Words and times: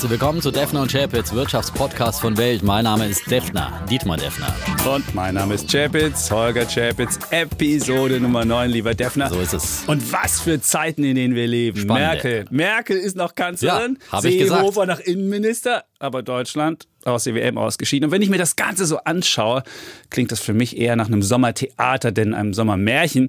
Herzlich 0.00 0.18
willkommen 0.18 0.40
zu 0.40 0.50
Defner 0.50 0.80
und 0.80 0.90
Chapitz, 0.90 1.30
Wirtschaftspodcast 1.34 2.22
von 2.22 2.38
Welt. 2.38 2.62
Mein 2.62 2.84
Name 2.84 3.06
ist 3.06 3.30
Defner, 3.30 3.84
Dietmar 3.90 4.16
Defner. 4.16 4.48
Und 4.90 5.14
mein 5.14 5.34
Name 5.34 5.52
ist 5.52 5.70
Chapitz, 5.70 6.30
Holger 6.30 6.64
Chapitz, 6.64 7.18
Episode 7.28 8.18
Nummer 8.18 8.46
9, 8.46 8.70
lieber 8.70 8.94
Defner. 8.94 9.28
So 9.28 9.38
ist 9.38 9.52
es. 9.52 9.84
Und 9.86 10.10
was 10.10 10.40
für 10.40 10.58
Zeiten, 10.58 11.04
in 11.04 11.16
denen 11.16 11.34
wir 11.34 11.46
leben. 11.46 11.80
Spannend. 11.80 12.00
Merkel. 12.00 12.44
Merkel 12.48 12.96
ist 12.96 13.14
noch 13.14 13.34
Kanzlerin, 13.34 13.98
Ja, 14.00 14.12
hab 14.12 14.24
ich 14.24 14.38
gesagt. 14.38 14.62
Seehofer 14.62 14.86
nach 14.86 15.00
Innenminister, 15.00 15.84
aber 15.98 16.22
Deutschland 16.22 16.88
aus 17.04 17.24
der 17.24 17.34
WM 17.34 17.58
ausgeschieden. 17.58 18.06
Und 18.06 18.12
wenn 18.12 18.22
ich 18.22 18.30
mir 18.30 18.38
das 18.38 18.56
Ganze 18.56 18.86
so 18.86 18.96
anschaue, 19.00 19.64
klingt 20.08 20.32
das 20.32 20.40
für 20.40 20.54
mich 20.54 20.78
eher 20.78 20.96
nach 20.96 21.08
einem 21.08 21.20
Sommertheater, 21.20 22.10
denn 22.10 22.32
einem 22.32 22.54
Sommermärchen. 22.54 23.28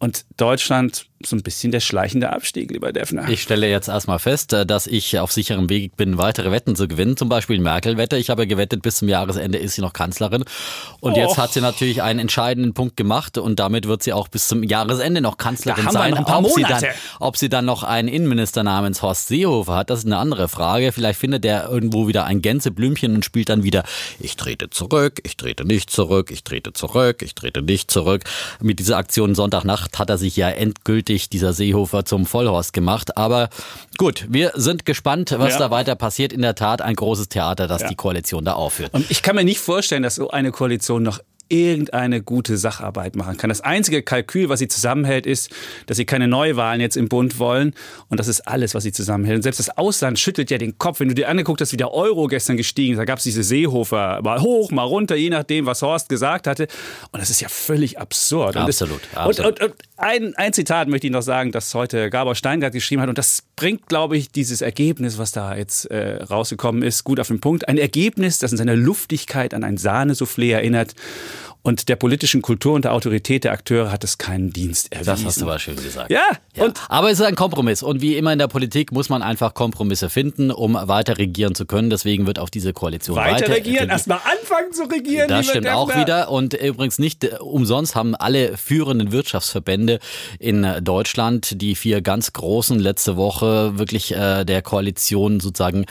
Und 0.00 0.24
Deutschland 0.36 1.06
so 1.24 1.34
ein 1.34 1.42
bisschen 1.42 1.72
der 1.72 1.80
schleichende 1.80 2.30
Abstieg, 2.32 2.70
lieber 2.70 2.92
Defner. 2.92 3.28
Ich 3.28 3.42
stelle 3.42 3.68
jetzt 3.68 3.88
erstmal 3.88 4.20
fest, 4.20 4.52
äh, 4.52 4.64
dass 4.64 4.86
ich 4.86 5.18
auf 5.18 5.32
sicherem 5.32 5.68
Weg 5.68 5.96
bin, 5.96 6.16
weitere 6.16 6.52
Wetten 6.52 6.76
zu 6.76 6.86
gewinnen. 6.86 7.16
Zum 7.16 7.28
Beispiel 7.28 7.58
Merkel-Wette. 7.58 8.16
Ich 8.16 8.30
habe 8.30 8.46
gewettet, 8.46 8.82
bis 8.82 8.96
zum 8.96 9.08
Jahresende 9.08 9.58
ist 9.58 9.74
sie 9.74 9.80
noch 9.80 9.92
Kanzlerin. 9.92 10.44
Und 11.00 11.16
jetzt 11.16 11.32
Och. 11.32 11.38
hat 11.38 11.52
sie 11.52 11.60
natürlich 11.60 12.02
einen 12.02 12.20
entscheidenden 12.20 12.72
Punkt 12.72 12.96
gemacht 12.96 13.36
und 13.36 13.58
damit 13.58 13.88
wird 13.88 14.04
sie 14.04 14.12
auch 14.12 14.28
bis 14.28 14.46
zum 14.46 14.62
Jahresende 14.62 15.20
noch 15.20 15.38
Kanzlerin 15.38 15.90
sein. 15.90 16.12
noch 16.12 16.28
ob, 16.28 16.50
sie 16.52 16.62
dann, 16.62 16.84
ob 17.18 17.36
sie 17.36 17.48
dann 17.48 17.64
noch 17.64 17.82
einen 17.82 18.08
Innenminister 18.08 18.62
namens 18.62 19.02
Horst 19.02 19.26
Seehofer 19.26 19.74
hat, 19.74 19.90
das 19.90 20.00
ist 20.00 20.06
eine 20.06 20.18
andere 20.18 20.48
Frage. 20.48 20.92
Vielleicht 20.92 21.18
findet 21.18 21.44
er 21.44 21.68
irgendwo 21.68 22.06
wieder 22.06 22.26
ein 22.26 22.42
Gänseblümchen 22.42 23.16
und 23.16 23.24
spielt 23.24 23.48
dann 23.48 23.64
wieder, 23.64 23.82
ich 24.20 24.36
trete 24.36 24.70
zurück, 24.70 25.20
ich 25.24 25.36
trete 25.36 25.64
nicht 25.64 25.90
zurück, 25.90 26.30
ich 26.30 26.44
trete 26.44 26.72
zurück, 26.72 27.22
ich 27.22 27.34
trete 27.34 27.60
nicht 27.62 27.90
zurück. 27.90 28.22
Mit 28.60 28.78
dieser 28.78 28.98
Aktion 28.98 29.34
Sonntagnacht 29.34 29.98
hat 29.98 30.10
er 30.10 30.18
sich 30.18 30.36
ja 30.36 30.48
endgültig, 30.48 31.07
dieser 31.08 31.52
Seehofer, 31.52 32.04
zum 32.04 32.26
Vollhorst 32.26 32.72
gemacht. 32.72 33.16
Aber 33.16 33.48
gut, 33.96 34.26
wir 34.28 34.52
sind 34.54 34.84
gespannt, 34.84 35.34
was 35.38 35.54
Ja. 35.54 35.58
da 35.60 35.70
weiter 35.70 35.94
passiert. 35.96 36.32
In 36.32 36.42
der 36.42 36.54
Tat 36.54 36.82
ein 36.82 36.94
großes 36.94 37.28
Theater, 37.28 37.66
das 37.66 37.82
Ja. 37.82 37.88
die 37.88 37.94
Koalition 37.96 38.44
da 38.44 38.52
aufführt. 38.52 38.92
Und 38.94 39.10
ich 39.10 39.22
kann 39.22 39.34
mir 39.36 39.44
nicht 39.44 39.60
vorstellen, 39.60 40.02
dass 40.02 40.16
so 40.16 40.30
eine 40.30 40.50
Koalition 40.52 41.02
noch 41.02 41.18
irgendeine 41.48 42.22
gute 42.22 42.56
Sacharbeit 42.56 43.16
machen 43.16 43.36
kann. 43.36 43.48
Das 43.48 43.60
einzige 43.60 44.02
Kalkül, 44.02 44.48
was 44.48 44.58
sie 44.58 44.68
zusammenhält, 44.68 45.26
ist, 45.26 45.50
dass 45.86 45.96
sie 45.96 46.04
keine 46.04 46.28
Neuwahlen 46.28 46.80
jetzt 46.80 46.96
im 46.96 47.08
Bund 47.08 47.38
wollen. 47.38 47.74
Und 48.08 48.20
das 48.20 48.28
ist 48.28 48.42
alles, 48.42 48.74
was 48.74 48.82
sie 48.82 48.92
zusammenhält. 48.92 49.36
Und 49.36 49.42
selbst 49.42 49.58
das 49.58 49.76
Ausland 49.76 50.18
schüttelt 50.18 50.50
ja 50.50 50.58
den 50.58 50.78
Kopf. 50.78 51.00
Wenn 51.00 51.08
du 51.08 51.14
dir 51.14 51.28
angeguckt 51.28 51.60
hast, 51.60 51.72
wie 51.72 51.76
der 51.76 51.92
Euro 51.92 52.26
gestern 52.26 52.56
gestiegen 52.56 52.94
ist, 52.94 52.98
da 52.98 53.04
gab 53.04 53.18
es 53.18 53.24
diese 53.24 53.42
Seehofer, 53.42 54.20
mal 54.22 54.40
hoch, 54.40 54.70
mal 54.70 54.82
runter, 54.82 55.16
je 55.16 55.30
nachdem, 55.30 55.66
was 55.66 55.82
Horst 55.82 56.08
gesagt 56.08 56.46
hatte. 56.46 56.68
Und 57.12 57.20
das 57.20 57.30
ist 57.30 57.40
ja 57.40 57.48
völlig 57.48 57.98
absurd. 57.98 58.56
Und 58.56 58.62
Absolut, 58.62 59.00
das, 59.12 59.20
absolut. 59.20 59.60
Und, 59.60 59.62
und, 59.62 59.70
und 59.70 59.88
ein, 59.96 60.34
ein 60.36 60.52
Zitat 60.52 60.88
möchte 60.88 61.06
ich 61.06 61.12
noch 61.12 61.22
sagen, 61.22 61.52
das 61.52 61.74
heute 61.74 62.10
Gabor 62.10 62.34
Steingart 62.34 62.72
geschrieben 62.72 63.02
hat. 63.02 63.08
Und 63.08 63.18
das 63.18 63.42
bringt, 63.56 63.86
glaube 63.88 64.16
ich, 64.16 64.30
dieses 64.30 64.60
Ergebnis, 64.60 65.18
was 65.18 65.32
da 65.32 65.56
jetzt 65.56 65.90
äh, 65.90 66.22
rausgekommen 66.22 66.82
ist, 66.82 67.04
gut 67.04 67.18
auf 67.18 67.28
den 67.28 67.40
Punkt. 67.40 67.68
Ein 67.68 67.78
Ergebnis, 67.78 68.38
das 68.38 68.52
in 68.52 68.58
seiner 68.58 68.76
Luftigkeit 68.76 69.54
an 69.54 69.64
ein 69.64 69.76
Sahnesoufflé 69.76 70.52
erinnert. 70.52 70.94
Und 71.68 71.90
der 71.90 71.96
politischen 71.96 72.40
Kultur 72.40 72.72
und 72.72 72.86
der 72.86 72.94
Autorität 72.94 73.44
der 73.44 73.52
Akteure 73.52 73.92
hat 73.92 74.02
es 74.02 74.16
keinen 74.16 74.54
Dienst 74.54 74.90
erwiesen. 74.90 75.06
Das 75.06 75.24
hast 75.26 75.40
du 75.42 75.44
aber 75.44 75.58
schön 75.58 75.76
gesagt. 75.76 76.10
Ja, 76.10 76.22
Ja, 76.54 76.64
und 76.64 76.80
aber 76.88 77.10
es 77.10 77.20
ist 77.20 77.26
ein 77.26 77.34
Kompromiss. 77.34 77.82
Und 77.82 78.00
wie 78.00 78.16
immer 78.16 78.32
in 78.32 78.38
der 78.38 78.48
Politik 78.48 78.90
muss 78.90 79.08
man 79.08 79.22
einfach 79.22 79.54
Kompromisse 79.54 80.08
finden, 80.08 80.50
um 80.50 80.74
weiter 80.74 81.18
regieren 81.18 81.54
zu 81.54 81.66
können. 81.66 81.90
Deswegen 81.90 82.26
wird 82.26 82.38
auch 82.38 82.48
diese 82.48 82.72
Koalition 82.72 83.16
weiter, 83.16 83.44
weiter, 83.44 83.54
regieren, 83.54 83.90
erstmal 83.90 84.18
anfangen 84.18 84.72
zu 84.72 84.84
regieren. 84.84 85.28
Das 85.28 85.46
stimmt 85.46 85.68
auch 85.68 85.94
wieder. 85.94 86.30
Und 86.30 86.54
übrigens 86.54 86.98
nicht 86.98 87.24
äh, 87.24 87.36
umsonst 87.38 87.94
haben 87.94 88.14
alle 88.14 88.56
führenden 88.56 89.12
Wirtschaftsverbände 89.12 89.98
in 90.38 90.66
Deutschland, 90.82 91.60
die 91.60 91.74
vier 91.74 92.00
ganz 92.00 92.32
großen, 92.32 92.78
letzte 92.78 93.16
Woche 93.16 93.78
wirklich 93.78 94.14
äh, 94.14 94.44
der 94.44 94.62
Koalition 94.62 95.38
sozusagen 95.40 95.84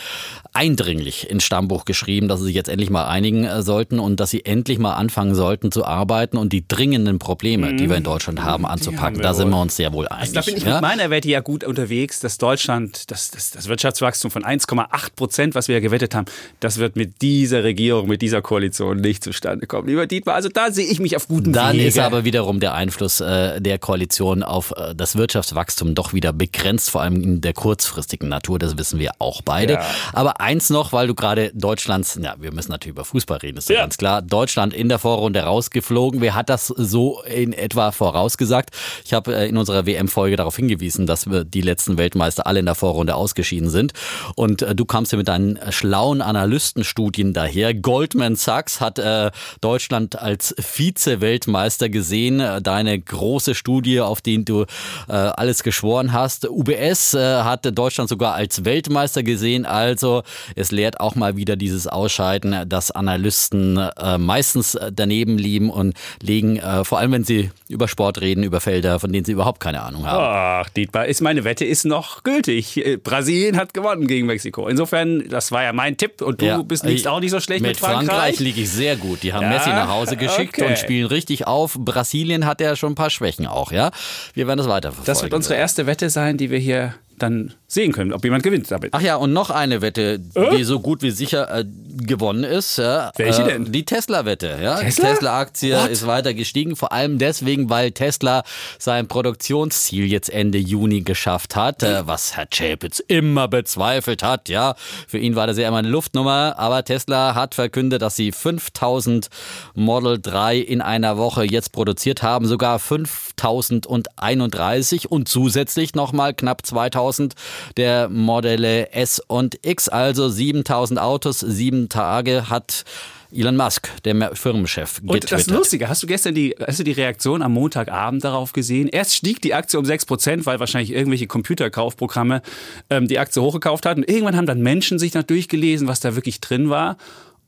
eindringlich 0.54 1.30
ins 1.30 1.44
Stammbuch 1.44 1.86
geschrieben, 1.86 2.28
dass 2.28 2.40
sie 2.40 2.48
sich 2.48 2.56
jetzt 2.56 2.70
endlich 2.70 2.90
mal 2.90 3.08
einigen 3.08 3.44
äh, 3.44 3.62
sollten 3.62 4.00
und 4.00 4.20
dass 4.20 4.32
sie 4.32 4.44
endlich 4.44 4.80
mal 4.80 4.96
anfangen 4.96 5.36
sollten 5.36 5.67
zu 5.72 5.86
arbeiten 5.86 6.38
und 6.38 6.54
die 6.54 6.68
dringenden 6.68 7.20
Probleme, 7.20 7.74
die 7.76 7.90
wir 7.90 7.98
in 7.98 8.04
Deutschland 8.04 8.42
haben, 8.44 8.66
anzupacken. 8.66 9.16
Mhm. 9.16 9.20
wir 9.20 9.24
Da 9.24 9.34
sind 9.34 9.50
wir 9.50 9.60
uns 9.62 9.76
sehr 9.76 9.94
wohl 9.94 10.08
einig. 10.08 10.34
Da 10.34 10.42
bin 10.42 10.58
ich 10.58 10.64
ja? 10.64 10.74
mit 10.74 10.82
meiner 10.82 11.10
Wette 11.10 11.30
ja 11.30 11.40
gut 11.42 11.64
unterwegs, 11.64 12.20
dass 12.20 12.38
Deutschland, 12.38 13.10
das, 13.12 13.32
das, 13.32 13.52
das 13.52 13.68
Wirtschaftswachstum 13.68 14.32
von 14.32 14.44
1,8 14.44 14.88
Prozent, 15.16 15.56
was 15.56 15.68
wir 15.68 15.76
ja 15.76 15.82
gewettet 15.82 16.16
haben, 16.16 16.26
das 16.60 16.78
wird 16.78 16.96
mit 16.96 17.22
dieser 17.22 17.64
Regierung, 17.64 18.08
mit 18.08 18.22
dieser 18.22 18.42
Koalition 18.42 18.98
nicht 19.02 19.24
zustande 19.24 19.68
kommen. 19.68 19.88
Lieber 19.88 20.08
Dietmar, 20.08 20.36
also 20.36 20.50
da 20.50 20.72
sehe 20.72 20.86
ich 20.88 21.00
mich 21.00 21.16
auf 21.16 21.28
gutem 21.28 21.54
Dann 21.54 21.76
Wege. 21.76 21.86
ist 21.88 22.00
aber 22.00 22.24
wiederum 22.24 22.60
der 22.60 22.74
Einfluss 22.74 23.20
äh, 23.20 23.62
der 23.62 23.80
Koalition 23.80 24.44
auf 24.44 24.74
äh, 24.78 24.94
das 24.96 25.16
Wirtschaftswachstum 25.16 25.96
doch 25.96 26.14
wieder 26.14 26.34
begrenzt, 26.34 26.90
vor 26.90 27.02
allem 27.02 27.22
in 27.22 27.42
der 27.42 27.54
kurzfristigen 27.54 28.30
Natur, 28.30 28.60
das 28.60 28.78
wissen 28.78 29.00
wir 29.00 29.12
auch 29.20 29.42
beide. 29.42 29.74
Ja. 29.74 29.86
Aber 30.14 30.42
eins 30.42 30.70
noch, 30.70 30.94
weil 30.94 31.08
du 31.08 31.16
gerade 31.16 31.52
Deutschlands, 31.54 32.20
ja, 32.22 32.36
wir 32.40 32.54
müssen 32.54 32.72
natürlich 32.72 32.94
über 32.96 33.06
Fußball 33.06 33.38
reden, 33.40 33.58
ist 33.58 33.70
ja 33.70 33.76
Ja. 33.76 33.82
ganz 33.82 33.98
klar. 33.98 34.22
Deutschland 34.22 34.74
in 34.74 34.90
der 34.90 35.00
Vorrunde 35.00 35.40
rausgeflogen. 35.58 36.22
Wer 36.22 36.36
hat 36.36 36.50
das 36.50 36.68
so 36.68 37.22
in 37.24 37.52
etwa 37.54 37.92
vorausgesagt? 37.92 38.70
Ich 39.04 39.14
habe 39.14 39.36
äh, 39.36 39.50
in 39.50 39.58
unserer 39.58 39.86
WM-Folge 39.86 40.36
darauf 40.36 40.56
hingewiesen, 40.56 41.08
dass 41.08 41.30
wir 41.30 41.44
die 41.44 41.62
letzten 41.62 41.98
Weltmeister 41.98 42.46
alle 42.46 42.60
in 42.60 42.66
der 42.66 42.76
Vorrunde 42.76 43.16
ausgeschieden 43.16 43.70
sind. 43.70 43.94
Und 44.36 44.62
äh, 44.62 44.76
du 44.76 44.86
kamst 44.86 45.12
ja 45.12 45.18
mit 45.18 45.28
deinen 45.28 45.60
schlauen 45.72 46.22
Analystenstudien 46.22 47.34
daher. 47.34 47.74
Goldman 47.74 48.36
Sachs 48.36 48.80
hat 48.80 49.00
äh, 49.00 49.32
Deutschland 49.62 50.20
als 50.20 50.54
Vize-Weltmeister 50.60 51.90
gesehen. 51.90 52.44
Deine 52.62 53.00
große 53.00 53.56
Studie, 53.56 54.02
auf 54.02 54.22
die 54.22 54.44
du 54.44 54.66
alles 55.08 55.64
geschworen 55.64 56.14
hast. 56.14 56.48
UBS 56.48 57.14
hat 57.14 57.78
Deutschland 57.78 58.10
sogar 58.10 58.34
als 58.34 58.66
Weltmeister 58.66 59.24
gesehen. 59.24 59.66
Also 59.66 60.24
es 60.56 60.72
lehrt 60.72 61.00
auch 61.00 61.16
mal 61.16 61.38
wieder 61.38 61.56
dieses 61.56 61.88
Ausscheiden, 61.88 62.68
dass 62.70 62.92
Analysten 62.92 63.80
meistens 64.18 64.76
äh, 64.76 64.92
daneben 65.38 65.48
liegen 65.48 65.70
und 65.70 65.94
legen, 66.22 66.58
äh, 66.58 66.84
vor 66.84 67.00
allem 67.00 67.12
wenn 67.12 67.24
sie 67.24 67.52
über 67.70 67.88
Sport 67.88 68.22
reden, 68.22 68.44
über 68.44 68.60
Felder, 68.62 69.00
von 69.00 69.12
denen 69.12 69.26
sie 69.26 69.32
überhaupt 69.32 69.60
keine 69.60 69.82
Ahnung 69.82 70.06
haben. 70.06 70.66
Ach, 70.66 70.70
Dietmar, 70.70 71.06
ist 71.06 71.22
meine 71.22 71.44
Wette 71.44 71.66
ist 71.66 71.86
noch 71.86 72.24
gültig. 72.24 72.78
Äh, 72.86 72.98
Brasilien 72.98 73.58
hat 73.58 73.74
gewonnen 73.74 74.08
gegen 74.08 74.26
Mexiko. 74.28 74.68
Insofern, 74.68 75.28
das 75.30 75.52
war 75.52 75.64
ja 75.64 75.74
mein 75.74 75.98
Tipp 75.98 76.22
und 76.22 76.42
du 76.42 76.46
Ja, 76.46 76.62
bist 76.62 76.84
liegst 76.86 77.06
ich- 77.06 77.08
auch 77.08 77.20
nicht 77.20 77.32
so 77.32 77.40
schlecht 77.40 77.62
mit, 77.62 77.72
Mit 77.72 77.80
Frankreich 77.80 78.40
liege 78.40 78.62
ich 78.62 78.70
sehr 78.70 78.96
gut. 78.98 79.24
Die 79.24 79.34
haben 79.34 79.44
Ja, 79.44 79.50
Messi 79.50 79.70
nach 79.70 79.90
Hause 79.90 80.18
geschickt 80.18 80.58
okay. 80.58 80.68
und 80.70 80.78
spielen 80.78 81.08
richtig 81.08 81.48
auf. 81.48 81.76
Brasilien 81.80 82.46
hat 82.46 82.62
ja 82.62 82.76
schon 82.76 82.94
ein 82.94 82.96
paar 82.96 83.10
Schwächen 83.10 83.48
auch, 83.48 83.72
ja. 83.72 83.92
Wir 84.34 84.48
werden 84.48 84.58
das 84.58 84.68
weiterverfolgen. 84.68 85.06
Das 85.06 85.24
wird 85.24 85.34
unsere 85.34 85.56
erste 85.56 85.86
Wette 85.86 86.10
sein, 86.10 86.38
die 86.38 86.50
wir 86.52 86.60
hier 86.60 86.94
dann 87.18 87.54
sehen 87.70 87.92
können, 87.92 88.14
ob 88.14 88.24
jemand 88.24 88.44
gewinnt 88.44 88.72
damit. 88.72 88.94
Ach 88.94 89.02
ja, 89.02 89.18
und 89.18 89.34
noch 89.34 89.50
eine 89.50 89.82
Wette, 89.82 90.20
die 90.20 90.64
so 90.64 90.80
gut 90.80 91.02
wie 91.02 91.12
sicher 91.12 91.54
äh, 91.54 91.66
gewonnen 91.98 92.46
ist. 92.46 92.78
Ja, 92.78 93.12
Welche 93.18 93.42
äh, 93.42 93.48
denn? 93.48 93.74
Die 93.74 93.84
Tesla-Wette. 93.84 94.60
Ja? 94.62 94.76
Tesla? 94.76 95.08
Die 95.08 95.14
Tesla-Aktie 95.14 95.88
ist 95.88 96.08
weiter 96.08 96.34
gestiegen, 96.34 96.78
vor 96.78 96.94
allem 96.94 97.18
deswegen, 97.18 97.70
weil 97.70 97.92
Tesla 97.92 98.44
sein 98.80 99.10
Produktionsziel 99.10 100.06
jetzt 100.06 100.30
Ende 100.30 100.60
Juni 100.60 101.02
geschafft 101.02 101.58
hat, 101.58 101.84
äh, 101.84 102.08
was 102.08 102.38
Herr 102.38 102.48
Chapitz 102.48 103.00
immer 103.00 103.50
bezweifelt 103.50 104.24
hat. 104.24 104.48
Ja, 104.48 104.76
Für 105.06 105.18
ihn 105.18 105.36
war 105.36 105.46
das 105.46 105.58
ja 105.58 105.68
immer 105.68 105.78
eine 105.78 105.90
Luftnummer, 105.90 106.56
aber 106.58 106.86
Tesla 106.86 107.36
hat 107.36 107.54
verkündet, 107.54 108.02
dass 108.02 108.16
sie 108.16 108.32
5000 108.32 109.28
Model 109.76 110.22
3 110.22 110.58
in 110.58 110.82
einer 110.82 111.18
Woche 111.18 111.44
jetzt 111.44 111.74
produziert 111.74 112.24
haben, 112.24 112.46
sogar 112.46 112.80
5031 112.80 115.12
und 115.12 115.28
zusätzlich 115.28 115.96
nochmal 115.96 116.34
knapp 116.34 116.66
2000 116.66 117.34
der 117.78 118.10
Modelle 118.10 118.92
S 118.92 119.22
und 119.28 119.60
X, 119.64 119.90
also 119.90 120.30
7000 120.30 121.00
Autos, 121.00 121.40
sieben 121.40 121.90
Tage 121.90 122.50
hat 122.50 122.86
Elon 123.32 123.58
Musk, 123.58 123.90
der 124.06 124.36
Firmenchef, 124.36 125.02
Und 125.06 125.24
das 125.24 125.30
getwittert. 125.32 125.58
Lustige, 125.58 125.90
hast 125.90 126.02
du 126.02 126.08
gestern 126.08 126.34
die, 126.34 126.56
hast 126.66 126.80
du 126.80 126.84
die 126.84 126.94
Reaktion 126.94 127.42
am 127.42 127.54
Montagabend 127.54 128.24
darauf 128.24 128.54
gesehen? 128.54 128.88
Erst 128.88 129.16
stieg 129.16 129.42
die 129.42 129.54
Aktie 129.54 129.78
um 129.78 129.86
6%, 129.86 130.46
weil 130.46 130.60
wahrscheinlich 130.60 130.92
irgendwelche 130.92 131.28
Computerkaufprogramme 131.28 132.42
ähm, 132.90 133.08
die 133.08 133.20
Aktie 133.20 133.42
hochgekauft 133.42 133.86
hatten. 133.86 134.02
Und 134.02 134.10
irgendwann 134.10 134.38
haben 134.38 134.46
dann 134.46 134.62
Menschen 134.62 134.98
sich 134.98 135.14
noch 135.14 135.24
durchgelesen, 135.24 135.88
was 135.88 136.00
da 136.00 136.16
wirklich 136.16 136.40
drin 136.40 136.70
war. 136.70 136.98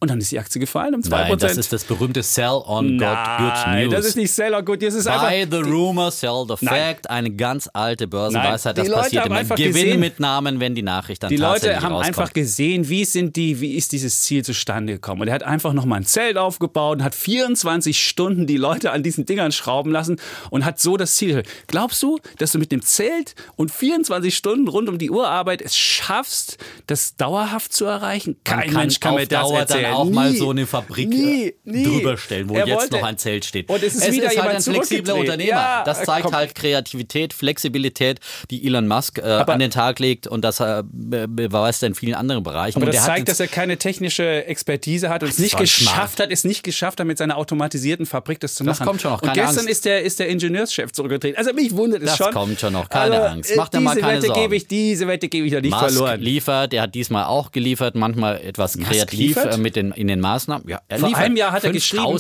Und 0.01 0.09
dann 0.09 0.19
ist 0.19 0.31
die 0.31 0.39
Aktie 0.39 0.61
gefallen 0.61 0.95
um 0.95 1.01
2%. 1.01 1.09
Nein, 1.09 1.37
das 1.39 1.57
ist 1.57 1.73
das 1.73 1.83
berühmte 1.83 2.23
Sell 2.23 2.61
on 2.65 2.97
God 2.97 3.07
Good 3.37 3.53
Nein, 3.65 3.83
News. 3.87 3.93
das 3.95 4.05
ist 4.05 4.15
nicht 4.15 4.31
Seller 4.31 4.63
Good, 4.63 4.81
das 4.81 4.93
ist 4.93 5.03
Buy 5.03 5.41
einfach... 5.41 5.57
the 5.65 5.69
rumor, 5.69 6.09
sell 6.09 6.45
the 6.47 6.55
Nein. 6.61 6.73
fact. 6.95 7.09
Eine 7.09 7.31
ganz 7.31 7.69
alte 7.73 8.07
Börsenweisheit. 8.07 8.77
Nein, 8.77 8.85
Das 8.85 8.87
Leute 8.95 9.01
passiert 9.03 9.25
immer. 9.25 9.35
einfach 9.35 9.55
Gewinn 9.57 9.73
gesehen- 9.73 9.99
mit 9.99 10.19
Namen, 10.21 10.61
wenn 10.61 10.73
die 10.73 10.83
Nachricht 10.83 11.21
dann 11.23 11.29
Die 11.29 11.37
tatsächlich 11.37 11.73
Leute 11.75 11.83
haben 11.85 11.93
rauskommt. 11.95 12.17
einfach 12.17 12.33
gesehen, 12.33 12.87
wie 12.87 13.03
sind 13.03 13.35
die, 13.35 13.59
wie 13.59 13.73
ist 13.75 13.91
dieses 13.91 14.21
Ziel 14.21 14.45
zustande 14.45 14.93
gekommen. 14.93 15.21
Und 15.23 15.27
er 15.27 15.33
hat 15.33 15.43
einfach 15.43 15.73
nochmal 15.73 15.99
ein 15.99 16.05
Zelt 16.05 16.37
aufgebaut 16.37 16.99
und 16.99 17.03
hat 17.03 17.13
24 17.13 18.01
Stunden 18.01 18.47
die 18.47 18.55
Leute 18.57 18.91
an 18.93 19.03
diesen 19.03 19.25
Dingern 19.25 19.51
schrauben 19.51 19.91
lassen 19.91 20.15
und 20.49 20.63
hat 20.63 20.79
so 20.79 20.95
das 20.95 21.15
Ziel. 21.15 21.43
Glaubst 21.67 22.01
du, 22.03 22.19
dass 22.37 22.53
du 22.53 22.57
mit 22.59 22.71
dem 22.71 22.81
Zelt 22.83 23.35
und 23.57 23.69
24 23.69 24.33
Stunden 24.35 24.69
rund 24.69 24.87
um 24.87 24.97
die 24.97 25.09
Uhr 25.11 25.27
Arbeit 25.27 25.61
es 25.61 25.75
schaffst, 25.77 26.57
das 26.87 27.17
dauerhaft 27.17 27.73
zu 27.73 27.83
erreichen? 27.83 28.37
Kein 28.45 28.71
Mensch 28.71 29.01
kann 29.01 29.15
mir 29.15 29.27
das 29.27 29.51
erzählen. 29.51 29.88
Dann 29.89 29.97
auch 29.97 30.05
nie, 30.05 30.11
mal 30.11 30.33
so 30.33 30.49
eine 30.49 30.65
Fabrik 30.65 31.09
nie, 31.09 31.53
nie. 31.63 31.83
drüber 31.83 32.17
stellen, 32.17 32.49
wo 32.49 32.55
er 32.55 32.67
jetzt 32.67 32.77
wollte. 32.77 32.95
noch 32.95 33.03
ein 33.03 33.17
Zelt 33.17 33.45
steht. 33.45 33.69
Und 33.69 33.83
es 33.83 33.95
ist 33.95 34.07
es 34.07 34.15
wieder 34.15 34.31
ist 34.31 34.41
halt 34.41 34.55
ein 34.55 34.61
flexibler 34.61 35.15
Unternehmer. 35.15 35.49
Ja, 35.49 35.83
das 35.83 36.03
zeigt 36.03 36.25
komm. 36.25 36.35
halt 36.35 36.55
Kreativität, 36.55 37.33
Flexibilität, 37.33 38.19
die 38.49 38.65
Elon 38.65 38.87
Musk 38.87 39.17
äh, 39.17 39.21
an 39.21 39.59
den 39.59 39.71
Tag 39.71 39.99
legt 39.99 40.27
und 40.27 40.43
das 40.43 40.59
äh, 40.59 40.83
beweist 40.83 41.83
er 41.83 41.87
in 41.87 41.95
vielen 41.95 42.15
anderen 42.15 42.43
Bereichen. 42.43 42.81
Aber 42.81 42.91
das 42.91 43.05
zeigt, 43.05 43.27
dass 43.27 43.39
er 43.39 43.47
keine 43.47 43.77
technische 43.77 44.45
Expertise 44.45 45.09
hat 45.09 45.23
und 45.23 45.29
es 45.29 45.39
nicht 45.39 45.57
geschafft 45.57 46.15
smart. 46.15 46.19
hat, 46.19 46.31
es 46.31 46.43
nicht 46.43 46.63
geschafft 46.63 46.99
hat, 46.99 47.07
mit 47.07 47.17
seiner 47.17 47.37
automatisierten 47.37 48.05
Fabrik 48.05 48.39
das 48.39 48.55
zu 48.55 48.63
machen. 48.63 48.77
Das 48.79 48.87
kommt 48.87 49.01
schon 49.01 49.11
noch. 49.11 49.21
Keine 49.21 49.31
und 49.31 49.35
gestern 49.35 49.59
Angst. 49.59 49.69
ist 49.69 49.85
der, 49.85 50.01
ist 50.03 50.19
der 50.19 50.27
Ingenieurschef 50.29 50.91
zurückgetreten. 50.91 51.37
Also 51.37 51.53
mich 51.53 51.75
wundert 51.75 52.01
es 52.01 52.09
das 52.09 52.17
schon. 52.17 52.25
Das 52.27 52.35
kommt 52.35 52.59
schon 52.59 52.73
noch. 52.73 52.89
Keine 52.89 53.15
also, 53.15 53.27
Angst. 53.27 53.53
Mach 53.55 53.69
dir 53.69 53.79
mal 53.79 53.95
keine 53.95 54.17
Wette 54.17 54.27
Sorgen. 54.27 54.41
Gebe 54.41 54.55
ich, 54.55 54.67
diese 54.67 55.07
Wette 55.07 55.27
gebe 55.27 55.47
ich 55.47 55.53
noch 55.53 55.61
nicht 55.61 55.71
Musk 55.71 55.91
verloren. 55.91 56.19
liefert. 56.19 56.73
Der 56.73 56.83
hat 56.83 56.95
diesmal 56.95 57.25
auch 57.25 57.51
geliefert. 57.51 57.95
Manchmal 57.95 58.41
etwas 58.41 58.77
Musk 58.77 58.89
kreativ 58.89 59.19
liefert? 59.19 59.57
mit 59.57 59.75
den, 59.79 59.91
in 59.91 60.07
den 60.07 60.19
Maßnahmen. 60.19 60.67
Ja, 60.67 60.81
er 60.87 60.99
vor 60.99 61.15
einem 61.15 61.35
Jahr 61.35 61.51
hat 61.51 61.63
er 61.63 61.71
geschrieben. 61.71 62.19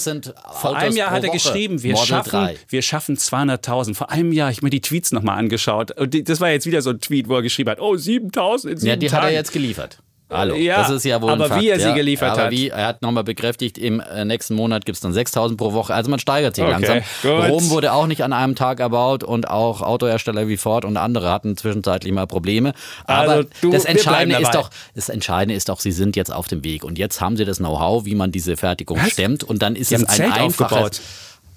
Vor 0.61 0.75
einem 0.75 0.95
Jahr 0.95 1.11
hat 1.11 1.23
er 1.23 1.31
geschrieben, 1.31 1.83
wir 1.83 1.97
schaffen, 1.97 2.49
wir 2.67 2.81
schaffen 2.81 3.17
200.000. 3.17 3.95
Vor 3.95 4.09
einem 4.09 4.31
Jahr, 4.31 4.51
ich 4.51 4.61
mir 4.61 4.69
die 4.69 4.81
Tweets 4.81 5.11
nochmal 5.11 5.37
angeschaut. 5.37 5.91
Und 5.91 6.29
das 6.29 6.39
war 6.41 6.49
jetzt 6.49 6.65
wieder 6.65 6.81
so 6.81 6.91
ein 6.91 6.99
Tweet, 6.99 7.27
wo 7.27 7.35
er 7.35 7.41
geschrieben 7.41 7.71
hat, 7.71 7.79
oh 7.79 7.93
7.000 7.93 8.69
in 8.69 8.77
sieben 8.77 8.89
Ja, 8.89 8.95
die 8.95 9.07
Tagen. 9.07 9.23
hat 9.23 9.29
er 9.31 9.35
jetzt 9.35 9.51
geliefert. 9.51 9.99
Hallo, 10.31 10.55
ja, 10.55 10.77
das 10.77 10.91
ist 10.91 11.05
ja 11.05 11.21
wohl 11.21 11.31
aber 11.31 11.45
ein 11.45 11.49
Fakt, 11.49 11.61
wie 11.61 11.69
er 11.69 11.79
sie 11.79 11.87
ja. 11.87 11.95
geliefert 11.95 12.31
aber 12.31 12.43
hat. 12.43 12.51
Wie, 12.51 12.69
er 12.69 12.85
hat 12.85 13.01
nochmal 13.01 13.23
bekräftigt, 13.23 13.79
im 13.79 13.99
äh, 13.99 14.25
nächsten 14.25 14.53
Monat 14.53 14.85
gibt 14.85 14.95
es 14.95 15.01
dann 15.01 15.11
6000 15.11 15.57
pro 15.57 15.73
Woche. 15.73 15.93
Also 15.93 16.11
man 16.11 16.19
steigert 16.19 16.55
sich 16.55 16.63
okay, 16.63 16.71
langsam. 16.71 17.01
Gut. 17.23 17.49
Rom 17.49 17.69
wurde 17.71 17.93
auch 17.93 18.05
nicht 18.05 18.23
an 18.23 18.31
einem 18.31 18.55
Tag 18.55 18.79
erbaut 18.79 19.23
und 19.23 19.49
auch 19.49 19.81
Autohersteller 19.81 20.47
wie 20.47 20.57
Ford 20.57 20.85
und 20.85 20.97
andere 20.97 21.31
hatten 21.31 21.57
zwischenzeitlich 21.57 22.13
mal 22.13 22.27
Probleme. 22.27 22.73
Aber 23.05 23.31
also 23.31 23.49
du, 23.61 23.71
das, 23.71 23.85
Entscheidende 23.85 24.39
ist 24.39 24.53
doch, 24.53 24.69
das 24.93 25.09
Entscheidende 25.09 25.55
ist 25.55 25.67
doch, 25.67 25.79
sie 25.79 25.91
sind 25.91 26.15
jetzt 26.15 26.31
auf 26.31 26.47
dem 26.47 26.63
Weg 26.63 26.83
und 26.83 26.99
jetzt 26.99 27.21
haben 27.21 27.35
sie 27.35 27.45
das 27.45 27.57
Know-how, 27.57 28.05
wie 28.05 28.15
man 28.15 28.31
diese 28.31 28.55
Fertigung 28.55 28.99
Was? 29.01 29.11
stemmt 29.11 29.43
und 29.43 29.63
dann 29.63 29.75
ist 29.75 29.89
die 29.89 29.95
es 29.95 30.05
ein 30.05 30.15
Zelt 30.15 30.33
einfaches 30.33 30.61
aufgebaut 30.61 31.01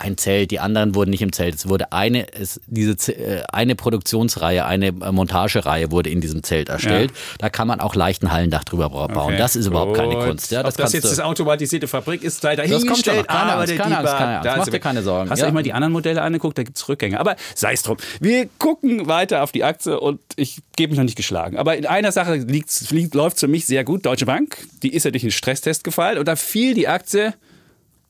ein 0.03 0.19
Zelt, 0.19 0.51
die 0.51 0.59
anderen 0.59 0.95
wurden 0.95 1.11
nicht 1.11 1.23
im 1.23 1.33
Zelt. 1.33 1.55
Es 1.55 1.69
wurde 1.69 1.93
eine, 1.93 2.33
es, 2.35 2.61
diese 2.67 3.13
äh, 3.13 3.43
eine 3.53 3.75
Produktionsreihe, 3.77 4.65
eine 4.65 4.89
äh, 4.89 5.13
Montagereihe 5.13 5.91
wurde 5.91 6.11
in 6.11 6.21
diesem 6.21 6.43
Zelt 6.43 6.69
erstellt. 6.69 7.11
Ja. 7.11 7.17
Da 7.39 7.51
kann 7.51 7.69
man 7.69 7.81
auch 7.81 7.95
leicht 7.95 8.23
ein 8.23 8.33
Hallendach 8.33 8.65
drüber 8.65 8.89
bauen. 8.89 9.09
Okay. 9.13 9.37
Das 9.39 9.57
ist 9.57 9.67
überhaupt 9.67 9.97
keine 9.97 10.15
Kunst. 10.15 10.51
Ja, 10.51 10.63
das 10.63 10.75
Ob 10.75 10.79
das 10.79 10.93
jetzt 10.93 11.05
das 11.05 11.21
automatisierte 11.21 11.87
Fabrik 11.87 12.23
ist, 12.23 12.43
das 12.43 12.57
schon 12.57 12.87
noch. 12.87 13.27
Keine 13.27 13.53
aber 13.53 13.61
Angst, 13.61 13.77
keine 13.77 13.99
Angst, 13.99 14.13
keine 14.13 14.41
Angst. 14.41 14.57
Mach 14.57 14.69
dir 14.69 14.81
keine 14.81 15.03
Sorgen. 15.03 15.31
Hast 15.31 15.41
du 15.41 15.47
euch 15.47 15.53
mal 15.53 15.63
die 15.63 15.73
anderen 15.73 15.93
Modelle 15.93 16.21
angeguckt? 16.23 16.59
Da 16.59 16.65
gibt 16.65 16.77
es 16.77 16.89
Rückgänge. 16.89 17.21
Aber 17.21 17.37
sei 17.55 17.75
es 17.75 17.83
drum. 17.83 17.97
Wir 18.21 18.49
gucken 18.59 19.07
weiter 19.07 19.43
auf 19.43 19.53
die 19.53 19.63
Aktie 19.65 19.99
und 19.99 20.21
ich 20.37 20.63
gebe 20.77 20.91
mich 20.91 20.99
noch 20.99 21.05
nicht 21.05 21.17
geschlagen. 21.17 21.57
Aber 21.57 21.77
in 21.77 21.87
einer 21.87 22.11
Sache 22.13 22.45
läuft 23.13 23.37
es 23.37 23.41
für 23.41 23.49
mich 23.49 23.67
sehr 23.67 23.85
gut. 23.85 24.05
Deutsche 24.05 24.27
Bank, 24.27 24.59
die 24.83 24.93
ist 24.93 25.05
ja 25.05 25.11
durch 25.11 25.23
einen 25.23 25.33
Stresstest 25.33 25.85
gefallen 25.85 26.19
und 26.19 26.27
da 26.27 26.37
fiel 26.37 26.75
die 26.75 26.89
Aktie 26.89 27.35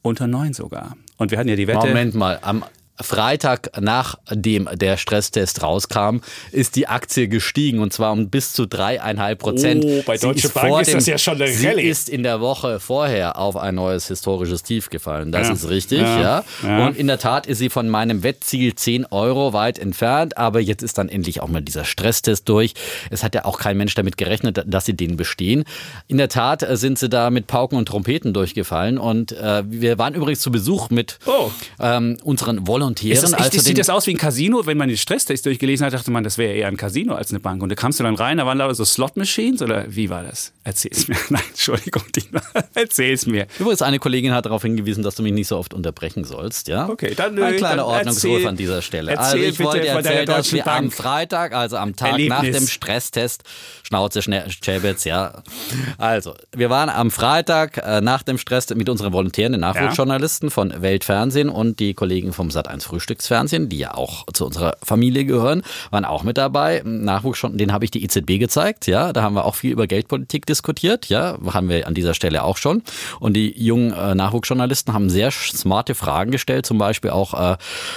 unter 0.03 0.27
9 0.27 0.53
sogar. 0.53 0.97
Und 1.23 1.31
wir 1.31 1.39
hatten 1.39 1.49
ja 1.49 1.55
die 1.55 1.69
Wette. 1.69 1.87
Moment 1.87 2.17
mal, 2.17 2.41
am 2.43 2.65
Freitag, 3.03 3.71
nachdem 3.81 4.69
der 4.75 4.97
Stresstest 4.97 5.63
rauskam, 5.63 6.19
ist 6.51 6.77
die 6.77 6.87
Aktie 6.89 7.29
gestiegen 7.29 7.81
und 7.81 7.93
zwar 7.93 8.13
um 8.13 8.29
bis 8.31 8.53
zu 8.53 8.67
dreieinhalb 8.67 9.39
Prozent. 9.39 9.85
Oh, 9.85 10.03
bei 10.07 10.17
Deutsche 10.17 10.49
Bank 10.49 10.81
ist 10.83 10.89
dem, 10.89 10.95
das 10.95 11.07
ja 11.07 11.19
schon 11.19 11.35
eine 11.41 11.49
Sie 11.53 11.67
Rallye. 11.67 11.89
ist 11.89 12.09
in 12.09 12.23
der 12.23 12.41
Woche 12.41 12.81
vorher 12.81 13.39
auf 13.39 13.57
ein 13.57 13.75
neues 13.75 14.09
historisches 14.09 14.63
Tief 14.63 14.91
gefallen. 14.91 15.33
Das 15.33 15.49
Ja. 15.49 15.55
ist 15.55 15.69
richtig, 15.69 16.01
Ja. 16.01 16.21
ja. 16.21 16.45
Ja. 16.63 16.87
Und 16.87 16.97
in 16.97 17.07
der 17.07 17.19
Tat 17.19 17.47
ist 17.47 17.59
sie 17.59 17.71
von 17.71 17.89
meinem 17.89 18.23
Wettziel 18.23 18.75
10 18.75 19.07
Euro 19.07 19.53
weit 19.53 19.79
entfernt, 19.79 20.37
aber 20.37 20.61
jetzt 20.61 20.83
ist 20.83 20.99
dann 20.99 21.09
endlich 21.09 21.41
auch 21.41 21.49
mal 21.49 21.61
dieser 21.63 21.85
Stresstest 21.85 22.49
durch. 22.49 22.75
Es 23.11 23.23
hat 23.23 23.35
ja 23.35 23.45
auch 23.45 23.59
kein 23.59 23.77
Mensch 23.77 23.95
damit 23.95 24.17
gerechnet, 24.17 24.63
dass 24.67 24.85
sie 24.85 24.95
den 24.95 25.17
bestehen. 25.17 25.65
In 26.09 26.19
der 26.19 26.29
Tat 26.29 26.63
äh, 26.63 26.77
sind 26.77 26.99
sie 26.99 27.09
da 27.09 27.31
mit 27.31 27.47
Pauken 27.47 27.77
und 27.79 27.87
Trompeten 27.87 28.33
durchgefallen 28.33 28.99
und 28.99 29.33
äh, 29.33 29.63
wir 29.67 29.99
waren 29.99 30.15
übrigens 30.15 30.41
zu 30.41 30.51
Besuch 30.51 30.91
mit 30.91 31.19
Oh. 31.27 31.51
ähm, 31.81 32.17
unseren 32.23 32.67
Volontären. 32.67 32.92
Ist 33.01 33.23
das 33.23 33.35
also 33.35 33.59
sieht 33.59 33.79
das 33.79 33.91
aus 33.91 34.07
wie 34.07 34.13
ein 34.13 34.19
Casino? 34.19 34.67
Wenn 34.67 34.79
man 34.79 34.89
den 34.89 34.97
Stresstest 34.97 35.47
durchgelesen 35.47 35.87
hat, 35.87 35.93
dachte 35.93 36.11
man, 36.11 36.25
das 36.25 36.39
wäre 36.39 36.53
eher 36.53 36.69
ein 36.69 36.77
Casino 36.77 37.15
als 37.15 37.31
eine 37.31 37.41
Bank. 37.41 37.63
Und 37.63 37.69
da 37.69 37.75
kamst 37.75 38.01
du 38.01 38.05
dann 38.05 38.15
rein, 38.15 38.39
da 38.39 38.47
waren 38.47 38.59
lauter 38.59 38.75
so 38.75 38.85
Slot-Machines 38.85 39.63
oder 39.63 39.85
wie 39.89 40.11
war 40.11 40.23
das? 40.23 40.53
Erzähl's 40.65 41.09
mir. 41.09 41.17
Nein, 41.29 41.43
Entschuldigung, 41.49 42.05
Dina. 42.15 42.43
Erzähl's 42.75 43.27
mir. 43.27 43.47
Übrigens, 43.59 43.83
eine 43.83 43.99
Kollegin 43.99 44.33
hat 44.33 44.47
darauf 44.47 44.63
hingewiesen, 44.63 45.03
dass 45.03 45.15
du 45.15 45.23
mich 45.23 45.33
nicht 45.33 45.49
so 45.49 45.57
oft 45.59 45.75
unterbrechen 45.75 46.25
sollst, 46.25 46.69
ja? 46.69 46.89
Okay, 46.89 47.15
dann, 47.15 47.39
Ein 47.43 47.55
äh, 47.55 47.57
kleiner 47.57 47.77
dann 47.77 47.87
Ordnungsruf 47.87 48.33
erzähl- 48.33 48.49
an 48.49 48.57
dieser 48.57 48.83
Stelle. 48.83 49.13
erzähl 49.13 49.25
also 49.25 49.37
ich 49.39 49.57
bitte 49.59 49.65
wollte 49.65 49.87
erzählen, 49.87 50.27
dass 50.27 50.53
wir 50.53 50.67
am 50.67 50.83
Bank. 50.85 50.93
Freitag, 50.95 51.55
also 51.55 51.77
am 51.77 51.97
Tag 51.97 52.13
Erlebnis. 52.13 52.39
nach 52.39 52.43
dem 52.43 52.67
Stresstest, 52.67 53.43
Schnauze 53.83 54.23
Chebetz, 54.23 55.05
ja. 55.05 55.43
Also, 55.99 56.35
wir 56.53 56.71
waren 56.71 56.89
am 56.89 57.11
Freitag 57.11 57.77
äh, 57.77 58.01
nach 58.01 58.23
dem 58.23 58.39
Stress 58.39 58.71
mit 58.75 58.89
unseren 58.89 59.13
Volontären, 59.13 59.53
den 59.53 59.61
Nachwuchsjournalisten 59.61 60.51
von 60.51 60.81
Weltfernsehen 60.81 61.49
und 61.49 61.79
die 61.79 61.93
Kollegen 61.93 62.33
vom 62.33 62.51
Sat1 62.73 62.83
Frühstücksfernsehen, 62.83 63.69
die 63.69 63.79
ja 63.79 63.95
auch 63.95 64.25
zu 64.33 64.47
unserer 64.47 64.77
Familie 64.83 65.25
gehören, 65.25 65.63
waren 65.91 66.05
auch 66.05 66.23
mit 66.23 66.39
dabei. 66.39 66.83
Nachwuchs 66.85 67.39
schon, 67.39 67.59
den 67.59 67.73
habe 67.73 67.85
ich 67.85 67.91
die 67.91 68.05
EZB 68.05 68.39
gezeigt, 68.39 68.87
ja. 68.87 69.13
Da 69.13 69.23
haben 69.23 69.35
wir 69.35 69.45
auch 69.45 69.55
viel 69.55 69.73
über 69.73 69.87
Geldpolitik 69.87 70.47
diskutiert, 70.47 71.09
ja. 71.09 71.39
Haben 71.53 71.69
wir 71.69 71.87
an 71.87 71.95
dieser 71.95 72.15
Stelle 72.15 72.43
auch 72.45 72.57
schon. 72.57 72.83
Und 73.21 73.35
die 73.35 73.53
jungen 73.63 73.93
äh, 73.93 74.15
Nachwuchsjournalisten 74.15 74.95
haben 74.95 75.11
sehr 75.11 75.31
smarte 75.31 75.95
Fragen 75.95 76.31
gestellt, 76.31 76.67
zum 76.67 76.79
Beispiel 76.79 77.11
auch 77.11 77.35
äh, 77.35 77.57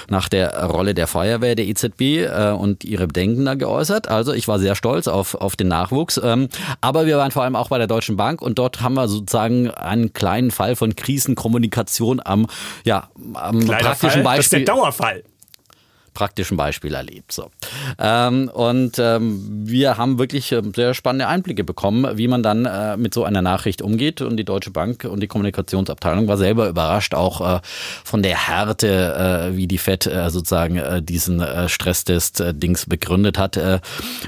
nach 0.10 0.30
der 0.30 0.66
Rolle 0.66 0.94
der 0.94 1.08
Feuerwehr 1.08 1.56
der 1.56 1.66
EZB 1.66 2.02
äh, 2.02 2.52
und 2.52 2.84
ihre 2.84 3.08
Bedenken 3.08 3.46
da 3.46 3.56
geäußert. 3.56 4.08
Also 4.08 4.34
ich 4.34 4.48
war 4.48 4.60
sehr 4.60 4.76
stolz 4.76 5.08
auf, 5.08 5.36
auf 5.36 5.56
den 5.56 5.68
Nachwuchs. 5.68 6.20
Ähm, 6.24 6.50
aber 6.82 7.06
wir 7.06 7.18
waren 7.18 7.32
vor 7.32 7.44
allem 7.44 7.56
auch 7.56 7.70
bei 7.70 7.78
der 7.78 7.88
Deutschen 7.88 8.18
Bank 8.18 8.42
und 8.42 8.60
dort 8.60 8.82
haben 8.82 8.96
wir 8.96 9.08
sozusagen 9.08 9.72
einen 9.72 10.14
kleinen 10.14 10.52
Fall 10.52 10.76
von 10.76 10.96
Krisenkommunikation 10.96 12.22
am, 12.24 12.48
ja, 12.84 13.10
am 13.34 13.60
Kleiner 13.60 13.84
praktischen 13.84 14.24
Fall, 14.24 14.38
Beispiel 14.38 14.65
Dauerfall. 14.66 15.22
Praktischen 16.16 16.58
Beispiel 16.58 16.96
erlebt. 16.96 17.32
So. 17.32 17.52
Ähm, 18.00 18.50
und 18.52 18.98
ähm, 18.98 19.44
wir 19.68 19.98
haben 19.98 20.18
wirklich 20.18 20.52
ähm, 20.52 20.74
sehr 20.76 20.96
spannende 20.96 21.28
Einblicke 21.28 21.64
bekommen, 21.64 22.18
wie 22.18 22.28
man 22.28 22.42
dann 22.42 22.66
äh, 22.66 22.98
mit 22.98 23.14
so 23.14 23.24
einer 23.24 23.44
Nachricht 23.44 23.84
umgeht. 23.84 24.22
Und 24.22 24.38
die 24.38 24.44
Deutsche 24.44 24.72
Bank 24.72 25.04
und 25.04 25.20
die 25.20 25.28
Kommunikationsabteilung 25.28 26.28
war 26.28 26.38
selber 26.38 26.68
überrascht, 26.68 27.14
auch 27.14 27.58
äh, 27.58 27.60
von 28.04 28.24
der 28.24 28.48
Härte, 28.48 29.52
äh, 29.52 29.56
wie 29.56 29.68
die 29.68 29.78
FED 29.78 30.08
äh, 30.08 30.30
sozusagen 30.32 30.78
äh, 30.78 31.04
diesen 31.04 31.42
äh, 31.42 31.70
Stresstest-Dings 31.70 32.88
begründet 32.88 33.38
hat. 33.38 33.60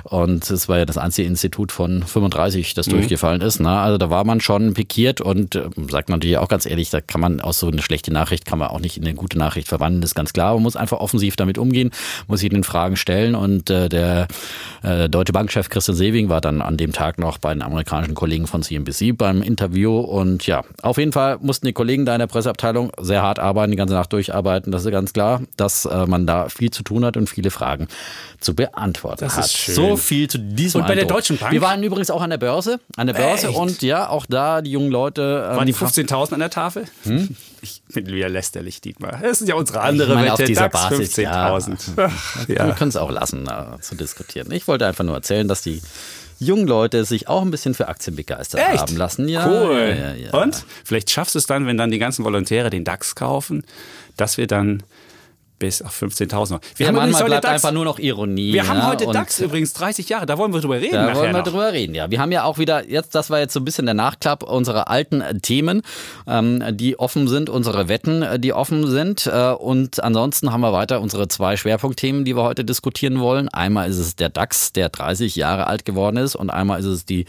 Und 0.03 0.49
es 0.49 0.69
war 0.69 0.77
ja 0.77 0.85
das 0.85 0.97
einzige 0.97 1.27
Institut 1.27 1.71
von 1.71 2.03
35, 2.03 2.73
das 2.73 2.85
durchgefallen 2.85 3.41
ist. 3.41 3.59
Ne? 3.59 3.69
Also 3.69 3.97
da 3.97 4.09
war 4.09 4.25
man 4.25 4.41
schon 4.41 4.73
pikiert 4.73 5.21
und 5.21 5.55
äh, 5.55 5.69
sagt 5.89 6.09
man 6.09 6.19
natürlich 6.19 6.37
auch 6.37 6.49
ganz 6.49 6.65
ehrlich, 6.65 6.89
da 6.89 7.01
kann 7.01 7.21
man 7.21 7.41
aus 7.41 7.59
so 7.59 7.67
eine 7.67 7.81
schlechte 7.81 8.11
Nachricht 8.11 8.45
kann 8.45 8.59
man 8.59 8.67
auch 8.67 8.79
nicht 8.79 8.97
in 8.97 9.05
eine 9.05 9.15
gute 9.15 9.37
Nachricht 9.37 9.67
verwandeln, 9.67 10.01
das 10.01 10.11
ist 10.11 10.15
ganz 10.15 10.33
klar. 10.33 10.53
Man 10.53 10.63
muss 10.63 10.75
einfach 10.75 10.99
offensiv 10.99 11.35
damit 11.35 11.57
umgehen, 11.57 11.76
muss 12.27 12.39
sich 12.41 12.49
den 12.49 12.63
Fragen 12.63 12.95
stellen 12.95 13.35
und 13.35 13.69
äh, 13.69 13.89
der 13.89 14.27
äh, 14.83 15.09
Deutsche 15.09 15.33
Bankchef 15.33 15.69
Christian 15.69 15.95
Sewing 15.97 16.29
war 16.29 16.41
dann 16.41 16.61
an 16.61 16.77
dem 16.77 16.91
Tag 16.93 17.17
noch 17.19 17.37
bei 17.37 17.53
den 17.53 17.61
amerikanischen 17.61 18.15
Kollegen 18.15 18.47
von 18.47 18.63
CNBC 18.63 19.17
beim 19.17 19.41
Interview 19.41 19.99
und 19.99 20.45
ja, 20.47 20.63
auf 20.81 20.97
jeden 20.97 21.11
Fall 21.11 21.37
mussten 21.41 21.65
die 21.67 21.73
Kollegen 21.73 22.05
da 22.05 22.13
in 22.13 22.19
der 22.19 22.27
Presseabteilung 22.27 22.91
sehr 22.99 23.21
hart 23.21 23.39
arbeiten, 23.39 23.71
die 23.71 23.77
ganze 23.77 23.93
Nacht 23.93 24.11
durcharbeiten, 24.13 24.71
das 24.71 24.85
ist 24.85 24.91
ganz 24.91 25.13
klar, 25.13 25.41
dass 25.57 25.85
äh, 25.85 26.05
man 26.05 26.25
da 26.27 26.49
viel 26.49 26.71
zu 26.71 26.83
tun 26.83 27.05
hat 27.05 27.17
und 27.17 27.29
viele 27.29 27.51
Fragen 27.51 27.87
zu 28.39 28.53
beantworten 28.55 29.19
Das 29.21 29.37
hat. 29.37 29.45
ist 29.45 29.57
schön. 29.57 29.75
So 29.75 29.97
viel 29.97 30.27
zu 30.29 30.37
diesem 30.37 30.81
Und 30.81 30.87
bei 30.87 30.93
der 30.95 31.03
Eindruck. 31.03 31.17
Deutschen 31.17 31.37
Bank? 31.37 31.51
Wir 31.51 31.61
waren 31.61 31.81
übrigens 31.83 32.09
auch 32.11 32.21
an 32.21 32.29
der 32.29 32.37
Börse, 32.37 32.79
an 32.95 33.07
der 33.07 33.13
Börse 33.13 33.47
Echt? 33.47 33.57
und 33.57 33.81
ja, 33.81 34.09
auch 34.09 34.25
da 34.27 34.61
die 34.61 34.71
jungen 34.71 34.91
Leute 34.91 35.47
ähm, 35.51 35.57
Waren 35.57 35.65
die 35.67 35.73
15.000 35.73 36.33
an 36.33 36.39
der 36.39 36.49
Tafel? 36.49 36.85
Ich 37.61 37.81
bin 37.93 38.05
wieder 38.07 38.29
lästerlich, 38.29 38.81
Dietmar. 38.81 39.19
Das 39.21 39.41
ist 39.41 39.47
ja 39.47 39.55
unsere 39.55 39.81
andere 39.81 40.15
meine, 40.15 40.33
auf 40.33 40.39
Wette. 40.39 40.47
dieser 40.49 40.69
DAX 40.69 40.89
Basis, 40.89 41.15
ja. 41.17 41.55
15.000. 41.55 41.77
Ach, 41.97 42.47
Wir 42.47 42.55
Ja. 42.55 42.71
können 42.71 42.89
es 42.89 42.95
auch 42.95 43.11
lassen, 43.11 43.47
äh, 43.47 43.79
zu 43.81 43.95
diskutieren. 43.95 44.51
Ich 44.51 44.67
wollte 44.67 44.85
einfach 44.85 45.03
nur 45.03 45.15
erzählen, 45.15 45.47
dass 45.47 45.61
die 45.63 45.81
jungen 46.39 46.67
Leute 46.67 47.03
sich 47.03 47.27
auch 47.27 47.41
ein 47.41 47.49
bisschen 47.49 47.73
für 47.73 47.87
Aktien 47.87 48.15
begeistert 48.15 48.61
Echt? 48.61 48.79
haben 48.81 48.95
lassen. 48.95 49.27
Ja, 49.27 49.47
cool. 49.47 49.79
Ja, 49.79 50.13
ja, 50.13 50.13
ja. 50.13 50.33
Und 50.39 50.65
vielleicht 50.83 51.09
schaffst 51.09 51.33
du 51.33 51.39
es 51.39 51.47
dann, 51.47 51.65
wenn 51.65 51.77
dann 51.77 51.89
die 51.89 51.97
ganzen 51.99 52.23
Volontäre 52.25 52.69
den 52.69 52.83
DAX 52.83 53.15
kaufen, 53.15 53.63
dass 54.17 54.37
wir 54.37 54.45
dann 54.45 54.83
bis 55.59 55.81
auf 55.81 56.01
15.000 56.01 56.51
noch. 56.53 56.59
Wir 56.75 56.85
Ja, 56.85 56.91
übrigens 56.91 56.95
manchmal 56.95 57.21
heute 57.21 57.25
bleibt 57.29 57.43
DAX. 57.45 57.53
einfach 57.53 57.71
nur 57.73 57.85
noch 57.85 57.99
Ironie. 57.99 58.53
Wir 58.53 58.67
haben 58.67 58.85
heute 58.85 59.05
DAX 59.07 59.39
übrigens 59.39 59.73
30 59.73 60.07
Jahre. 60.09 60.25
Da 60.25 60.37
wollen 60.37 60.53
wir 60.53 60.61
drüber 60.61 60.79
reden. 60.79 60.93
Da 60.93 61.15
wollen 61.15 61.31
wir 61.33 61.37
noch. 61.39 61.43
drüber 61.43 61.71
reden, 61.73 61.95
ja. 61.95 62.09
Wir 62.11 62.19
haben 62.19 62.31
ja 62.31 62.43
auch 62.43 62.57
wieder, 62.57 62.87
jetzt, 62.87 63.15
das 63.15 63.29
war 63.29 63.39
jetzt 63.39 63.53
so 63.53 63.59
ein 63.59 63.65
bisschen 63.65 63.85
der 63.85 63.95
Nachklapp 63.95 64.43
unserer 64.43 64.89
alten 64.89 65.23
Themen, 65.41 65.81
ähm, 66.27 66.63
die 66.77 66.99
offen 66.99 67.27
sind, 67.27 67.49
unsere 67.49 67.89
Wetten, 67.89 68.21
äh, 68.21 68.39
die 68.39 68.53
offen 68.53 68.87
sind. 68.87 69.25
Äh, 69.27 69.51
und 69.53 70.03
ansonsten 70.03 70.51
haben 70.51 70.61
wir 70.61 70.73
weiter 70.73 71.01
unsere 71.01 71.27
zwei 71.27 71.57
Schwerpunktthemen, 71.57 72.25
die 72.25 72.35
wir 72.35 72.43
heute 72.43 72.63
diskutieren 72.63 73.19
wollen. 73.19 73.49
Einmal 73.49 73.89
ist 73.89 73.97
es 73.97 74.15
der 74.15 74.29
DAX, 74.29 74.73
der 74.73 74.89
30 74.89 75.35
Jahre 75.35 75.67
alt 75.67 75.85
geworden 75.85 76.17
ist, 76.17 76.35
und 76.35 76.49
einmal 76.49 76.79
ist 76.79 76.85
es 76.85 77.05
die 77.05 77.25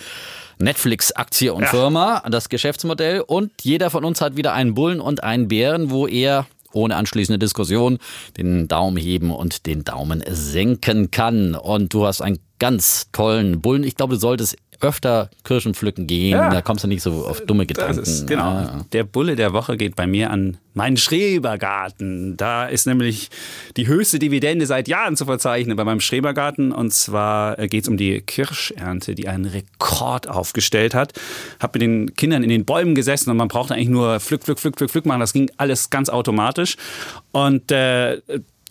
Netflix-Aktie 0.58 1.54
und 1.54 1.62
Ja. 1.62 1.68
Firma, 1.68 2.23
das 2.28 2.49
Geschäftsmodell. 2.49 3.20
Und 3.20 3.52
jeder 3.62 3.90
von 3.90 4.04
uns 4.04 4.20
hat 4.20 4.37
wieder 4.37 4.52
einen 4.52 4.75
Bullen 4.75 5.00
und 5.00 5.23
einen 5.23 5.49
Bären, 5.49 5.90
wo 5.90 6.06
er 6.06 6.47
ohne 6.73 6.97
anschließende 6.97 7.39
Diskussion 7.39 7.99
den 8.37 8.69
Daumen 8.69 8.97
heben 8.97 9.31
und 9.31 9.67
den 9.67 9.85
Daumen 9.85 10.23
senken 10.29 11.11
kann. 11.11 11.55
Und 11.55 11.95
du 11.95 12.07
hast 12.07 12.21
einen 12.21 12.39
ganz 12.59 13.09
tollen 13.13 13.61
Bullen. 13.61 13.85
Ich 13.85 13.95
glaube, 13.95 14.15
du 14.15 14.21
solltest 14.21 14.57
öfter 14.80 15.30
Kirschen 15.44 15.75
pflücken 15.75 16.06
gehen. 16.06 16.30
Ja. 16.30 16.50
Da 16.50 16.62
kommst 16.62 16.85
du 16.85 16.88
nicht 16.88 17.02
so 17.02 17.26
auf 17.26 17.40
dumme 17.40 17.66
Gedanken. 17.66 18.00
Ist, 18.00 18.26
genau. 18.26 18.50
Ja. 18.50 18.85
Der 18.92 19.04
Bulle 19.04 19.35
der 19.35 19.52
Woche 19.52 19.76
geht 19.76 19.97
bei 19.97 20.06
mir 20.06 20.30
an 20.30 20.58
meinen 20.75 20.97
Schrebergarten. 20.97 22.37
Da 22.37 22.66
ist 22.66 22.87
nämlich 22.87 23.30
die 23.76 23.88
höchste 23.88 24.18
Dividende 24.18 24.66
seit 24.66 24.87
Jahren 24.87 25.16
zu 25.16 25.25
verzeichnen 25.25 25.76
bei 25.76 25.85
meinem 25.85 26.00
Schrebergarten. 26.00 26.70
Und 26.73 26.92
zwar 26.92 27.58
äh, 27.58 27.66
geht 27.66 27.82
es 27.82 27.88
um 27.88 27.97
die 27.97 28.20
Kirschernte, 28.20 29.14
die 29.14 29.28
einen 29.28 29.47
Rekord 29.47 30.28
aufgestellt 30.28 30.94
hat. 30.94 31.12
Hab 31.58 31.75
mit 31.75 31.82
den 31.82 32.14
Kindern 32.14 32.42
in 32.44 32.49
den 32.49 32.64
Bäumen 32.64 32.94
gesessen 32.94 33.30
und 33.30 33.37
man 33.37 33.49
brauchte 33.49 33.75
eigentlich 33.75 33.88
nur 33.88 34.20
Pflück, 34.20 34.42
Pflück, 34.42 34.61
Pflück, 34.61 34.76
Pflück, 34.76 34.90
Pflück 34.90 35.06
machen. 35.06 35.20
Das 35.20 35.32
ging 35.32 35.50
alles 35.56 35.90
ganz 35.90 36.08
automatisch. 36.08 36.76
Und 37.32 37.73
äh, 37.73 38.20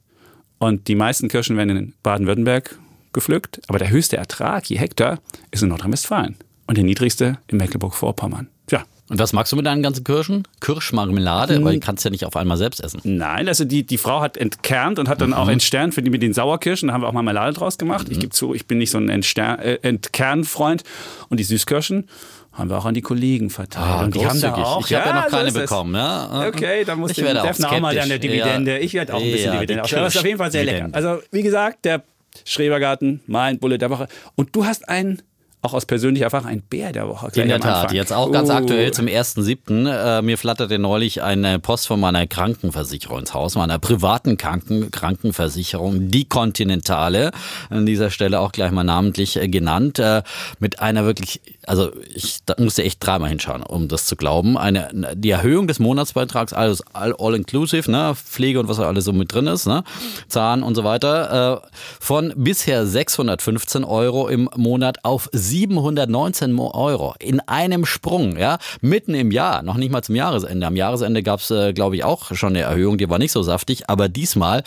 Und 0.60 0.88
die 0.88 0.96
meisten 0.96 1.28
Kirschen 1.28 1.58
werden 1.58 1.76
in 1.76 1.94
Baden-Württemberg 2.04 2.80
gepflückt, 3.14 3.62
aber 3.68 3.80
der 3.80 3.90
höchste 3.90 4.18
Ertrag 4.18 4.66
je 4.70 4.78
Hektar 4.78 5.20
ist 5.52 5.64
in 5.64 5.70
Nordrhein-Westfalen 5.70 6.36
und 6.68 6.78
der 6.78 6.84
niedrigste 6.84 7.38
in 7.48 7.58
Mecklenburg-Vorpommern. 7.58 8.48
Tja. 8.68 8.84
Und 9.10 9.20
was 9.20 9.34
magst 9.34 9.52
du 9.52 9.58
mit 9.58 9.66
deinen 9.66 9.84
ganzen 9.84 10.04
Kirschen? 10.04 10.48
Kirschmarmelade, 10.62 11.58
hm. 11.58 11.66
weil 11.66 11.74
die 11.74 11.80
kannst 11.82 12.04
du 12.04 12.10
ja 12.10 12.12
nicht 12.12 12.26
auf 12.26 12.38
einmal 12.38 12.58
selbst 12.58 12.82
essen. 12.82 13.02
Nein, 13.04 13.48
also 13.48 13.66
die, 13.66 13.86
die 13.86 13.98
Frau 13.98 14.22
hat 14.22 14.38
entkernt 14.38 14.98
und 14.98 15.10
hat 15.10 15.22
dann 15.22 15.32
mhm. 15.32 15.36
auch 15.36 15.50
entsternt 15.50 15.94
für 15.94 16.02
die 16.02 16.10
mit 16.10 16.24
den 16.24 16.34
Sauerkirschen. 16.34 16.88
Da 16.88 16.94
haben 16.94 17.02
wir 17.02 17.10
auch 17.10 17.14
Marmelade 17.14 17.54
draus 17.54 17.78
gemacht. 17.78 18.08
Mhm. 18.08 18.14
Ich 18.14 18.20
gebe 18.20 18.32
zu, 18.32 18.54
ich 18.54 18.66
bin 18.66 18.78
nicht 18.78 18.92
so 18.92 18.98
ein 18.98 19.10
äh, 19.10 19.80
Entkernfreund. 19.82 20.84
Und 21.30 21.40
die 21.40 21.44
Süßkirschen 21.44 22.08
haben 22.54 22.70
wir 22.70 22.78
auch 22.78 22.86
an 22.86 22.94
die 22.94 23.02
Kollegen 23.02 23.50
verteilt. 23.50 23.86
Ah, 23.86 24.04
und 24.04 24.16
die 24.16 24.26
haben 24.26 24.40
da 24.40 24.54
auch. 24.54 24.88
Ich 24.88 24.96
habe 24.96 25.10
ja, 25.10 25.22
noch 25.22 25.28
keine 25.28 25.52
bekommen. 25.52 25.96
Ja. 25.96 26.48
Okay, 26.48 26.86
dann 26.86 27.00
muss 27.00 27.12
ich 27.12 27.18
der 27.18 27.42
Defner 27.42 27.72
auch 27.72 27.80
mal 27.80 28.00
an 28.00 28.10
der 28.10 28.20
Dividende. 28.20 28.74
Ja. 28.74 28.78
Ich 28.80 28.94
werde 28.94 29.14
auch 29.14 29.22
ein 29.22 29.32
bisschen 29.32 29.48
ja, 29.48 29.54
Dividende. 29.56 29.84
Aber 29.84 30.02
das 30.02 30.16
ist 30.16 30.20
auf 30.20 30.26
jeden 30.26 30.38
Fall 30.38 30.52
sehr 30.52 30.64
lecker. 30.64 30.90
Also 30.92 31.20
wie 31.32 31.42
gesagt, 31.42 31.84
der 31.86 32.04
Schrebergarten, 32.46 33.22
mein 33.28 33.60
Bulle 33.60 33.78
der 33.78 33.90
Woche. 33.90 34.08
Und 34.36 34.56
du 34.56 34.66
hast 34.66 34.90
einen 34.90 35.22
auch 35.64 35.74
aus 35.74 35.86
persönlicher 35.86 36.26
Erfahrung 36.26 36.48
ein 36.48 36.62
Bär 36.62 36.92
der 36.92 37.08
Woche. 37.08 37.32
In 37.36 37.48
der 37.48 37.60
Tat, 37.60 37.94
jetzt 37.94 38.12
auch 38.12 38.32
ganz 38.32 38.50
uh. 38.50 38.54
aktuell 38.54 38.92
zum 38.92 39.06
1.7. 39.06 40.18
Äh, 40.18 40.22
mir 40.22 40.38
flatterte 40.38 40.78
neulich 40.78 41.24
eine 41.24 41.58
Post 41.58 41.88
von 41.88 42.02
meiner 42.02 42.28
Krankenversicherung 42.28 43.20
ins 43.20 43.34
Haus, 43.34 43.56
meiner 43.56 43.80
privaten 43.80 44.38
Kranken 44.38 44.92
Krankenversicherung, 44.92 46.10
die 46.10 46.26
Continentale, 46.26 47.32
an 47.70 47.86
dieser 47.86 48.10
Stelle 48.10 48.42
auch 48.42 48.52
gleich 48.52 48.72
mal 48.72 48.84
namentlich 48.84 49.38
äh, 49.38 49.48
genannt, 49.48 50.00
äh, 50.00 50.22
mit 50.60 50.80
einer 50.80 51.06
wirklich, 51.06 51.40
also 51.66 51.92
ich 52.14 52.40
musste 52.58 52.84
echt 52.84 53.06
dreimal 53.06 53.30
hinschauen, 53.30 53.64
um 53.64 53.88
das 53.88 54.06
zu 54.06 54.18
glauben, 54.18 54.58
eine, 54.58 55.14
die 55.16 55.30
Erhöhung 55.30 55.68
des 55.68 55.80
Monatsbeitrags, 55.80 56.52
alles 56.52 56.84
all, 56.94 57.16
all 57.18 57.36
inclusive, 57.36 57.90
ne, 57.90 58.14
Pflege 58.16 58.60
und 58.60 58.68
was 58.68 58.80
alles 58.80 59.06
so 59.06 59.14
mit 59.14 59.34
drin 59.34 59.48
ist, 59.48 59.66
ne, 59.66 59.86
Zahn 60.28 60.62
und 60.62 60.76
so 60.76 60.84
weiter, 60.84 61.64
äh, 61.64 61.68
von 62.02 62.34
bisher 62.36 62.86
615 62.86 63.86
Euro 63.86 64.28
im 64.28 64.50
Monat 64.58 65.06
auf 65.06 65.30
719 65.54 66.58
Euro 66.58 67.14
in 67.20 67.40
einem 67.42 67.86
Sprung, 67.86 68.38
ja, 68.38 68.58
mitten 68.82 69.14
im 69.14 69.30
Jahr, 69.30 69.62
noch 69.62 69.78
nicht 69.78 69.92
mal 69.92 70.02
zum 70.02 70.16
Jahresende. 70.16 70.66
Am 70.66 70.76
Jahresende 70.76 71.22
gab 71.22 71.42
es, 71.42 71.52
äh, 71.52 71.74
glaube 71.74 71.96
ich, 71.96 72.04
auch 72.04 72.34
schon 72.34 72.50
eine 72.50 72.62
Erhöhung, 72.62 72.98
die 72.98 73.08
war 73.08 73.20
nicht 73.20 73.32
so 73.32 73.44
saftig, 73.44 73.88
aber 73.88 74.10
diesmal 74.10 74.64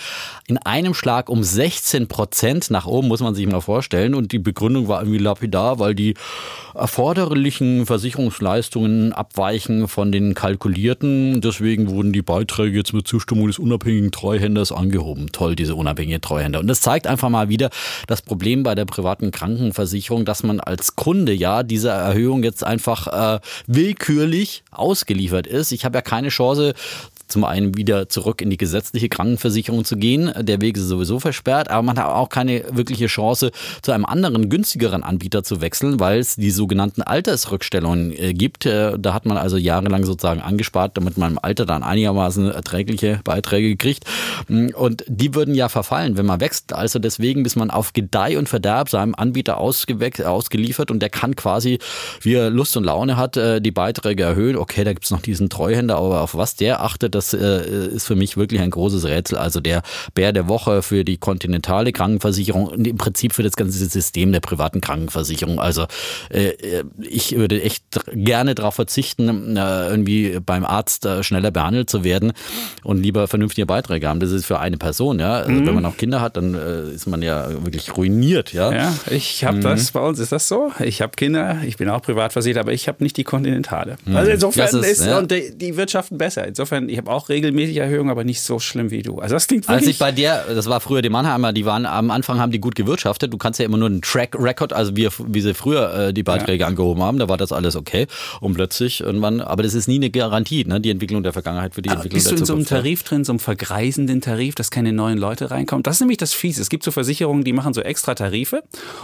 in 0.46 0.58
einem 0.58 0.94
Schlag 0.94 1.28
um 1.28 1.42
16 1.42 2.06
Prozent 2.06 2.70
nach 2.70 2.86
oben, 2.86 3.08
muss 3.08 3.20
man 3.20 3.34
sich 3.34 3.46
mal 3.48 3.60
vorstellen. 3.60 4.14
Und 4.14 4.30
die 4.30 4.38
Begründung 4.38 4.86
war 4.86 5.00
irgendwie 5.00 5.18
lapidar, 5.18 5.80
weil 5.80 5.96
die 5.96 6.14
erforderlichen 6.76 7.86
Versicherungsleistungen 7.86 9.12
abweichen 9.12 9.88
von 9.88 10.12
den 10.12 10.34
kalkulierten. 10.34 11.40
Deswegen 11.40 11.88
wurden 11.88 12.12
die 12.12 12.22
Beiträge 12.22 12.76
jetzt 12.76 12.92
mit 12.92 13.08
Zustimmung 13.08 13.48
des 13.48 13.58
unabhängigen 13.58 14.12
Treuhänders 14.12 14.70
angehoben. 14.70 15.32
Toll, 15.32 15.56
diese 15.56 15.74
unabhängige 15.74 16.20
Treuhänder. 16.20 16.60
Und 16.60 16.68
das 16.68 16.80
zeigt 16.80 17.06
einfach 17.06 17.28
mal 17.28 17.48
wieder 17.48 17.70
das 18.06 18.22
Problem 18.22 18.62
bei 18.62 18.74
der 18.74 18.84
privaten 18.84 19.30
Krankenversicherung, 19.30 20.24
dass 20.24 20.42
man 20.42 20.60
als 20.60 20.75
als 20.76 20.94
Kunde 20.94 21.32
ja 21.32 21.62
dieser 21.62 21.92
Erhöhung 21.94 22.42
jetzt 22.42 22.62
einfach 22.62 23.06
äh, 23.36 23.40
willkürlich 23.66 24.62
ausgeliefert 24.70 25.46
ist. 25.46 25.72
Ich 25.72 25.86
habe 25.86 25.96
ja 25.96 26.02
keine 26.02 26.28
Chance, 26.28 26.74
zum 27.28 27.44
einen 27.44 27.76
wieder 27.76 28.08
zurück 28.08 28.40
in 28.40 28.50
die 28.50 28.56
gesetzliche 28.56 29.08
Krankenversicherung 29.08 29.84
zu 29.84 29.96
gehen. 29.96 30.32
Der 30.38 30.60
Weg 30.60 30.76
ist 30.76 30.84
sowieso 30.84 31.20
versperrt, 31.20 31.70
aber 31.70 31.82
man 31.82 31.98
hat 31.98 32.06
auch 32.06 32.28
keine 32.28 32.64
wirkliche 32.70 33.06
Chance, 33.06 33.50
zu 33.82 33.92
einem 33.92 34.04
anderen, 34.04 34.48
günstigeren 34.48 35.02
Anbieter 35.02 35.42
zu 35.42 35.60
wechseln, 35.60 36.00
weil 36.00 36.18
es 36.18 36.36
die 36.36 36.50
sogenannten 36.50 37.02
Altersrückstellungen 37.02 38.12
äh, 38.12 38.32
gibt. 38.32 38.66
Äh, 38.66 38.98
da 38.98 39.14
hat 39.14 39.26
man 39.26 39.36
also 39.36 39.56
jahrelang 39.56 40.04
sozusagen 40.04 40.40
angespart, 40.40 40.96
damit 40.96 41.18
man 41.18 41.32
im 41.32 41.38
Alter 41.42 41.66
dann 41.66 41.82
einigermaßen 41.82 42.50
erträgliche 42.50 43.20
Beiträge 43.24 43.76
kriegt. 43.76 44.04
Mm, 44.48 44.68
und 44.74 45.04
die 45.08 45.34
würden 45.34 45.54
ja 45.54 45.68
verfallen, 45.68 46.16
wenn 46.16 46.26
man 46.26 46.40
wächst. 46.40 46.72
Also 46.72 46.98
deswegen 46.98 47.44
ist 47.44 47.56
man 47.56 47.70
auf 47.70 47.92
Gedeih 47.92 48.38
und 48.38 48.48
Verderb 48.48 48.88
seinem 48.88 49.14
Anbieter 49.14 49.58
ausgeliefert 49.58 50.90
und 50.90 51.00
der 51.00 51.10
kann 51.10 51.34
quasi, 51.36 51.78
wie 52.20 52.34
er 52.34 52.50
Lust 52.50 52.76
und 52.76 52.84
Laune 52.84 53.16
hat, 53.16 53.36
äh, 53.36 53.60
die 53.60 53.72
Beiträge 53.72 54.22
erhöhen. 54.22 54.56
Okay, 54.56 54.84
da 54.84 54.92
gibt 54.92 55.04
es 55.04 55.10
noch 55.10 55.22
diesen 55.22 55.48
Treuhänder, 55.48 55.96
aber 55.96 56.22
auf 56.22 56.34
was 56.34 56.56
der 56.56 56.82
achtet, 56.82 57.14
das 57.16 57.34
äh, 57.34 57.88
ist 57.88 58.06
für 58.06 58.16
mich 58.16 58.36
wirklich 58.36 58.60
ein 58.60 58.70
großes 58.70 59.04
Rätsel. 59.04 59.38
Also 59.38 59.60
der 59.60 59.82
Bär 60.14 60.32
der 60.32 60.48
Woche 60.48 60.82
für 60.82 61.04
die 61.04 61.16
kontinentale 61.16 61.92
Krankenversicherung 61.92 62.66
und 62.66 62.86
im 62.86 62.96
Prinzip 62.96 63.32
für 63.32 63.42
das 63.42 63.56
ganze 63.56 63.84
System 63.86 64.32
der 64.32 64.40
privaten 64.40 64.80
Krankenversicherung. 64.80 65.60
Also 65.60 65.86
äh, 66.30 66.52
ich 67.00 67.36
würde 67.36 67.62
echt 67.62 67.84
gerne 68.12 68.54
darauf 68.54 68.74
verzichten, 68.74 69.56
äh, 69.56 69.88
irgendwie 69.88 70.38
beim 70.44 70.64
Arzt 70.64 71.06
äh, 71.06 71.22
schneller 71.22 71.50
behandelt 71.50 71.90
zu 71.90 72.04
werden 72.04 72.32
und 72.84 73.02
lieber 73.02 73.26
vernünftige 73.28 73.66
Beiträge 73.66 74.08
haben. 74.08 74.20
Das 74.20 74.30
ist 74.30 74.46
für 74.46 74.58
eine 74.58 74.76
Person, 74.76 75.18
ja. 75.18 75.34
Also 75.34 75.52
mhm. 75.52 75.66
Wenn 75.66 75.74
man 75.74 75.86
auch 75.86 75.96
Kinder 75.96 76.20
hat, 76.20 76.36
dann 76.36 76.54
äh, 76.54 76.90
ist 76.90 77.06
man 77.06 77.22
ja 77.22 77.48
wirklich 77.64 77.96
ruiniert, 77.96 78.52
ja. 78.52 78.72
Ja, 78.72 78.94
ich 79.10 79.44
habe 79.44 79.58
mhm. 79.58 79.62
das, 79.62 79.90
bei 79.92 80.00
uns 80.00 80.18
ist 80.18 80.32
das 80.32 80.48
so. 80.48 80.72
Ich 80.84 81.00
habe 81.02 81.12
Kinder, 81.16 81.58
ich 81.66 81.76
bin 81.76 81.88
auch 81.88 82.02
privat 82.02 82.32
versichert, 82.32 82.60
aber 82.60 82.72
ich 82.72 82.88
habe 82.88 83.02
nicht 83.02 83.16
die 83.16 83.24
Kontinentale. 83.24 83.96
Mhm. 84.04 84.16
Also 84.16 84.30
insofern 84.30 84.66
ist, 84.66 84.86
ist 84.86 85.06
ja. 85.06 85.18
und 85.18 85.30
die, 85.30 85.56
die 85.56 85.76
Wirtschaften 85.76 86.18
besser. 86.18 86.46
Insofern, 86.46 86.88
ich 86.88 86.98
habe 87.06 87.16
auch 87.16 87.28
regelmäßig 87.28 87.76
Erhöhungen, 87.76 88.10
aber 88.10 88.24
nicht 88.24 88.42
so 88.42 88.58
schlimm 88.58 88.90
wie 88.90 89.02
du. 89.02 89.18
Also 89.18 89.34
das 89.34 89.46
klingt 89.46 89.68
wirklich... 89.68 89.86
Als 89.86 89.94
ich 89.94 89.98
bei 89.98 90.12
dir, 90.12 90.44
das 90.48 90.66
war 90.66 90.80
früher 90.80 91.02
die 91.02 91.08
Mannheimer, 91.08 91.52
die 91.52 91.64
waren 91.64 91.86
am 91.86 92.10
Anfang 92.10 92.38
haben 92.38 92.52
die 92.52 92.60
gut 92.60 92.74
gewirtschaftet. 92.74 93.32
Du 93.32 93.38
kannst 93.38 93.58
ja 93.58 93.66
immer 93.66 93.78
nur 93.78 93.88
einen 93.88 94.02
Track 94.02 94.36
Record, 94.38 94.72
also 94.72 94.96
wie, 94.96 95.08
wie 95.26 95.40
sie 95.40 95.54
früher 95.54 96.08
äh, 96.08 96.12
die 96.12 96.22
Beiträge 96.22 96.62
ja. 96.62 96.66
angehoben 96.66 97.02
haben, 97.02 97.18
da 97.18 97.28
war 97.28 97.36
das 97.36 97.52
alles 97.52 97.76
okay. 97.76 98.06
Und 98.40 98.54
plötzlich 98.54 99.00
irgendwann, 99.00 99.40
aber 99.40 99.62
das 99.62 99.74
ist 99.74 99.88
nie 99.88 99.96
eine 99.96 100.10
Garantie, 100.10 100.64
ne? 100.64 100.80
die 100.80 100.90
Entwicklung 100.90 101.22
der 101.22 101.32
Vergangenheit 101.32 101.74
für 101.74 101.82
die 101.82 101.90
aber 101.90 102.04
Entwicklung 102.04 102.22
der 102.22 102.36
Zukunft. 102.36 102.40
Bist 102.40 102.50
du 102.50 102.54
in 102.54 102.64
so 102.64 102.72
einem 102.72 102.82
Tarif 102.82 103.02
drin, 103.02 103.24
so 103.24 103.32
einem 103.32 103.38
vergreisenden 103.38 104.20
Tarif, 104.20 104.54
dass 104.54 104.70
keine 104.70 104.92
neuen 104.92 105.18
Leute 105.18 105.50
reinkommen? 105.50 105.82
Das 105.82 105.96
ist 105.96 106.00
nämlich 106.00 106.18
das 106.18 106.34
Fiese. 106.34 106.62
Es 106.62 106.68
gibt 106.68 106.82
so 106.82 106.90
Versicherungen, 106.90 107.44
die 107.44 107.52
machen 107.52 107.74
so 107.74 107.80
extra 107.80 108.14
Tarife 108.14 108.62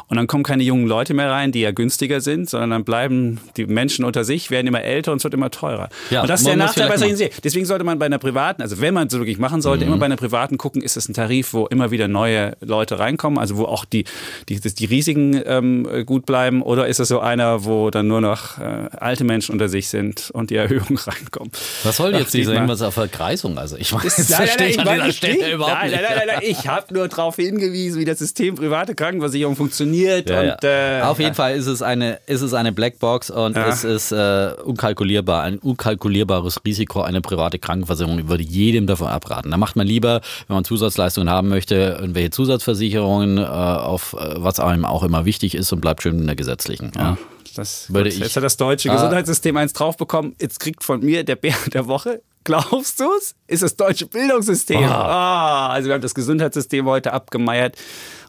und 0.08 0.16
dann 0.16 0.26
kommen 0.26 0.44
keine 0.44 0.62
jungen 0.62 0.86
Leute 0.86 1.14
mehr 1.14 1.30
rein, 1.30 1.52
die 1.52 1.60
ja 1.60 1.70
günstiger 1.70 2.20
sind, 2.20 2.50
sondern 2.50 2.70
dann 2.70 2.84
bleiben 2.84 3.40
die 3.56 3.66
Menschen 3.66 4.04
unter 4.04 4.24
sich, 4.24 4.50
werden 4.50 4.66
immer 4.66 4.82
älter 4.82 5.12
und 5.12 5.18
es 5.18 5.24
wird 5.24 5.34
immer 5.34 5.50
teurer. 5.50 5.88
Ja, 6.10 6.22
und 6.22 6.30
das 6.30 6.40
ist 6.40 6.46
der 6.46 6.56
Nachteil 6.56 6.88
bei 6.88 6.96
solchen 6.96 7.16
Serien. 7.16 7.34
Deswegen 7.44 7.66
sollte 7.66 7.84
man 7.84 7.91
bei 7.98 8.06
einer 8.06 8.18
privaten, 8.18 8.62
also 8.62 8.80
wenn 8.80 8.94
man 8.94 9.08
es 9.08 9.12
wirklich 9.12 9.38
machen 9.38 9.62
sollte, 9.62 9.84
mhm. 9.84 9.92
immer 9.92 10.00
bei 10.00 10.06
einer 10.06 10.16
privaten 10.16 10.58
gucken, 10.58 10.82
ist 10.82 10.96
es 10.96 11.08
ein 11.08 11.14
Tarif, 11.14 11.52
wo 11.52 11.66
immer 11.66 11.90
wieder 11.90 12.08
neue 12.08 12.56
Leute 12.60 12.98
reinkommen, 12.98 13.38
also 13.38 13.56
wo 13.56 13.64
auch 13.64 13.84
die, 13.84 14.04
die, 14.48 14.60
die 14.60 14.84
Risiken 14.84 15.40
ähm, 15.44 16.06
gut 16.06 16.26
bleiben, 16.26 16.62
oder 16.62 16.86
ist 16.86 17.00
es 17.00 17.08
so 17.08 17.20
einer, 17.20 17.64
wo 17.64 17.90
dann 17.90 18.06
nur 18.08 18.20
noch 18.20 18.58
äh, 18.58 18.88
alte 18.96 19.24
Menschen 19.24 19.52
unter 19.52 19.68
sich 19.68 19.88
sind 19.88 20.30
und 20.32 20.50
die 20.50 20.56
Erhöhung 20.56 20.98
reinkommt? 21.06 21.58
Was 21.84 21.96
soll 21.96 22.14
jetzt 22.14 22.34
diese 22.34 22.54
irgendwas 22.54 22.82
auf 22.82 22.94
Verkreisung? 22.94 23.58
Also 23.58 23.76
ich 23.76 23.92
weiß, 23.92 24.16
das 24.16 24.34
verstehe 24.34 24.68
ich 24.68 24.80
an 24.80 24.88
dieser 24.94 25.12
Stelle 25.12 25.52
überhaupt 25.52 25.84
nicht. 25.84 25.94
Nein, 25.94 26.02
nein, 26.02 26.16
nein, 26.16 26.26
nein. 26.36 26.42
Ich 26.42 26.66
habe 26.68 26.92
nur 26.94 27.08
darauf 27.08 27.36
hingewiesen, 27.36 28.00
wie 28.00 28.04
das 28.04 28.18
System 28.18 28.54
private 28.54 28.94
Krankenversicherung 28.94 29.56
funktioniert. 29.56 30.28
Ja, 30.30 30.40
und, 30.40 30.56
ja. 30.62 31.00
Äh, 31.00 31.02
auf 31.02 31.18
jeden 31.18 31.34
Fall 31.34 31.56
ist 31.56 31.66
es 31.66 31.82
eine, 31.82 32.18
ist 32.26 32.42
es 32.42 32.54
eine 32.54 32.72
Blackbox 32.72 33.30
und 33.30 33.56
ja. 33.56 33.68
es 33.68 33.84
ist 33.84 34.12
äh, 34.12 34.52
unkalkulierbar, 34.64 35.42
ein 35.42 35.58
unkalkulierbares 35.58 36.60
Risiko, 36.64 37.02
eine 37.02 37.20
private 37.20 37.58
Krankenversicherung. 37.58 37.81
Ich 37.82 38.28
würde 38.28 38.42
jedem 38.42 38.86
davon 38.86 39.08
abraten. 39.08 39.50
Da 39.50 39.56
macht 39.56 39.76
man 39.76 39.86
lieber, 39.86 40.20
wenn 40.48 40.54
man 40.54 40.64
Zusatzleistungen 40.64 41.30
haben 41.30 41.48
möchte, 41.48 41.96
irgendwelche 42.00 42.30
Zusatzversicherungen, 42.30 43.38
äh, 43.38 43.42
auf 43.42 44.14
äh, 44.14 44.34
was 44.36 44.60
einem 44.60 44.84
auch 44.84 45.02
immer 45.02 45.24
wichtig 45.24 45.54
ist 45.54 45.72
und 45.72 45.80
bleibt 45.80 46.02
schön 46.02 46.18
in 46.18 46.26
der 46.26 46.36
gesetzlichen. 46.36 46.92
Ja. 46.96 47.16
Das, 47.54 47.92
Würde 47.92 48.10
gut, 48.10 48.18
ich, 48.18 48.24
jetzt 48.24 48.36
hat 48.36 48.44
das 48.44 48.56
deutsche 48.56 48.90
ah. 48.90 48.94
Gesundheitssystem 48.94 49.56
eins 49.56 49.72
draufbekommen. 49.72 50.34
Jetzt 50.40 50.60
kriegt 50.60 50.84
von 50.84 51.00
mir 51.00 51.24
der 51.24 51.36
Bär 51.36 51.54
der 51.72 51.86
Woche 51.86 52.22
glaubst 52.44 53.00
du 53.00 53.04
es? 53.18 53.34
Ist 53.46 53.62
das 53.62 53.76
deutsche 53.76 54.06
Bildungssystem. 54.06 54.84
Ah, 54.84 55.68
also 55.68 55.88
wir 55.88 55.94
haben 55.94 56.02
das 56.02 56.14
Gesundheitssystem 56.14 56.84
heute 56.86 57.12
abgemeiert 57.12 57.76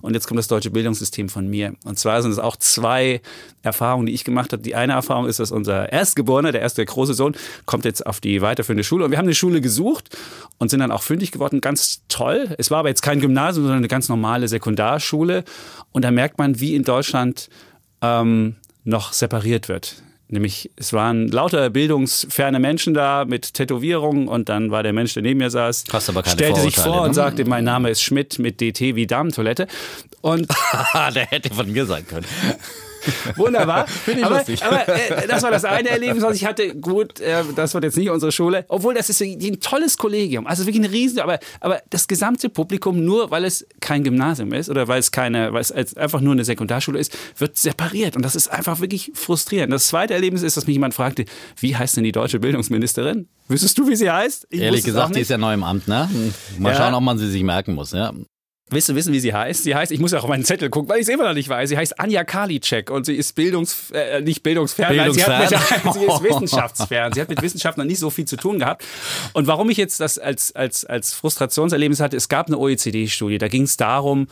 und 0.02 0.14
jetzt 0.14 0.28
kommt 0.28 0.38
das 0.38 0.48
deutsche 0.48 0.70
Bildungssystem 0.70 1.30
von 1.30 1.48
mir. 1.48 1.74
Und 1.86 1.98
zwar 1.98 2.22
sind 2.22 2.32
es 2.32 2.40
auch 2.40 2.56
zwei 2.58 3.22
Erfahrungen, 3.62 4.06
die 4.06 4.14
ich 4.14 4.24
gemacht 4.24 4.52
habe. 4.54 4.62
Die 4.62 4.76
eine 4.76 4.94
Erfahrung 4.94 5.28
ist, 5.28 5.40
dass 5.40 5.52
unser 5.52 5.92
Erstgeborener, 5.92 6.52
der 6.52 6.62
erste 6.62 6.84
große 6.86 7.14
Sohn, 7.14 7.36
kommt 7.66 7.86
jetzt 7.86 8.06
auf 8.06 8.20
die 8.20 8.42
weiterführende 8.42 8.84
Schule 8.84 9.06
und 9.06 9.12
wir 9.12 9.18
haben 9.18 9.26
eine 9.26 9.36
Schule 9.36 9.62
gesucht 9.62 10.16
und 10.58 10.70
sind 10.70 10.80
dann 10.80 10.92
auch 10.92 11.04
fündig 11.04 11.32
geworden. 11.32 11.62
Ganz 11.62 12.02
toll. 12.08 12.54
Es 12.58 12.72
war 12.72 12.80
aber 12.80 12.90
jetzt 12.90 13.02
kein 13.02 13.20
Gymnasium, 13.20 13.66
sondern 13.66 13.80
eine 13.80 13.88
ganz 13.88 14.10
normale 14.10 14.48
Sekundarschule 14.48 15.44
und 15.92 16.04
da 16.04 16.12
merkt 16.12 16.38
man, 16.38 16.60
wie 16.60 16.76
in 16.76 16.84
Deutschland 16.84 17.50
ähm, 18.02 18.58
noch 18.84 19.14
separiert 19.14 19.70
wird. 19.70 20.04
Nämlich, 20.30 20.72
es 20.78 20.94
waren 20.94 21.28
lauter 21.28 21.70
bildungsferne 21.70 22.60
Menschen 22.60 22.94
da 22.94 23.24
mit 23.26 23.54
Tätowierungen 23.54 24.28
und 24.28 24.50
dann 24.50 24.72
war 24.72 24.82
der 24.82 24.94
Mensch, 24.94 25.14
der 25.14 25.22
neben 25.22 25.38
mir 25.38 25.52
saß, 25.52 25.84
Hast 25.92 26.10
aber 26.10 26.24
keine 26.24 26.34
stellte 26.34 26.62
sich 26.62 26.76
vor 26.76 27.02
und 27.02 27.10
ne? 27.10 27.14
sagte, 27.14 27.46
mein 27.46 27.64
Name 27.64 27.92
ist 27.92 28.02
Schmidt 28.02 28.40
mit 28.40 28.60
DT 28.60 28.96
wie 28.96 29.06
Damentoilette. 29.06 29.68
Und 30.22 30.48
der 31.14 31.26
hätte 31.28 31.54
von 31.54 31.72
mir 31.72 31.86
sein 31.86 32.08
können. 32.08 32.26
Wunderbar. 33.36 33.88
Finde 33.88 34.22
ich 34.22 34.26
aber, 34.26 34.38
lustig. 34.38 34.64
aber 34.64 34.88
äh, 34.88 35.28
das 35.28 35.44
war 35.44 35.52
das 35.52 35.66
eine 35.66 35.90
Erlebnis, 35.90 36.24
was 36.24 36.36
ich 36.36 36.46
hatte. 36.46 36.76
Gut, 36.76 37.20
äh, 37.20 37.44
das 37.56 37.74
wird 37.74 37.84
jetzt 37.84 37.98
nicht 37.98 38.10
unsere 38.10 38.32
Schule. 38.32 38.66
Obwohl, 38.70 38.94
das 38.94 39.10
ist 39.10 39.22
ein 39.22 39.60
tolles 39.60 39.98
Kollegium. 39.98 40.48
Also 40.48 40.66
wirklich 40.66 40.84
ein 40.84 40.92
Riesen. 40.92 41.20
Aber, 41.20 41.40
aber 41.60 41.82
das 41.90 42.08
gesamte 42.08 42.50
Publikum, 42.50 43.04
nur 43.04 43.32
weil 43.32 43.46
es 43.46 43.66
kein 43.82 44.04
Gymnasium 44.04 44.54
ist 44.54 44.70
oder 44.70 44.88
weil 44.88 45.00
es 45.00 45.12
keine, 45.12 45.54
weil 45.54 45.62
es 45.62 45.72
einfach 45.96 46.22
nur 46.22 46.34
eine 46.34 46.46
Sekundarschule 46.46 47.00
ist, 47.00 47.18
wird 47.38 47.58
separiert. 47.58 48.16
Und 48.16 48.24
das 48.24 48.36
ist 48.36 48.48
einfach 48.50 48.80
wirklich 48.80 49.12
frustrierend. 49.14 49.72
Das 49.74 49.88
zweite 49.88 50.14
Erlebnis 50.14 50.44
ist, 50.44 50.58
dass 50.58 50.68
mich 50.68 50.76
jemand 50.76 50.94
fragte, 50.94 51.26
wie 51.60 51.76
heißt 51.76 51.98
denn 51.98 52.04
die 52.04 52.12
deutsche 52.12 52.40
Bildungsministerin? 52.40 53.28
Wüsstest 53.48 53.78
du, 53.78 53.88
wie 53.88 53.96
sie 53.96 54.10
heißt? 54.10 54.48
Ich 54.50 54.62
Ehrlich 54.62 54.84
gesagt, 54.84 55.16
die 55.16 55.20
ist 55.22 55.30
ja 55.30 55.38
neu 55.38 55.54
im 55.54 55.64
Amt, 55.64 55.88
ne? 55.88 56.10
Mal 56.58 56.72
Ja. 56.72 56.78
schauen, 56.78 56.94
ob 56.94 57.04
man 57.04 57.18
sie 57.18 57.30
sich 57.30 57.44
merken 57.44 57.74
muss, 57.76 57.92
ja. 57.92 58.14
Willst 58.70 58.90
du 58.90 58.96
wissen, 58.96 59.14
wie 59.14 59.20
sie 59.20 59.34
heißt? 59.34 59.64
Sie 59.64 59.76
heißt, 59.76 59.92
ich 59.92 60.00
muss 60.00 60.14
ja 60.14 60.20
auch 60.20 60.24
auf 60.24 60.30
meinen 60.30 60.46
Zettel 60.46 60.70
gucken, 60.70 60.90
weil 60.90 60.98
ich 60.98 61.08
es 61.08 61.14
immer 61.14 61.26
noch 61.26 61.34
nicht 61.34 61.50
weiß. 61.50 61.70
Sie 61.70 61.78
heißt 61.78 62.00
Anja 62.00 62.24
Karliczek 62.24 62.90
und 62.90 63.06
sie 63.06 63.16
ist 63.16 63.34
bildungs, 63.34 63.92
äh, 63.92 64.22
nicht 64.22 64.42
bildungsfern, 64.42 64.96
nein, 64.96 65.12
sie, 65.12 65.24
hat 65.24 65.42
mit, 65.42 65.50
Bildungsfern? 65.50 65.94
sie 65.94 66.06
ist 66.06 66.24
wissenschaftsfern. 66.24 67.14
Sie 67.14 67.22
hat 67.22 67.30
mit 67.30 67.42
Wissenschaft 67.42 67.78
noch 67.78 67.86
nicht 67.86 68.00
so 68.00 68.10
viel 68.10 68.26
zu 68.26 68.38
tun 68.38 68.60
gehabt. 68.60 68.84
Und 69.34 69.48
warum 69.48 69.70
ich 69.70 69.78
jetzt 69.78 70.00
das 70.00 70.18
als, 70.18 70.56
als, 70.56 70.86
als 70.86 71.14
Frustrationserlebnis 71.14 72.00
hatte, 72.00 72.16
es 72.16 72.30
gab 72.30 72.48
eine 72.48 72.58
OECD-Studie, 72.58 73.38
da 73.38 73.48
ging 73.48 73.64
es 73.64 73.78
darum, 73.78 74.28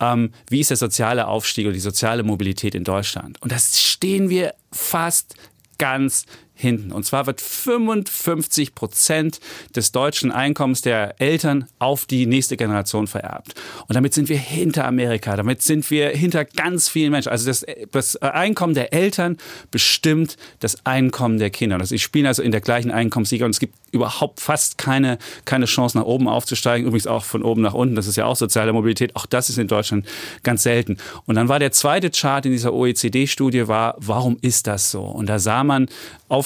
ähm, 0.00 0.32
wie 0.50 0.60
ist 0.60 0.70
der 0.70 0.76
soziale 0.76 1.28
Aufstieg 1.28 1.66
oder 1.66 1.74
die 1.74 1.80
soziale 1.80 2.22
Mobilität 2.22 2.74
in 2.74 2.84
Deutschland. 2.84 3.40
Und 3.40 3.52
das 3.52 3.80
stehen 3.80 4.28
wir 4.28 4.54
fast 4.72 5.36
ganz 5.78 6.26
hinten. 6.56 6.90
Und 6.90 7.04
zwar 7.04 7.26
wird 7.26 7.40
55 7.40 8.74
Prozent 8.74 9.40
des 9.74 9.92
deutschen 9.92 10.32
Einkommens 10.32 10.80
der 10.80 11.20
Eltern 11.20 11.66
auf 11.78 12.06
die 12.06 12.26
nächste 12.26 12.56
Generation 12.56 13.06
vererbt. 13.06 13.54
Und 13.86 13.94
damit 13.94 14.14
sind 14.14 14.28
wir 14.28 14.38
hinter 14.38 14.86
Amerika, 14.86 15.36
damit 15.36 15.62
sind 15.62 15.90
wir 15.90 16.08
hinter 16.08 16.44
ganz 16.44 16.88
vielen 16.88 17.12
Menschen. 17.12 17.28
Also 17.28 17.46
das, 17.46 17.64
das 17.92 18.16
Einkommen 18.16 18.74
der 18.74 18.92
Eltern 18.92 19.36
bestimmt 19.70 20.36
das 20.60 20.84
Einkommen 20.86 21.38
der 21.38 21.50
Kinder. 21.50 21.78
Das, 21.78 21.90
sie 21.90 21.98
spielen 21.98 22.26
also 22.26 22.42
in 22.42 22.52
der 22.52 22.62
gleichen 22.62 22.90
Einkommensliga 22.90 23.44
und 23.44 23.50
es 23.50 23.60
gibt 23.60 23.74
überhaupt 23.92 24.40
fast 24.40 24.78
keine, 24.78 25.18
keine 25.44 25.66
Chance, 25.66 25.98
nach 25.98 26.04
oben 26.04 26.28
aufzusteigen. 26.28 26.86
Übrigens 26.86 27.06
auch 27.06 27.24
von 27.24 27.42
oben 27.42 27.62
nach 27.62 27.74
unten. 27.74 27.96
Das 27.96 28.06
ist 28.06 28.16
ja 28.16 28.24
auch 28.24 28.36
soziale 28.36 28.72
Mobilität. 28.72 29.14
Auch 29.16 29.26
das 29.26 29.48
ist 29.48 29.58
in 29.58 29.68
Deutschland 29.68 30.06
ganz 30.42 30.62
selten. 30.62 30.96
Und 31.26 31.34
dann 31.34 31.48
war 31.48 31.58
der 31.58 31.72
zweite 31.72 32.10
Chart 32.10 32.44
in 32.46 32.52
dieser 32.52 32.72
OECD-Studie 32.72 33.68
war, 33.68 33.96
warum 33.98 34.38
ist 34.40 34.66
das 34.66 34.90
so? 34.90 35.02
Und 35.02 35.26
da 35.26 35.38
sah 35.38 35.64
man 35.64 35.88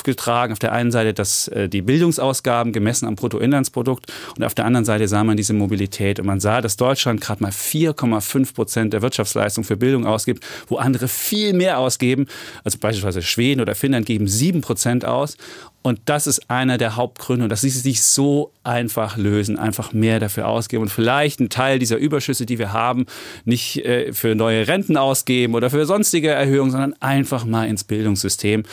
aufgetragen 0.01 0.53
auf 0.53 0.59
der 0.59 0.73
einen 0.73 0.91
Seite 0.91 1.13
dass 1.13 1.49
äh, 1.49 1.69
die 1.69 1.83
Bildungsausgaben 1.83 2.73
gemessen 2.73 3.07
am 3.07 3.17
Bruttoinlandsprodukt 3.17 4.11
und 4.37 4.45
auf 4.45 4.55
der 4.55 4.65
anderen 4.65 4.87
Seite 4.87 5.07
sah 5.09 5.25
man 5.25 5.37
diese 5.37 5.53
Mobilität. 5.53 6.19
Und 6.19 6.27
man 6.27 6.41
sah, 6.41 6.63
dass 6.63 6.77
Deutschland 6.77 7.21
gerade 7.21 7.43
mal 7.43 7.51
4,5 7.51 8.55
Prozent 8.55 8.93
der 8.95 9.03
Wirtschaftsleistung 9.03 9.65
für 9.65 9.77
Bildung 9.77 10.07
ausgibt, 10.07 10.45
wo 10.69 10.77
andere 10.77 11.07
viel 11.09 11.53
mehr 11.53 11.79
ausgeben. 11.79 12.27
Also 12.65 12.79
beispielsweise 12.79 13.21
Schweden 13.21 13.61
oder 13.61 13.75
Finnland 13.75 14.07
geben 14.07 14.27
7 14.27 14.63
Prozent 14.63 15.05
aus. 15.05 15.37
Und 15.83 16.01
das 16.05 16.27
ist 16.27 16.51
einer 16.51 16.77
der 16.77 16.97
Hauptgründe. 16.97 17.45
Und 17.45 17.51
das 17.51 17.63
ließ 17.63 17.83
sich 17.83 18.03
so 18.03 18.53
einfach 18.65 19.17
lösen. 19.17 19.59
Einfach 19.59 19.93
mehr 19.93 20.21
dafür 20.21 20.47
ausgeben 20.49 20.83
und 20.83 20.91
vielleicht 20.91 21.41
einen 21.41 21.49
Teil 21.49 21.79
dieser 21.79 21.97
Überschüsse, 21.97 22.45
die 22.47 22.59
wir 22.59 22.73
haben, 22.73 23.07
nicht 23.45 23.85
äh, 23.85 24.13
für 24.13 24.35
neue 24.35 24.69
Renten 24.69 24.97
ausgeben 24.97 25.55
oder 25.55 25.71
für 25.71 25.87
sonstige 25.87 26.31
Erhöhungen, 26.31 26.71
sondern 26.71 26.95
einfach 27.01 27.45
mal 27.45 27.67
ins 27.67 27.85
Bildungssystem. 27.85 28.65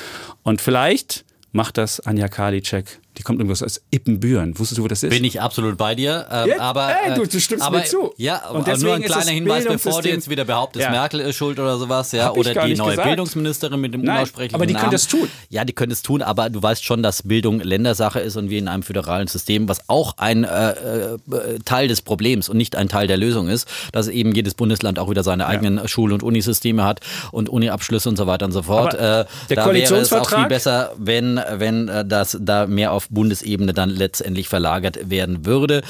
Und 0.44 0.62
vielleicht 0.62 1.24
macht 1.52 1.78
das 1.78 2.00
Anja 2.02 2.28
Karliczek. 2.28 3.00
Die 3.18 3.24
kommt 3.24 3.40
irgendwas 3.40 3.64
aus 3.64 3.82
Ippenbüren. 3.92 4.58
Wusstest 4.60 4.78
du, 4.78 4.84
wo 4.84 4.88
das 4.88 5.02
ist? 5.04 5.10
Bin 5.10 5.24
ich 5.24 5.42
absolut 5.42 5.78
bei 5.78 5.96
dir. 5.96 6.28
Ähm, 6.32 6.50
Ja, 6.50 6.60
aber, 6.60 6.90
ey, 6.90 7.16
du- 7.16 7.24
äh, 7.24 7.28
du 7.28 7.40
stimmst 7.40 7.66
aber, 7.66 7.80
mir 7.80 7.86
zu. 7.86 8.14
Ja, 8.18 8.48
Und 8.50 8.58
aber 8.58 8.64
deswegen 8.66 8.86
nur 8.86 8.96
ein 8.96 9.02
kleiner 9.04 9.32
Hinweis, 9.32 9.66
bevor 9.66 10.02
du 10.02 10.10
jetzt 10.10 10.30
wieder 10.30 10.46
behauptest, 10.46 10.84
Ja. 10.84 10.92
Merkel 10.92 11.20
ist 11.22 11.36
schuld 11.36 11.60
oder 11.60 11.78
sowas, 11.78 12.12
ja, 12.12 12.32
oder 12.32 12.54
die 12.54 12.76
neue 12.76 12.92
gesagt. 12.92 13.08
Bildungsministerin 13.08 13.80
mit 13.82 13.94
dem 13.94 14.02
Nein, 14.02 14.18
unaussprechlichen 14.18 14.56
aber 14.56 14.66
die 14.66 14.74
Namen. 14.74 14.82
können 14.84 14.92
das 14.92 15.08
tun. 15.08 15.28
Ja, 15.50 15.66
die 15.66 15.74
können 15.74 15.92
es 15.92 16.02
tun, 16.04 16.22
aber 16.22 16.50
du 16.50 16.62
weißt 16.62 16.84
schon, 16.84 17.02
dass 17.04 17.24
Bildung 17.24 17.60
Ländersache 17.60 18.20
ist 18.20 18.36
und 18.38 18.50
wir 18.50 18.60
in 18.60 18.68
einem 18.68 18.84
föderalen 18.84 19.28
System, 19.28 19.68
was 19.68 19.82
auch 19.90 20.18
ein 20.18 20.44
äh, 20.44 20.72
äh, 20.72 21.18
Teil 21.66 21.88
des 21.88 22.02
Problems 22.02 22.50
und 22.50 22.58
nicht 22.58 22.76
ein 22.76 22.88
Teil 22.88 23.08
der 23.08 23.18
Lösung 23.18 23.48
ist, 23.48 23.68
dass 23.92 24.08
eben 24.08 24.34
jedes 24.36 24.54
Bundesland 24.54 25.00
auch 25.00 25.10
wieder 25.10 25.24
seine 25.24 25.48
eigenen 25.48 25.88
Schul- 25.88 26.14
und 26.14 26.24
Unisysteme 26.24 26.84
hat 26.84 27.00
und 27.32 27.50
Uniabschlüsse 27.50 28.10
und 28.10 28.16
so 28.18 28.28
weiter 28.28 28.46
und 28.46 28.52
so 28.52 28.62
fort. 28.64 28.94
Äh, 28.94 28.98
der 28.98 29.26
da 29.50 29.74
wäre 29.74 29.96
es 29.98 30.14
auch 30.14 30.30
viel 30.30 30.46
besser, 30.48 30.94
wenn, 30.98 31.40
wenn 31.56 31.88
äh, 31.88 32.06
das 32.06 32.38
da 32.40 32.68
mehr 32.68 32.92
auf 32.94 33.07
Bundesebene 33.10 33.74
dann 33.74 33.90
letztendlich 33.90 34.50
verlagert 34.50 35.10
werden 35.10 35.46
würde. 35.46 35.82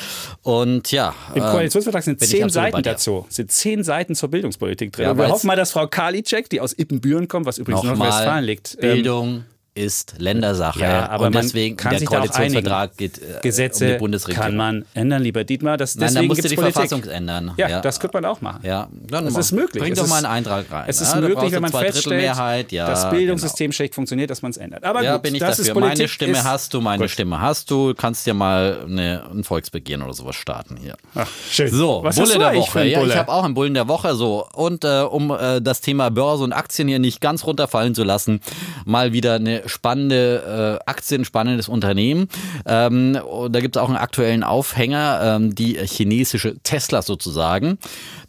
Und 0.43 0.91
ja. 0.91 1.13
Im 1.33 1.43
äh, 1.43 1.51
Koalitionsvertrag 1.51 2.03
sind 2.03 2.19
zehn 2.19 2.49
Seiten 2.49 2.83
dazu. 2.83 3.25
Sind 3.29 3.51
zehn 3.51 3.83
Seiten 3.83 4.15
zur 4.15 4.29
Bildungspolitik 4.29 4.91
drin. 4.93 5.05
Ja, 5.05 5.17
wir 5.17 5.29
hoffen 5.29 5.47
mal, 5.47 5.55
dass 5.55 5.71
Frau 5.71 5.87
Karliczek, 5.87 6.49
die 6.49 6.61
aus 6.61 6.77
Ippenbüren 6.77 7.27
kommt, 7.27 7.45
was 7.45 7.57
übrigens 7.57 7.83
in 7.83 7.89
Nordrhein-Westfalen 7.89 8.45
liegt, 8.45 8.75
ähm, 8.75 8.81
Bildung 8.81 9.43
ist 9.77 10.15
Ländersache. 10.17 10.81
Ja, 10.81 11.09
aber 11.09 11.27
und 11.27 11.35
deswegen 11.35 11.77
kann 11.77 11.91
der 11.91 11.99
sich 11.99 12.07
Koalitionsvertrag 12.07 12.97
geht 12.97 13.17
äh, 13.19 13.21
um 13.21 13.27
die 13.35 13.41
Gesetze 13.47 13.97
Bundesregierung. 13.97 14.43
kann 14.43 14.55
man 14.57 14.85
ändern, 14.93 15.21
lieber 15.21 15.43
Dietmar. 15.43 15.77
Das, 15.77 15.95
Nein, 15.95 16.07
dann 16.07 16.13
deswegen 16.15 16.27
musst 16.27 16.43
du 16.43 16.47
die 16.49 16.55
Politik. 16.55 16.73
Verfassung 16.75 17.03
ändern. 17.05 17.53
Ja, 17.57 17.81
das 17.81 17.99
könnte 17.99 18.17
man 18.17 18.25
auch 18.25 18.41
machen. 18.41 18.59
Ja, 18.63 18.87
dann 19.09 19.25
Das 19.25 19.33
mal. 19.33 19.39
ist 19.39 19.51
möglich. 19.51 19.81
Bring 19.83 19.93
Es 19.93 19.99
doch 19.99 20.07
mal 20.07 20.17
einen 20.17 20.25
Eintrag 20.25 20.69
rein. 20.71 20.85
Es 20.87 20.99
ist 21.01 21.13
ja, 21.13 21.21
möglich, 21.21 21.51
wenn 21.51 21.61
man 21.61 21.71
feststellt. 21.71 22.71
Ja, 22.71 22.87
das 22.87 23.09
Bildungssystem 23.09 23.71
schlecht 23.71 23.95
funktioniert, 23.95 24.29
dass 24.29 24.41
man 24.41 24.51
es 24.51 24.57
ändert. 24.57 24.83
Aber 24.83 24.99
Genau. 24.99 25.11
Ja, 25.11 25.13
gut, 25.17 25.23
bin 25.23 25.35
ich 25.35 25.39
das 25.39 25.57
dafür. 25.57 25.65
ist 25.65 25.73
Politik. 25.73 25.97
meine 25.97 26.07
Stimme 26.07 26.43
hast 26.43 26.73
du, 26.73 26.81
meine 26.81 27.03
Gut. 27.03 27.11
Stimme 27.11 27.39
hast 27.39 27.69
du. 27.71 27.93
Kannst 27.93 28.25
ja 28.27 28.33
mal 28.33 28.79
eine, 28.85 29.23
ein 29.31 29.43
Volksbegehren 29.43 30.01
oder 30.01 30.13
sowas 30.13 30.35
starten 30.35 30.75
hier. 30.81 30.95
Ach, 31.15 31.27
schön. 31.49 31.69
So, 31.71 32.01
Was 32.03 32.15
Bulle 32.15 32.37
der 32.39 32.55
Woche. 32.55 32.83
Ja, 32.85 33.03
ich 33.03 33.15
habe 33.15 33.31
auch 33.31 33.43
einen 33.43 33.53
Bullen 33.53 33.73
der 33.73 33.87
Woche. 33.87 34.15
So 34.15 34.47
und 34.53 34.83
äh, 34.83 35.01
um 35.01 35.31
äh, 35.31 35.61
das 35.61 35.81
Thema 35.81 36.09
Börse 36.09 36.43
und 36.43 36.53
Aktien 36.53 36.87
hier 36.87 36.99
nicht 36.99 37.21
ganz 37.21 37.45
runterfallen 37.45 37.93
zu 37.95 38.03
lassen, 38.03 38.41
mal 38.85 39.13
wieder 39.13 39.35
eine 39.35 39.66
spannende 39.67 40.79
äh, 40.83 40.89
Aktie, 40.89 41.17
ein 41.17 41.25
spannendes 41.25 41.69
Unternehmen. 41.69 42.27
Ähm, 42.65 43.13
da 43.49 43.59
gibt 43.59 43.75
es 43.75 43.81
auch 43.81 43.87
einen 43.87 43.97
aktuellen 43.97 44.43
Aufhänger, 44.43 45.19
ähm, 45.23 45.55
die 45.55 45.75
chinesische 45.75 46.57
Tesla 46.63 47.01
sozusagen. 47.01 47.77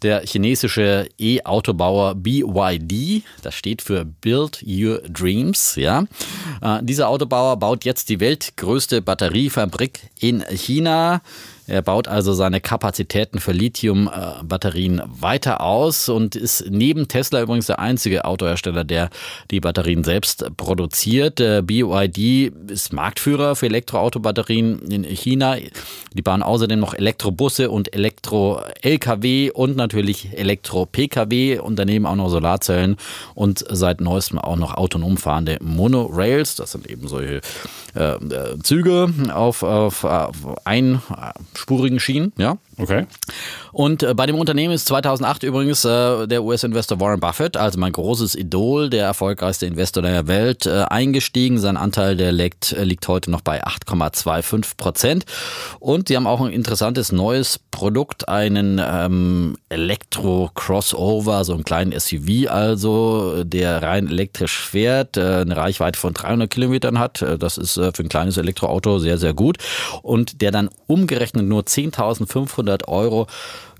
Der 0.02 0.22
chinesische 0.24 1.08
E-Autobauer 1.18 2.14
BYD, 2.14 3.24
das 3.42 3.54
steht 3.54 3.82
für 3.82 4.04
Build 4.04 4.62
Your 4.66 5.00
Dreams, 5.08 5.76
ja. 5.76 6.04
Äh, 6.62 6.78
dieser 6.82 7.08
Autobauer 7.08 7.56
baut 7.56 7.84
jetzt 7.84 8.08
die 8.08 8.20
weltgrößte 8.20 9.02
Batteriefabrik 9.02 10.10
in 10.20 10.44
China. 10.50 11.20
Er 11.68 11.82
baut 11.82 12.08
also 12.08 12.32
seine 12.32 12.62
Kapazitäten 12.62 13.40
für 13.40 13.52
Lithium-Batterien 13.52 15.02
weiter 15.06 15.60
aus 15.60 16.08
und 16.08 16.34
ist 16.34 16.64
neben 16.70 17.08
Tesla 17.08 17.42
übrigens 17.42 17.66
der 17.66 17.78
einzige 17.78 18.24
Autohersteller, 18.24 18.84
der 18.84 19.10
die 19.50 19.60
Batterien 19.60 20.02
selbst 20.02 20.46
produziert. 20.56 21.40
Äh, 21.40 21.62
BYD 21.62 22.52
ist 22.70 22.94
Marktführer 22.94 23.54
für 23.54 23.66
Elektroautobatterien 23.66 24.78
in 24.90 25.04
China. 25.04 25.56
Die 26.14 26.22
bauen 26.22 26.42
außerdem 26.42 26.80
noch 26.80 26.94
Elektrobusse 26.94 27.70
und 27.70 27.94
Elektro-LKW 27.94 29.50
und 29.50 29.76
natürlich 29.76 30.30
Elektro-PKW, 30.38 31.58
unternehmen 31.58 32.06
auch 32.06 32.16
noch 32.16 32.30
Solarzellen 32.30 32.96
und 33.34 33.62
seit 33.68 34.00
neuestem 34.00 34.38
auch 34.38 34.56
noch 34.56 34.74
autonom 34.74 35.18
fahrende 35.18 35.58
Monorails. 35.60 36.56
Das 36.56 36.72
sind 36.72 36.88
eben 36.88 37.08
solche 37.08 37.42
äh, 37.94 38.14
äh, 38.14 38.58
Züge 38.62 39.12
auf, 39.34 39.62
auf, 39.62 40.04
auf 40.04 40.36
einspurigen 41.58 42.00
Schienen, 42.00 42.32
ja. 42.38 42.58
Okay. 42.80 43.06
Und 43.72 44.04
äh, 44.04 44.14
bei 44.14 44.26
dem 44.26 44.36
Unternehmen 44.36 44.72
ist 44.72 44.86
2008 44.86 45.42
übrigens 45.42 45.84
äh, 45.84 46.28
der 46.28 46.44
US-Investor 46.44 47.00
Warren 47.00 47.18
Buffett, 47.18 47.56
also 47.56 47.78
mein 47.78 47.90
großes 47.90 48.36
Idol, 48.36 48.88
der 48.88 49.04
erfolgreichste 49.04 49.66
Investor 49.66 50.02
der 50.02 50.28
Welt, 50.28 50.64
äh, 50.66 50.84
eingestiegen. 50.88 51.58
Sein 51.58 51.76
Anteil, 51.76 52.16
der 52.16 52.30
liegt, 52.30 52.76
liegt 52.78 53.08
heute 53.08 53.32
noch 53.32 53.40
bei 53.40 53.64
8,25 53.64 54.76
Prozent. 54.76 55.24
Und 55.80 56.08
die 56.08 56.16
haben 56.16 56.28
auch 56.28 56.40
ein 56.40 56.52
interessantes 56.52 57.10
neues 57.10 57.58
Produkt, 57.72 58.28
einen 58.28 58.80
ähm, 58.84 59.56
Elektro-Crossover, 59.70 61.44
so 61.44 61.54
einen 61.54 61.64
kleinen 61.64 61.98
SUV 61.98 62.48
also, 62.48 63.42
der 63.42 63.82
rein 63.82 64.08
elektrisch 64.08 64.56
fährt, 64.56 65.16
äh, 65.16 65.40
eine 65.40 65.56
Reichweite 65.56 65.98
von 65.98 66.14
300 66.14 66.48
Kilometern 66.48 67.00
hat. 67.00 67.24
Das 67.40 67.58
ist 67.58 67.74
für 67.74 67.92
ein 67.98 68.08
kleines 68.08 68.36
Elektroauto 68.36 68.98
sehr, 69.00 69.18
sehr 69.18 69.34
gut. 69.34 69.58
Und 70.02 70.42
der 70.42 70.52
dann 70.52 70.70
umgerechnet 70.86 71.46
nur 71.46 71.62
10.500 71.62 72.67
Euro 72.88 73.26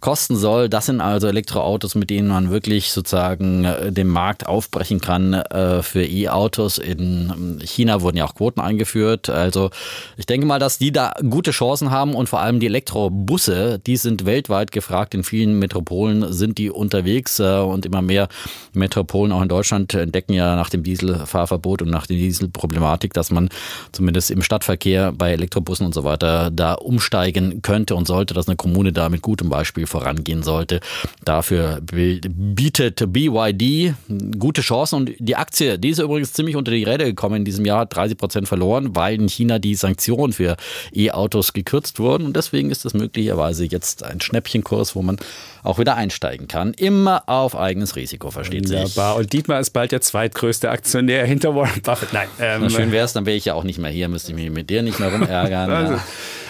kosten 0.00 0.36
soll. 0.36 0.68
Das 0.68 0.86
sind 0.86 1.00
also 1.00 1.26
Elektroautos, 1.26 1.94
mit 1.94 2.10
denen 2.10 2.28
man 2.28 2.50
wirklich 2.50 2.92
sozusagen 2.92 3.64
äh, 3.64 3.92
den 3.92 4.08
Markt 4.08 4.46
aufbrechen 4.46 5.00
kann 5.00 5.34
äh, 5.34 5.82
für 5.82 6.04
E-Autos. 6.04 6.78
In 6.78 7.60
China 7.64 8.00
wurden 8.00 8.16
ja 8.16 8.24
auch 8.24 8.34
Quoten 8.34 8.60
eingeführt. 8.60 9.28
Also 9.28 9.70
ich 10.16 10.26
denke 10.26 10.46
mal, 10.46 10.58
dass 10.58 10.78
die 10.78 10.92
da 10.92 11.14
gute 11.28 11.50
Chancen 11.50 11.90
haben 11.90 12.14
und 12.14 12.28
vor 12.28 12.40
allem 12.40 12.60
die 12.60 12.66
Elektrobusse, 12.66 13.80
die 13.84 13.96
sind 13.96 14.24
weltweit 14.24 14.70
gefragt. 14.70 15.14
In 15.14 15.24
vielen 15.24 15.58
Metropolen 15.58 16.32
sind 16.32 16.58
die 16.58 16.70
unterwegs 16.70 17.40
äh, 17.40 17.58
und 17.58 17.84
immer 17.84 18.02
mehr 18.02 18.28
Metropolen 18.72 19.32
auch 19.32 19.42
in 19.42 19.48
Deutschland 19.48 19.94
entdecken 19.94 20.32
ja 20.32 20.54
nach 20.54 20.70
dem 20.70 20.82
Dieselfahrverbot 20.82 21.82
und 21.82 21.90
nach 21.90 22.06
der 22.06 22.16
Dieselproblematik, 22.16 23.12
dass 23.14 23.30
man 23.30 23.48
zumindest 23.92 24.30
im 24.30 24.42
Stadtverkehr 24.42 25.12
bei 25.12 25.32
Elektrobussen 25.32 25.86
und 25.86 25.94
so 25.94 26.04
weiter 26.04 26.50
da 26.52 26.74
umsteigen 26.74 27.62
könnte 27.62 27.96
und 27.96 28.06
sollte, 28.06 28.34
dass 28.34 28.46
eine 28.46 28.56
Kommune 28.56 28.92
da 28.92 29.08
mit 29.08 29.22
gutem 29.22 29.48
Beispiel 29.48 29.87
vorangehen 29.88 30.42
sollte. 30.42 30.80
Dafür 31.24 31.80
bietet 31.82 33.12
BYD 33.12 33.94
gute 34.38 34.60
Chancen 34.60 34.96
und 34.96 35.12
die 35.18 35.36
Aktie, 35.36 35.78
die 35.78 35.90
ist 35.90 35.98
übrigens 35.98 36.32
ziemlich 36.32 36.56
unter 36.56 36.70
die 36.70 36.84
Räder 36.84 37.04
gekommen 37.04 37.36
in 37.36 37.44
diesem 37.44 37.64
Jahr, 37.64 37.86
30 37.86 38.16
Prozent 38.16 38.48
verloren, 38.48 38.94
weil 38.94 39.14
in 39.14 39.28
China 39.28 39.58
die 39.58 39.74
Sanktionen 39.74 40.32
für 40.32 40.56
E-Autos 40.92 41.52
gekürzt 41.52 41.98
wurden 41.98 42.26
und 42.26 42.36
deswegen 42.36 42.70
ist 42.70 42.84
das 42.84 42.94
möglicherweise 42.94 43.64
jetzt 43.64 44.02
ein 44.02 44.20
Schnäppchenkurs, 44.20 44.94
wo 44.94 45.02
man 45.02 45.18
auch 45.62 45.78
wieder 45.78 45.96
einsteigen 45.96 46.48
kann. 46.48 46.72
Immer 46.74 47.28
auf 47.28 47.56
eigenes 47.56 47.96
Risiko, 47.96 48.30
versteht 48.30 48.64
Wunderbar. 48.64 48.86
sich. 48.86 48.96
Wunderbar. 48.96 49.16
Und 49.16 49.32
Dietmar 49.32 49.60
ist 49.60 49.70
bald 49.70 49.92
der 49.92 50.00
zweitgrößte 50.00 50.70
Aktionär 50.70 51.26
hinter 51.26 51.54
Warren 51.54 51.82
Buffett. 51.82 52.12
Nein. 52.12 52.28
Ähm, 52.40 52.62
Na 52.62 52.70
schön 52.70 52.92
wäre 52.92 53.04
es, 53.04 53.12
dann 53.12 53.26
wäre 53.26 53.36
ich 53.36 53.44
ja 53.44 53.54
auch 53.54 53.64
nicht 53.64 53.78
mehr 53.78 53.90
hier, 53.90 54.08
müsste 54.08 54.32
ich 54.32 54.36
mich 54.36 54.50
mit 54.50 54.70
dir 54.70 54.82
nicht 54.82 55.00
mehr 55.00 55.12
rumärgern. 55.12 55.70
also. 55.70 56.00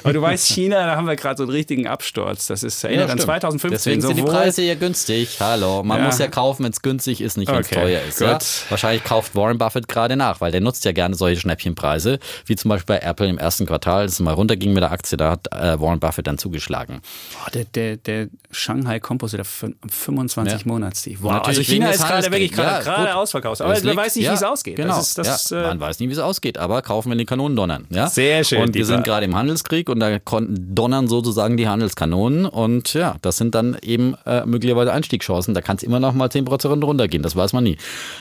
Aber 0.05 0.12
du 0.12 0.22
weißt, 0.22 0.46
China, 0.46 0.87
da 0.87 0.96
haben 0.96 1.07
wir 1.07 1.16
gerade 1.16 1.38
so 1.38 1.42
einen 1.42 1.53
richtigen 1.53 1.87
Absturz. 1.87 2.46
Das 2.46 2.62
ist 2.62 2.83
erinnert 2.85 3.09
ja, 3.09 3.12
an 3.12 3.18
2015. 3.28 3.70
Deswegen 3.70 4.00
sind 4.00 4.16
die 4.16 4.22
Preise 4.22 4.62
ja 4.62 4.74
günstig. 4.74 5.38
Hallo, 5.40 5.82
man 5.82 5.98
ja. 5.98 6.06
muss 6.06 6.18
ja 6.18 6.28
kaufen, 6.28 6.64
wenn 6.64 6.72
es 6.72 6.80
günstig 6.80 7.20
ist, 7.20 7.36
nicht 7.36 7.50
wenn 7.50 7.60
es 7.60 7.66
okay, 7.66 7.80
teuer 7.80 8.00
ist. 8.08 8.20
Ja? 8.20 8.38
Wahrscheinlich 8.70 9.04
kauft 9.04 9.34
Warren 9.34 9.58
Buffett 9.58 9.86
gerade 9.86 10.16
nach, 10.16 10.40
weil 10.40 10.50
der 10.50 10.60
nutzt 10.60 10.84
ja 10.84 10.92
gerne 10.92 11.14
solche 11.14 11.40
Schnäppchenpreise, 11.40 12.18
wie 12.46 12.56
zum 12.56 12.70
Beispiel 12.70 12.96
bei 12.96 13.06
Apple 13.06 13.28
im 13.28 13.38
ersten 13.38 13.66
Quartal, 13.66 14.06
das 14.06 14.18
mal 14.20 14.34
runterging 14.34 14.72
mit 14.72 14.82
der 14.82 14.92
Aktie, 14.92 15.16
da 15.16 15.32
hat 15.32 15.52
äh, 15.52 15.78
Warren 15.80 16.00
Buffett 16.00 16.26
dann 16.26 16.38
zugeschlagen. 16.38 17.00
Oh, 17.44 17.50
der, 17.52 17.64
der, 17.64 17.96
der 17.96 18.28
Shanghai 18.50 18.98
Composite, 18.98 19.44
25 19.44 20.52
ja. 20.52 20.58
Monats-Tief. 20.64 21.18
Wow, 21.22 21.42
also 21.46 21.62
China 21.62 21.90
ist 21.90 22.06
gerade 22.06 22.30
wirklich 22.30 22.52
gerade 22.52 23.14
ausverkauft. 23.14 23.60
Aber 23.60 23.78
man 23.82 23.96
weiß 23.96 24.16
nicht, 24.16 24.28
wie 24.28 24.34
es 24.34 24.42
ausgeht. 24.42 24.76
Genau. 24.76 24.96
Das 24.96 25.08
ist, 25.08 25.18
das 25.18 25.50
ja, 25.50 25.62
man 25.62 25.80
weiß 25.80 26.00
nicht, 26.00 26.08
wie 26.08 26.12
es 26.14 26.18
ausgeht, 26.18 26.56
aber 26.56 26.80
kaufen, 26.82 27.10
wenn 27.10 27.18
die 27.18 27.26
Kanonen 27.26 27.56
donnern. 27.56 27.86
Ja? 27.90 28.06
Sehr 28.08 28.44
schön. 28.44 28.62
Und 28.62 28.74
wir 28.74 28.86
sind 28.86 29.04
gerade 29.04 29.26
im 29.26 29.36
Handelskrieg 29.36 29.88
und 29.88 30.00
da 30.00 30.18
konnten 30.18 30.74
donnern 30.74 31.08
sozusagen 31.08 31.56
die 31.56 31.68
Handelskanonen 31.68 32.46
und 32.46 32.94
ja, 32.94 33.17
das 33.22 33.37
sind 33.37 33.54
dann 33.54 33.76
eben 33.83 34.14
äh, 34.26 34.44
möglicherweise 34.46 34.92
Einstiegschancen. 34.92 35.54
Da 35.54 35.61
kann 35.61 35.76
es 35.76 35.83
immer 35.83 36.00
noch 36.00 36.14
mal 36.14 36.28
10% 36.28 36.85
runtergehen, 36.85 37.22
das 37.22 37.37
weiß 37.37 37.52
man 37.52 37.64
nie. 37.64 37.78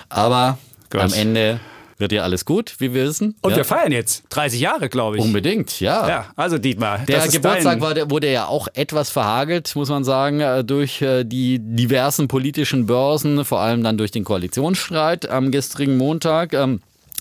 Aber 0.09 0.57
Gott. 0.89 1.01
am 1.01 1.13
Ende 1.13 1.59
wird 1.97 2.11
ja 2.11 2.23
alles 2.23 2.45
gut, 2.45 2.75
wie 2.79 2.93
wir 2.93 3.05
wissen. 3.07 3.35
Und 3.41 3.51
ja. 3.51 3.57
wir 3.57 3.65
feiern 3.65 3.91
jetzt 3.91 4.25
30 4.29 4.59
Jahre, 4.59 4.89
glaube 4.89 5.17
ich. 5.17 5.23
Unbedingt, 5.23 5.79
ja. 5.79 6.07
Ja, 6.07 6.25
also 6.35 6.57
Dietmar. 6.57 6.99
Der 7.07 7.27
Geburtstag 7.27 7.81
war, 7.81 7.95
wurde 8.09 8.31
ja 8.31 8.45
auch 8.45 8.67
etwas 8.73 9.09
verhagelt, 9.09 9.75
muss 9.75 9.89
man 9.89 10.03
sagen, 10.03 10.39
äh, 10.39 10.63
durch 10.63 11.01
äh, 11.01 11.23
die 11.23 11.59
diversen 11.59 12.27
politischen 12.27 12.85
Börsen, 12.85 13.43
vor 13.45 13.59
allem 13.59 13.83
dann 13.83 13.97
durch 13.97 14.11
den 14.11 14.23
Koalitionsstreit 14.23 15.29
am 15.29 15.51
gestrigen 15.51 15.97
Montag. 15.97 16.53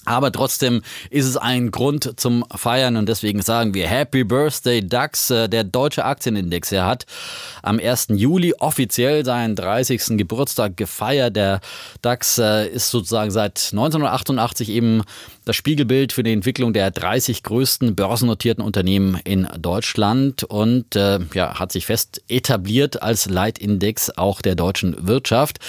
Aber 0.07 0.33
trotzdem 0.33 0.83
ist 1.11 1.27
es 1.27 1.37
ein 1.37 1.71
Grund 1.71 2.19
zum 2.19 2.45
Feiern 2.55 2.97
und 2.97 3.09
deswegen 3.09 3.42
sagen 3.42 3.75
wir 3.75 3.88
Happy 3.88 4.25
Birthday 4.25 4.87
DAX. 4.87 5.31
Äh, 5.31 5.49
der 5.49 5.64
deutsche 5.64 6.05
Aktienindex, 6.05 6.73
er 6.73 6.87
hat 6.87 7.07
am 7.62 7.79
1. 7.79 8.09
Juli 8.11 8.55
offiziell 8.59 9.25
seinen 9.25 9.57
30. 9.57 10.16
Geburtstag 10.16 10.77
gefeiert. 10.77 11.37
Der 11.37 11.61
DAX 12.03 12.38
äh, 12.38 12.69
ist 12.69 12.90
sozusagen 12.90 13.31
seit 13.31 13.71
1988 13.73 14.71
eben 14.71 15.03
das 15.47 15.55
Spiegelbild 15.55 16.13
für 16.13 16.25
die 16.25 16.33
Entwicklung 16.33 16.73
der 16.73 16.91
30 16.91 17.45
größten 17.45 17.95
börsennotierten 17.95 18.65
Unternehmen 18.65 19.21
in 19.23 19.47
Deutschland 19.61 20.43
und 20.43 20.97
äh, 20.97 21.21
ja, 21.35 21.61
hat 21.61 21.71
sich 21.71 21.87
fest 21.87 22.21
etabliert 22.29 23.01
als 23.01 23.31
Leitindex 23.31 24.11
auch 24.11 24.43
der 24.43 24.57
deutschen 24.57 25.07
Wirtschaft. 25.07 25.61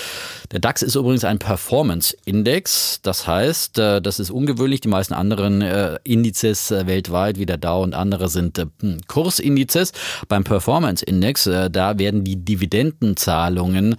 Der 0.51 0.59
DAX 0.59 0.81
ist 0.81 0.95
übrigens 0.95 1.23
ein 1.25 1.37
Performance-Index. 1.37 3.01
Das 3.03 3.27
heißt, 3.27 3.77
äh, 3.77 4.01
das 4.01 4.19
ist 4.19 4.31
ungewöhnlich. 4.31 4.81
Die 4.81 4.87
meisten 4.87 5.13
anderen 5.13 5.61
äh, 5.61 5.99
Indizes 6.03 6.71
äh, 6.71 6.87
weltweit, 6.87 7.37
wie 7.37 7.45
der 7.45 7.57
Dow 7.57 7.83
und 7.83 7.93
andere, 7.93 8.29
sind 8.29 8.57
hm, 8.57 9.01
Kursindizes. 9.07 9.91
Beim 10.27 10.43
Performance-Index, 10.43 11.49
da 11.71 11.99
werden 11.99 12.23
die 12.23 12.37
Dividendenzahlungen 12.37 13.95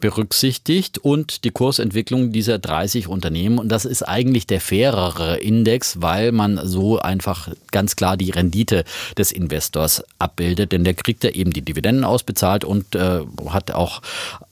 berücksichtigt 0.00 0.98
und 0.98 1.44
die 1.44 1.50
Kursentwicklung 1.50 2.32
dieser 2.32 2.58
30 2.58 3.06
Unternehmen. 3.06 3.58
Und 3.58 3.68
das 3.68 3.84
ist 3.84 4.02
eigentlich 4.02 4.48
der 4.48 4.60
fairere 4.60 5.11
einfachere 5.12 5.36
Index, 5.38 6.00
weil 6.00 6.32
man 6.32 6.60
so 6.64 6.98
einfach 6.98 7.48
ganz 7.70 7.96
klar 7.96 8.16
die 8.16 8.30
Rendite 8.30 8.84
des 9.16 9.32
Investors 9.32 10.02
abbildet, 10.18 10.72
denn 10.72 10.84
der 10.84 10.94
kriegt 10.94 11.24
ja 11.24 11.30
eben 11.30 11.52
die 11.52 11.62
Dividenden 11.62 12.04
ausbezahlt 12.04 12.64
und 12.64 12.94
äh, 12.94 13.20
hat 13.48 13.70
auch 13.72 14.02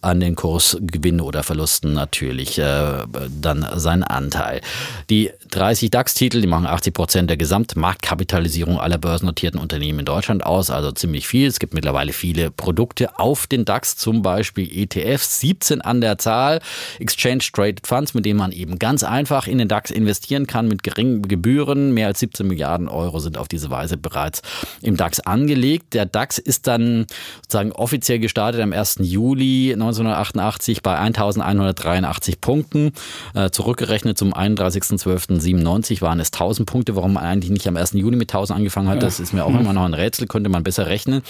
an 0.03 0.21
den 0.21 0.35
Kursgewinnen 0.35 1.21
oder 1.21 1.43
Verlusten 1.43 1.93
natürlich 1.93 2.59
äh, 2.59 3.05
dann 3.41 3.67
seinen 3.77 4.05
Anteil. 4.05 4.61
Die 5.09 5.31
30 5.51 5.91
DAX-Titel, 5.91 6.41
die 6.41 6.47
machen 6.47 6.67
80 6.67 6.95
Prozent 6.95 7.31
der 7.31 7.37
Gesamtmarktkapitalisierung 7.37 8.79
aller 8.79 8.99
börsennotierten 8.99 9.61
Unternehmen 9.61 10.01
in 10.01 10.05
Deutschland 10.05 10.45
aus, 10.45 10.71
also 10.71 10.93
ziemlich 10.93 11.27
viel. 11.27 11.47
Es 11.49 11.59
gibt 11.59 11.75
mittlerweile 11.75 12.13
viele 12.13 12.51
Produkte 12.51 13.19
auf 13.19 13.47
den 13.47 13.65
DAX, 13.65 13.97
zum 13.97 14.23
Beispiel 14.23 14.69
ETFs, 14.71 15.41
17 15.41 15.81
an 15.81 16.01
der 16.01 16.19
Zahl, 16.19 16.61
Exchange 16.99 17.45
Traded 17.53 17.87
Funds, 17.87 18.15
mit 18.15 18.25
denen 18.25 18.39
man 18.39 18.53
eben 18.53 18.79
ganz 18.79 19.03
einfach 19.03 19.47
in 19.47 19.59
den 19.59 19.69
DAX 19.69 19.91
investieren 19.91 20.47
kann 20.51 20.67
mit 20.67 20.83
geringen 20.83 21.23
Gebühren. 21.23 21.95
Mehr 21.95 22.09
als 22.09 22.19
17 22.21 22.47
Milliarden 22.47 22.89
Euro 22.89 23.21
sind 23.21 23.39
auf 23.39 23.47
diese 23.47 23.71
Weise 23.71 23.97
bereits 23.97 24.43
im 24.83 24.97
DAX 24.97 25.21
angelegt. 25.21 25.95
Der 25.95 26.07
DAX 26.07 26.39
ist 26.39 26.67
dann 26.67 27.07
sozusagen 27.37 27.71
offiziell 27.71 28.19
gestartet 28.19 28.61
am 28.61 28.73
1. 28.73 28.97
Juli 29.01 29.73
1988 29.73 30.83
bei 30.83 30.99
1183 30.99 32.41
Punkten. 32.41 32.93
Äh, 33.35 33.51
zurückgerechnet 33.51 34.19
zum 34.19 34.35
31.12.97 34.35 36.03
waren 36.03 36.19
es 36.19 36.33
1000 36.33 36.69
Punkte. 36.69 36.97
Warum 36.97 37.13
man 37.15 37.23
eigentlich 37.23 37.51
nicht 37.51 37.69
am 37.69 37.77
1. 37.77 37.93
Juli 37.93 38.17
mit 38.17 38.31
1000 38.31 38.59
angefangen 38.59 38.89
hat, 38.89 39.05
das 39.05 39.21
ist 39.21 39.33
mir 39.33 39.45
auch 39.45 39.55
immer 39.55 39.73
noch 39.73 39.85
ein 39.85 39.95
Rätsel, 39.95 40.27
könnte 40.27 40.51
man 40.51 40.65
besser 40.65 40.87
rechnen. 40.87 41.23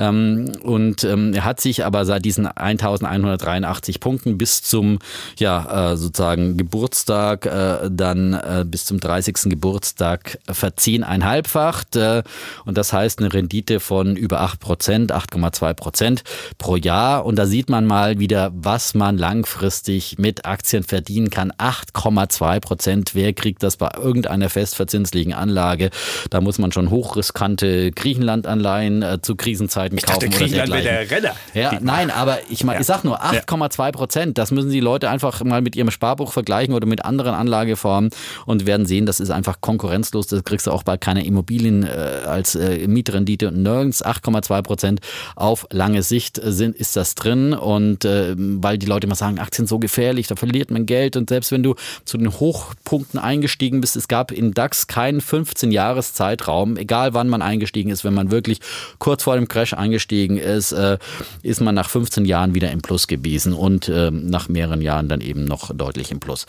Ähm, 0.00 0.50
und 0.62 1.04
ähm, 1.04 1.32
er 1.32 1.44
hat 1.44 1.60
sich 1.60 1.84
aber 1.84 2.04
seit 2.04 2.24
diesen 2.24 2.48
1183 2.48 4.00
Punkten 4.00 4.36
bis 4.36 4.62
zum 4.62 4.98
ja, 5.38 5.92
äh, 5.92 5.96
sozusagen 5.96 6.56
Geburtstag 6.56 7.46
äh, 7.46 7.88
dann 7.88 8.34
bis 8.64 8.84
zum 8.84 9.00
30. 9.00 9.50
Geburtstag 9.50 10.38
verzehneinhalbfacht. 10.50 11.96
Und 11.96 12.78
das 12.78 12.92
heißt 12.92 13.20
eine 13.20 13.32
Rendite 13.32 13.80
von 13.80 14.16
über 14.16 14.40
8 14.40 14.60
Prozent, 14.60 15.12
8,2 15.12 15.74
Prozent 15.74 16.24
pro 16.58 16.76
Jahr. 16.76 17.24
Und 17.24 17.36
da 17.36 17.46
sieht 17.46 17.68
man 17.68 17.86
mal 17.86 18.18
wieder, 18.18 18.50
was 18.54 18.94
man 18.94 19.18
langfristig 19.18 20.18
mit 20.18 20.44
Aktien 20.44 20.84
verdienen 20.84 21.30
kann. 21.30 21.52
8,2 21.52 22.60
Prozent. 22.60 23.14
Wer 23.14 23.32
kriegt 23.32 23.62
das 23.62 23.76
bei 23.76 23.90
irgendeiner 23.96 24.48
festverzinslichen 24.48 25.32
Anlage? 25.32 25.90
Da 26.30 26.40
muss 26.40 26.58
man 26.58 26.72
schon 26.72 26.90
hochriskante 26.90 27.92
Griechenland-Anleihen 27.92 29.02
äh, 29.02 29.18
zu 29.20 29.36
Krisenzeiten 29.36 29.98
ich 29.98 30.06
kaufen. 30.06 30.30
Dachte, 30.30 30.36
Griechenland 30.36 30.72
wäre 30.72 30.82
der 30.82 31.10
Renner. 31.10 31.36
Ja, 31.54 31.78
nein, 31.80 32.10
aber 32.10 32.38
ich, 32.48 32.60
ja. 32.60 32.80
ich 32.80 32.86
sag 32.86 33.04
nur 33.04 33.22
8,2 33.22 33.92
Prozent. 33.92 34.38
Das 34.38 34.50
müssen 34.50 34.70
die 34.70 34.80
Leute 34.80 35.10
einfach 35.10 35.42
mal 35.44 35.62
mit 35.62 35.76
ihrem 35.76 35.90
Sparbuch 35.90 36.32
vergleichen 36.32 36.74
oder 36.74 36.86
mit 36.86 37.04
anderen 37.04 37.34
Anlageformen 37.34 38.10
und 38.46 38.53
werden 38.66 38.86
sehen, 38.86 39.06
das 39.06 39.20
ist 39.20 39.30
einfach 39.30 39.60
konkurrenzlos. 39.60 40.26
Das 40.26 40.44
kriegst 40.44 40.66
du 40.66 40.70
auch 40.70 40.82
bei 40.82 40.96
keiner 40.96 41.24
Immobilien 41.24 41.84
äh, 41.84 42.22
als 42.26 42.54
äh, 42.54 42.86
Mietrendite 42.88 43.48
und 43.48 43.62
nirgends 43.62 44.04
8,2 44.04 44.62
Prozent 44.62 45.00
auf 45.36 45.66
lange 45.70 46.02
Sicht 46.02 46.40
sind, 46.42 46.76
ist 46.76 46.96
das 46.96 47.14
drin. 47.14 47.52
Und 47.52 48.04
äh, 48.04 48.34
weil 48.36 48.78
die 48.78 48.86
Leute 48.86 49.06
immer 49.06 49.16
sagen, 49.16 49.38
Aktien 49.38 49.66
so 49.66 49.78
gefährlich, 49.78 50.26
da 50.26 50.36
verliert 50.36 50.70
man 50.70 50.86
Geld. 50.86 51.16
Und 51.16 51.28
selbst 51.28 51.52
wenn 51.52 51.62
du 51.62 51.74
zu 52.04 52.16
den 52.16 52.32
hoch 52.32 52.74
Tiefpunkten 52.84 53.18
eingestiegen 53.18 53.80
bist. 53.80 53.96
Es 53.96 54.06
gab 54.08 54.30
in 54.30 54.52
DAX 54.52 54.86
keinen 54.86 55.20
15-Jahres-Zeitraum, 55.20 56.76
egal 56.76 57.14
wann 57.14 57.28
man 57.28 57.42
eingestiegen 57.42 57.90
ist, 57.90 58.04
wenn 58.04 58.14
man 58.14 58.30
wirklich 58.30 58.60
kurz 58.98 59.24
vor 59.24 59.34
dem 59.34 59.48
Crash 59.48 59.74
eingestiegen 59.74 60.36
ist, 60.36 60.72
äh, 60.72 60.98
ist 61.42 61.60
man 61.60 61.74
nach 61.74 61.88
15 61.88 62.24
Jahren 62.24 62.54
wieder 62.54 62.70
im 62.70 62.82
Plus 62.82 63.08
gewesen 63.08 63.52
und 63.52 63.88
äh, 63.88 64.10
nach 64.12 64.48
mehreren 64.48 64.80
Jahren 64.80 65.08
dann 65.08 65.20
eben 65.20 65.44
noch 65.44 65.74
deutlich 65.74 66.12
im 66.12 66.20
Plus. 66.20 66.46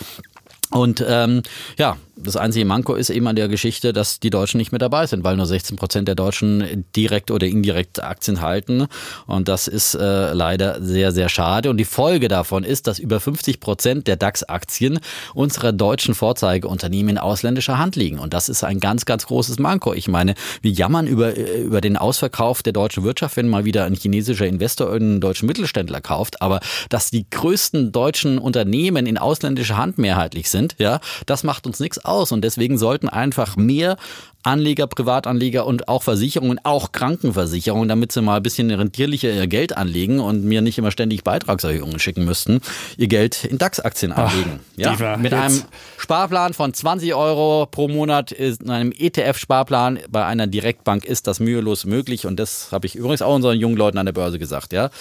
Und 0.75 1.03
ähm, 1.07 1.41
ja, 1.77 1.95
das 2.17 2.37
einzige 2.37 2.65
Manko 2.65 2.95
ist 2.95 3.09
eben 3.09 3.27
an 3.27 3.35
der 3.35 3.47
Geschichte, 3.47 3.91
dass 3.91 4.19
die 4.19 4.29
Deutschen 4.29 4.57
nicht 4.57 4.71
mehr 4.71 4.79
dabei 4.79 5.05
sind, 5.05 5.23
weil 5.23 5.35
nur 5.35 5.45
16 5.45 5.75
Prozent 5.75 6.07
der 6.07 6.15
Deutschen 6.15 6.85
direkt 6.95 7.29
oder 7.29 7.45
indirekt 7.45 8.01
Aktien 8.01 8.41
halten. 8.41 8.87
Und 9.27 9.47
das 9.47 9.67
ist 9.67 9.95
äh, 9.95 10.33
leider 10.33 10.81
sehr, 10.81 11.11
sehr 11.11 11.27
schade. 11.27 11.69
Und 11.69 11.77
die 11.77 11.85
Folge 11.85 12.27
davon 12.27 12.63
ist, 12.63 12.87
dass 12.87 12.99
über 12.99 13.19
50 13.19 13.59
Prozent 13.59 14.07
der 14.07 14.15
DAX-Aktien 14.15 14.99
unserer 15.33 15.73
deutschen 15.73 16.15
Vorzeigeunternehmen 16.15 17.09
in 17.09 17.17
ausländischer 17.17 17.77
Hand 17.77 17.97
liegen. 17.97 18.19
Und 18.19 18.33
das 18.33 18.47
ist 18.47 18.63
ein 18.63 18.79
ganz, 18.79 19.05
ganz 19.05 19.25
großes 19.25 19.59
Manko. 19.59 19.93
Ich 19.93 20.07
meine, 20.07 20.35
wir 20.61 20.71
jammern 20.71 21.07
über, 21.07 21.35
über 21.35 21.81
den 21.81 21.97
Ausverkauf 21.97 22.63
der 22.63 22.73
deutschen 22.73 23.03
Wirtschaft, 23.03 23.35
wenn 23.35 23.49
mal 23.49 23.65
wieder 23.65 23.83
ein 23.83 23.93
chinesischer 23.93 24.47
Investor 24.47 24.91
einen 24.93 25.19
deutschen 25.19 25.47
Mittelständler 25.47 25.99
kauft. 25.99 26.41
Aber 26.41 26.61
dass 26.89 27.09
die 27.11 27.29
größten 27.29 27.91
deutschen 27.91 28.37
Unternehmen 28.37 29.05
in 29.05 29.17
ausländischer 29.17 29.75
Hand 29.75 29.97
mehrheitlich 29.97 30.49
sind, 30.49 30.75
ja, 30.77 31.01
das 31.25 31.43
macht 31.43 31.67
uns 31.67 31.81
nichts 31.81 32.04
aus. 32.07 32.31
Und 32.31 32.43
deswegen 32.43 32.77
sollten 32.77 33.09
einfach 33.09 33.55
mehr 33.55 33.97
Anleger, 34.45 34.85
Privatanleger 34.85 35.65
und 35.65 35.87
auch 35.87 36.03
Versicherungen, 36.03 36.59
auch 36.63 36.91
Krankenversicherungen, 36.91 37.89
damit 37.89 38.11
sie 38.11 38.21
mal 38.21 38.37
ein 38.37 38.43
bisschen 38.43 38.69
rentierlicher 38.69 39.31
ihr 39.31 39.47
Geld 39.47 39.75
anlegen 39.75 40.19
und 40.19 40.43
mir 40.43 40.61
nicht 40.61 40.77
immer 40.77 40.91
ständig 40.91 41.23
Beitragserhöhungen 41.23 41.97
schicken 41.97 42.25
müssten, 42.25 42.61
ihr 42.97 43.07
Geld 43.07 43.43
in 43.43 43.57
DAX-Aktien 43.57 44.11
anlegen. 44.11 44.59
Ja, 44.77 45.17
mit 45.17 45.33
einem 45.33 45.63
Sparplan 45.97 46.53
von 46.53 46.73
20 46.73 47.15
Euro 47.15 47.65
pro 47.65 47.87
Monat, 47.87 48.31
in 48.31 48.69
einem 48.69 48.91
ETF-Sparplan 48.91 49.99
bei 50.09 50.25
einer 50.25 50.45
Direktbank 50.45 51.05
ist 51.05 51.25
das 51.25 51.39
mühelos 51.39 51.85
möglich 51.85 52.27
und 52.27 52.39
das 52.39 52.71
habe 52.71 52.85
ich 52.85 52.95
übrigens 52.95 53.23
auch 53.23 53.33
unseren 53.33 53.57
jungen 53.57 53.77
Leuten 53.77 53.97
an 53.97 54.05
der 54.05 54.13
Börse 54.13 54.37
gesagt, 54.37 54.73
ja. 54.73 54.91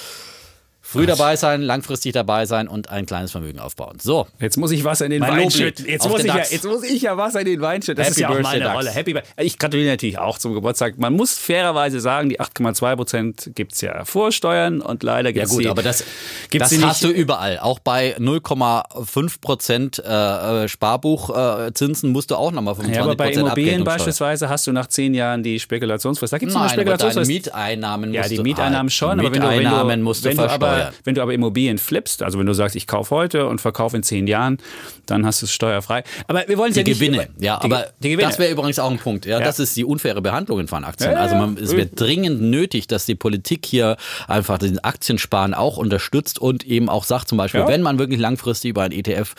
Früh 0.94 1.06
dabei 1.06 1.36
sein, 1.36 1.62
langfristig 1.62 2.12
dabei 2.12 2.46
sein 2.46 2.68
und 2.68 2.90
ein 2.90 3.06
kleines 3.06 3.32
Vermögen 3.32 3.58
aufbauen. 3.58 3.98
So. 4.00 4.26
Jetzt 4.40 4.56
muss 4.56 4.70
ich 4.70 4.84
Wasser 4.84 5.04
in 5.04 5.10
den 5.10 5.20
Mein 5.20 5.32
Wein 5.32 5.50
schütten. 5.50 5.86
Jetzt 5.86 6.08
muss, 6.08 6.20
ich 6.20 6.26
ja, 6.26 6.36
jetzt 6.36 6.64
muss 6.64 6.82
ich 6.82 7.02
ja 7.02 7.16
Wasser 7.16 7.40
in 7.40 7.46
den 7.46 7.60
Wein 7.60 7.82
schütten. 7.82 7.96
Das 7.96 8.06
Happy 8.06 8.12
ist 8.12 8.20
ja 8.20 8.28
auch 8.28 8.34
Birthday, 8.34 8.60
meine. 8.60 8.72
Rolle. 8.72 8.90
Happy 8.90 9.14
ich 9.38 9.58
gratuliere 9.58 9.90
natürlich 9.90 10.18
auch 10.18 10.38
zum 10.38 10.54
Geburtstag. 10.54 10.98
Man 10.98 11.12
muss 11.12 11.36
fairerweise 11.36 12.00
sagen, 12.00 12.28
die 12.28 12.40
8,2 12.40 12.96
Prozent 12.96 13.50
gibt 13.54 13.72
es 13.72 13.80
ja 13.80 14.04
Vorsteuern 14.04 14.80
und 14.80 15.02
leider 15.02 15.30
Ja 15.30 15.32
gibt 15.32 15.46
es 15.46 15.50
gut, 15.50 15.64
die, 15.64 15.68
aber 15.68 15.82
das, 15.82 16.04
gibt's 16.50 16.70
das 16.70 16.82
hast 16.82 17.04
du 17.04 17.08
überall. 17.08 17.58
Auch 17.58 17.78
bei 17.78 18.16
0,5 18.16 19.40
Prozent 19.40 19.98
äh, 19.98 20.68
Sparbuchzinsen 20.68 22.10
musst 22.10 22.30
du 22.30 22.36
auch 22.36 22.52
nochmal 22.52 22.74
25 22.74 22.96
Ja, 22.96 23.02
aber 23.02 23.16
bei 23.16 23.32
Immobilien 23.32 23.84
beispielsweise 23.84 24.48
hast 24.48 24.66
du 24.66 24.72
nach 24.72 24.86
zehn 24.86 25.14
Jahren 25.14 25.42
die 25.42 25.58
Spekulationsfrist. 25.58 26.32
Da 26.32 26.38
gibt 26.38 26.50
es 26.50 26.56
eine 26.56 26.68
Spekulationsfrist. 26.68 27.28
Mieteinnahmen 27.28 28.10
musst 28.10 28.22
Ja, 28.22 28.28
die 28.28 28.36
du 28.36 28.42
Mieteinnahmen 28.42 28.90
schon, 28.90 29.20
aber 29.20 29.32
wenn 29.32 29.40
du, 29.40 29.48
wenn 29.48 29.58
Mieteinnahmen 29.58 29.98
du, 30.00 30.04
musst 30.04 30.24
du 30.24 30.34
du 30.34 30.42
aber, 30.42 30.83
wenn 31.04 31.14
du 31.14 31.22
aber 31.22 31.32
Immobilien 31.34 31.78
flippst, 31.78 32.22
also 32.22 32.38
wenn 32.38 32.46
du 32.46 32.52
sagst, 32.54 32.76
ich 32.76 32.86
kaufe 32.86 33.14
heute 33.14 33.46
und 33.46 33.60
verkaufe 33.60 33.96
in 33.96 34.02
zehn 34.02 34.26
Jahren, 34.26 34.58
dann 35.06 35.24
hast 35.26 35.42
du 35.42 35.46
es 35.46 35.52
steuerfrei. 35.52 36.04
Aber 36.26 36.44
wir 36.48 36.56
wollen 36.58 36.72
Die 36.72 36.80
ja 36.80 36.84
nicht 36.84 36.98
Gewinne, 36.98 37.24
über- 37.24 37.44
ja, 37.44 37.58
die, 37.58 37.64
aber 37.66 37.86
die 38.00 38.10
Gewinne. 38.10 38.28
das 38.28 38.38
wäre 38.38 38.50
übrigens 38.52 38.78
auch 38.78 38.90
ein 38.90 38.98
Punkt. 38.98 39.26
Ja, 39.26 39.38
Ja. 39.38 39.44
das 39.44 39.58
ist 39.58 39.76
die 39.76 39.84
unfaire 39.84 40.20
Behandlung 40.22 40.66
von 40.68 40.84
Aktien. 40.84 41.14
Also 41.14 41.34
man, 41.36 41.56
es 41.58 41.72
wird 41.76 41.98
dringend 42.00 42.40
nötig, 42.42 42.86
dass 42.86 43.06
die 43.06 43.14
Politik 43.14 43.66
hier 43.66 43.96
einfach 44.28 44.58
den 44.58 44.78
Aktiensparen 44.78 45.54
auch 45.54 45.76
unterstützt 45.76 46.38
und 46.38 46.64
eben 46.64 46.88
auch 46.88 47.04
sagt, 47.04 47.28
zum 47.28 47.38
Beispiel, 47.38 47.66
wenn 47.66 47.82
man 47.82 47.98
wirklich 47.98 48.20
langfristig 48.20 48.70
über 48.70 48.82
ein 48.82 48.92
ETF 48.92 49.34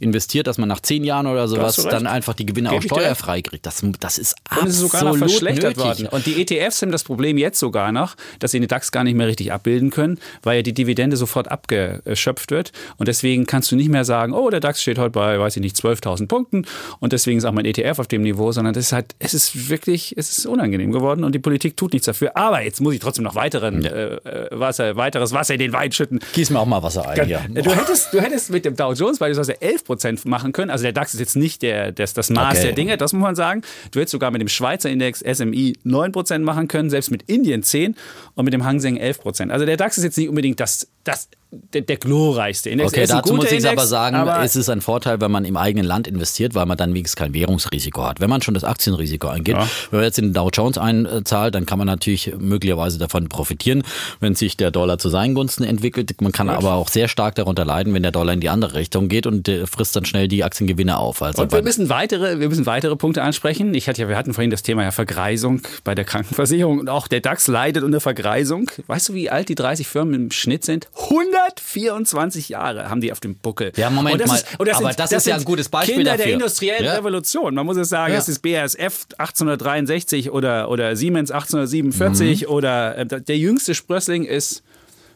investiert, 0.00 0.46
dass 0.46 0.58
man 0.58 0.68
nach 0.68 0.80
zehn 0.80 1.04
Jahren 1.04 1.26
oder 1.26 1.48
sowas 1.48 1.76
dann 1.76 2.06
einfach 2.06 2.34
die 2.34 2.46
Gewinne 2.46 2.70
Geb 2.70 2.78
auch 2.92 2.96
steuerfrei 2.96 3.42
kriegt. 3.42 3.66
Das, 3.66 3.82
das 4.00 4.18
ist 4.18 4.34
Und 4.58 4.68
es 4.68 4.74
ist 4.74 4.80
sogar 4.80 5.02
noch 5.04 5.10
absolut 5.10 5.30
verschlechtert 5.30 5.76
nötig. 5.76 5.84
worden. 5.84 6.06
Und 6.06 6.26
die 6.26 6.40
ETFs 6.40 6.82
haben 6.82 6.92
das 6.92 7.04
Problem 7.04 7.36
jetzt 7.38 7.58
sogar 7.58 7.92
noch, 7.92 8.14
dass 8.38 8.52
sie 8.52 8.60
den 8.60 8.68
DAX 8.68 8.92
gar 8.92 9.04
nicht 9.04 9.14
mehr 9.16 9.26
richtig 9.26 9.52
abbilden 9.52 9.90
können, 9.90 10.18
weil 10.42 10.56
ja 10.56 10.62
die 10.62 10.72
Dividende 10.80 11.16
sofort 11.16 11.48
abgeschöpft 11.50 12.50
wird. 12.50 12.72
Und 12.96 13.08
deswegen 13.08 13.46
kannst 13.46 13.70
du 13.72 13.76
nicht 13.76 13.88
mehr 13.90 14.04
sagen, 14.04 14.32
oh, 14.32 14.50
der 14.50 14.60
DAX 14.60 14.82
steht 14.82 14.98
heute 14.98 15.10
bei, 15.10 15.38
weiß 15.38 15.56
ich 15.56 15.62
nicht, 15.62 15.76
12.000 15.76 16.26
Punkten 16.26 16.64
und 17.00 17.12
deswegen 17.12 17.38
ist 17.38 17.44
auch 17.44 17.52
mein 17.52 17.64
ETF 17.64 17.98
auf 17.98 18.08
dem 18.08 18.22
Niveau, 18.22 18.52
sondern 18.52 18.74
das 18.74 18.86
ist 18.86 18.92
halt, 18.92 19.14
es 19.18 19.34
ist 19.34 19.68
wirklich, 19.68 20.14
es 20.16 20.36
ist 20.38 20.46
unangenehm 20.46 20.92
geworden 20.92 21.24
und 21.24 21.34
die 21.34 21.38
Politik 21.38 21.76
tut 21.76 21.92
nichts 21.92 22.06
dafür. 22.06 22.36
Aber 22.36 22.62
jetzt 22.62 22.80
muss 22.80 22.94
ich 22.94 23.00
trotzdem 23.00 23.24
noch 23.24 23.34
weiteren 23.34 23.84
äh, 23.84 24.14
äh, 24.16 24.48
Wasser, 24.58 24.96
weiteres 24.96 25.32
Wasser 25.32 25.54
in 25.54 25.60
den 25.60 25.72
Wein 25.72 25.92
schütten. 25.92 26.20
Gieß 26.32 26.50
mir 26.50 26.60
auch 26.60 26.66
mal 26.66 26.82
Wasser 26.82 27.08
ein 27.08 27.26
hier. 27.26 27.40
Du 27.52 27.70
hättest, 27.70 28.12
du 28.12 28.20
hättest 28.20 28.50
mit 28.50 28.64
dem 28.64 28.76
Dow 28.76 28.92
Jones 28.92 29.18
beispielsweise 29.18 29.54
11% 29.54 30.26
machen 30.28 30.52
können. 30.52 30.70
Also 30.70 30.82
der 30.82 30.92
DAX 30.92 31.14
ist 31.14 31.20
jetzt 31.20 31.36
nicht 31.36 31.62
der, 31.62 31.92
das, 31.92 32.14
das 32.14 32.30
Maß 32.30 32.50
Okay. 32.50 32.62
der 32.68 32.72
Dinge, 32.72 32.96
das 32.96 33.12
muss 33.12 33.22
man 33.22 33.34
sagen. 33.36 33.62
Du 33.92 34.00
hättest 34.00 34.12
sogar 34.12 34.30
mit 34.30 34.40
dem 34.40 34.48
Schweizer 34.48 34.90
Index 34.90 35.20
SMI 35.20 35.76
9% 35.86 36.38
machen 36.40 36.68
können, 36.68 36.90
selbst 36.90 37.10
mit 37.10 37.22
Indien 37.28 37.62
10 37.62 37.94
und 38.34 38.44
mit 38.44 38.52
dem 38.54 38.64
Hang 38.64 38.80
Seng 38.80 38.98
11%. 38.98 39.50
Also 39.50 39.66
der 39.66 39.76
DAX 39.76 39.98
ist 39.98 40.04
jetzt 40.04 40.18
nicht 40.18 40.28
unbedingt 40.28 40.58
das, 40.60 40.69
das, 41.04 41.28
der, 41.50 41.80
der 41.80 41.96
glorreichste 41.96 42.70
Index. 42.70 42.92
Okay, 42.92 43.06
dazu 43.06 43.34
muss 43.34 43.46
ich 43.46 43.52
Index, 43.52 43.72
aber 43.72 43.86
sagen, 43.86 44.16
aber 44.16 44.44
es 44.44 44.54
ist 44.54 44.68
ein 44.68 44.80
Vorteil, 44.80 45.20
wenn 45.20 45.30
man 45.30 45.44
im 45.44 45.56
eigenen 45.56 45.84
Land 45.84 46.06
investiert, 46.06 46.54
weil 46.54 46.66
man 46.66 46.76
dann 46.76 46.94
wenigstens 46.94 47.16
kein 47.16 47.34
Währungsrisiko 47.34 48.04
hat. 48.04 48.20
Wenn 48.20 48.30
man 48.30 48.40
schon 48.42 48.54
das 48.54 48.62
Aktienrisiko 48.62 49.26
eingeht, 49.28 49.56
Ja. 49.56 49.66
wenn 49.90 49.98
man 50.00 50.04
jetzt 50.04 50.18
in 50.18 50.26
den 50.26 50.34
Dow 50.34 50.50
Jones 50.52 50.78
einzahlt, 50.78 51.54
dann 51.54 51.66
kann 51.66 51.78
man 51.78 51.86
natürlich 51.86 52.32
möglicherweise 52.38 52.98
davon 52.98 53.28
profitieren, 53.28 53.82
wenn 54.20 54.34
sich 54.36 54.56
der 54.58 54.70
Dollar 54.70 54.98
zu 54.98 55.08
seinen 55.08 55.34
Gunsten 55.34 55.64
entwickelt. 55.64 56.20
Man 56.20 56.30
kann 56.32 56.48
aber 56.50 56.74
auch 56.74 56.88
sehr 56.88 57.08
stark 57.08 57.34
darunter 57.34 57.64
leiden, 57.64 57.94
wenn 57.94 58.02
der 58.02 58.12
Dollar 58.12 58.34
in 58.34 58.40
die 58.40 58.48
andere 58.50 58.74
Richtung 58.74 59.08
geht 59.08 59.26
und 59.26 59.50
frisst 59.64 59.96
dann 59.96 60.04
schnell 60.04 60.28
die 60.28 60.44
Aktiengewinne 60.44 60.98
auf. 60.98 61.22
Also 61.22 61.42
Und 61.42 61.52
wir 61.52 61.62
müssen 61.62 61.88
weitere, 61.88 62.38
wir 62.38 62.48
müssen 62.48 62.66
weitere 62.66 62.94
Punkte 62.94 63.22
ansprechen. 63.22 63.74
Ich 63.74 63.88
hatte 63.88 64.02
ja, 64.02 64.08
wir 64.08 64.16
hatten 64.16 64.34
vorhin 64.34 64.50
das 64.50 64.62
Thema 64.62 64.82
ja 64.84 64.92
Vergreisung 64.92 65.62
bei 65.82 65.94
der 65.96 66.04
Krankenversicherung 66.04 66.78
und 66.78 66.88
auch 66.88 67.08
der 67.08 67.20
DAX 67.20 67.48
leidet 67.48 67.82
unter 67.82 68.00
Vergreisung. 68.00 68.70
Weißt 68.86 69.08
du, 69.08 69.14
wie 69.14 69.30
alt 69.30 69.48
die 69.48 69.54
30 69.56 69.88
Firmen 69.88 70.14
im 70.14 70.30
Schnitt 70.30 70.59
sind? 70.64 70.88
124 70.94 72.48
Jahre 72.48 72.88
haben 72.90 73.00
die 73.00 73.12
auf 73.12 73.20
dem 73.20 73.36
Buckel. 73.36 73.72
Ja, 73.76 73.90
Moment 73.90 74.20
das 74.20 74.28
mal. 74.28 74.34
ist- 74.36 74.46
und 74.58 74.68
Aber 74.74 74.92
das 74.92 75.06
ist 75.06 75.12
ja 75.12 75.20
sind 75.20 75.32
ein 75.34 75.44
gutes 75.44 75.68
Beispiel 75.68 75.96
Kinder 75.96 76.10
der 76.12 76.18
dafür. 76.18 76.32
industriellen 76.34 76.84
Ja. 76.84 76.94
Revolution. 76.94 77.54
Man 77.54 77.66
muss 77.66 77.76
es 77.76 77.88
sagen, 77.88 78.12
Ja. 78.12 78.18
das 78.18 78.28
ist 78.28 78.40
BASF 78.42 79.06
1863 79.18 80.30
oder, 80.30 80.70
oder 80.70 80.96
Siemens 80.96 81.30
1847 81.30 82.42
Mhm. 82.42 82.48
oder 82.48 82.96
äh, 82.98 83.06
der 83.06 83.36
jüngste 83.38 83.74
Sprössling 83.74 84.24
ist 84.24 84.62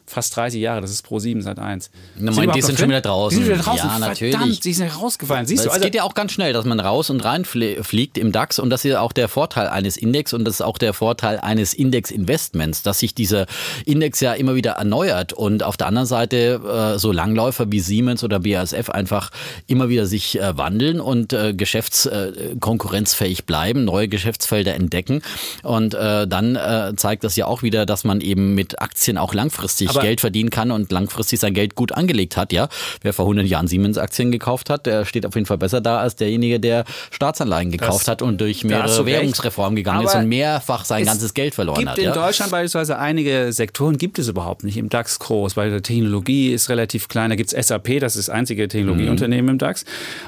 fast 0.07 0.35
30 0.35 0.61
Jahre, 0.61 0.81
das 0.81 0.91
ist 0.91 1.01
Pro 1.03 1.19
7 1.19 1.41
seit 1.41 1.59
1. 1.59 1.89
Na, 2.17 2.31
mein, 2.31 2.51
die 2.51 2.61
sind 2.61 2.77
schon 2.79 2.89
wieder 2.89 3.01
draußen. 3.01 3.37
Die 3.39 3.43
sind 3.45 3.53
wieder 3.53 3.63
draußen. 3.63 3.89
Ja, 3.89 3.99
natürlich. 3.99 4.35
Verdammt, 4.35 4.63
die 4.63 4.73
sind 4.73 5.01
rausgefallen. 5.01 5.45
Siehst 5.45 5.61
Es 5.61 5.65
du, 5.65 5.71
also 5.71 5.83
geht 5.83 5.95
ja 5.95 6.03
auch 6.03 6.13
ganz 6.13 6.31
schnell, 6.31 6.53
dass 6.53 6.65
man 6.65 6.79
raus 6.79 7.09
und 7.09 7.23
rein 7.23 7.43
flie- 7.45 7.83
fliegt 7.83 8.17
im 8.17 8.31
DAX 8.31 8.59
und 8.59 8.69
das 8.69 8.85
ist 8.85 8.91
ja 8.91 9.01
auch 9.01 9.11
der 9.13 9.27
Vorteil 9.27 9.67
eines 9.67 9.97
Index 9.97 10.33
und 10.33 10.45
das 10.45 10.55
ist 10.55 10.61
auch 10.61 10.77
der 10.77 10.93
Vorteil 10.93 11.39
eines 11.39 11.73
Index-Investments, 11.73 12.83
dass 12.83 12.99
sich 12.99 13.15
dieser 13.15 13.45
Index 13.85 14.19
ja 14.19 14.33
immer 14.33 14.55
wieder 14.55 14.73
erneuert 14.73 15.33
und 15.33 15.63
auf 15.63 15.77
der 15.77 15.87
anderen 15.87 16.07
Seite 16.07 16.93
äh, 16.95 16.99
so 16.99 17.11
Langläufer 17.11 17.71
wie 17.71 17.79
Siemens 17.79 18.23
oder 18.23 18.39
BASF 18.41 18.89
einfach 18.89 19.31
immer 19.67 19.89
wieder 19.89 20.05
sich 20.05 20.39
äh, 20.39 20.57
wandeln 20.57 20.99
und 20.99 21.33
äh, 21.33 21.53
geschäftskonkurrenzfähig 21.53 23.45
bleiben, 23.45 23.85
neue 23.85 24.07
Geschäftsfelder 24.07 24.75
entdecken 24.75 25.21
und 25.63 25.93
äh, 25.93 26.27
dann 26.27 26.55
äh, 26.55 26.93
zeigt 26.95 27.23
das 27.23 27.35
ja 27.35 27.45
auch 27.47 27.63
wieder, 27.63 27.85
dass 27.85 28.03
man 28.03 28.21
eben 28.21 28.55
mit 28.55 28.81
Aktien 28.81 29.17
auch 29.17 29.33
langfristig 29.33 29.94
Aber- 29.95 30.05
Geld 30.05 30.21
verdienen 30.21 30.49
kann 30.49 30.71
und 30.71 30.91
langfristig 30.91 31.39
sein 31.39 31.53
Geld 31.53 31.75
gut 31.75 31.91
angelegt 31.91 32.37
hat. 32.37 32.51
Ja, 32.53 32.69
wer 33.01 33.13
vor 33.13 33.25
100 33.25 33.45
Jahren 33.47 33.67
Siemens-Aktien 33.67 34.31
gekauft 34.31 34.69
hat, 34.69 34.85
der 34.85 35.05
steht 35.05 35.25
auf 35.25 35.35
jeden 35.35 35.45
Fall 35.47 35.57
besser 35.57 35.81
da 35.81 35.99
als 35.99 36.15
derjenige, 36.15 36.59
der 36.59 36.85
Staatsanleihen 37.11 37.71
gekauft 37.71 38.07
hat 38.07 38.21
und 38.21 38.39
durch 38.41 38.63
mehrere. 38.63 39.05
Währungsreformen 39.05 39.75
gegangen 39.75 40.05
ist 40.05 40.11
Aber 40.11 40.19
und 40.23 40.29
mehrfach 40.29 40.85
sein 40.85 41.03
es 41.03 41.07
ganzes 41.07 41.33
Geld 41.33 41.55
verloren 41.55 41.77
gibt 41.79 41.89
hat. 41.91 41.97
in 41.97 42.05
Ja? 42.05 42.13
Deutschland 42.13 42.51
beispielsweise 42.51 42.97
einige 42.97 43.51
Sektoren, 43.53 43.97
gibt 43.97 44.19
es 44.19 44.27
überhaupt 44.27 44.63
nicht 44.63 44.77
im 44.77 44.89
DAX 44.89 45.19
groß, 45.19 45.55
weil 45.57 45.71
die 45.71 45.81
Technologie 45.81 46.51
ist 46.53 46.69
relativ 46.69 47.07
klein. 47.07 47.29
Da 47.29 47.35
gibt 47.35 47.53
es 47.53 47.67
SAP, 47.67 47.99
das 47.99 48.15
ist 48.15 48.27
das 48.27 48.35
einzige 48.35 48.67
Technologieunternehmen 48.67 49.49
im 49.51 49.57
DAX. 49.57 49.85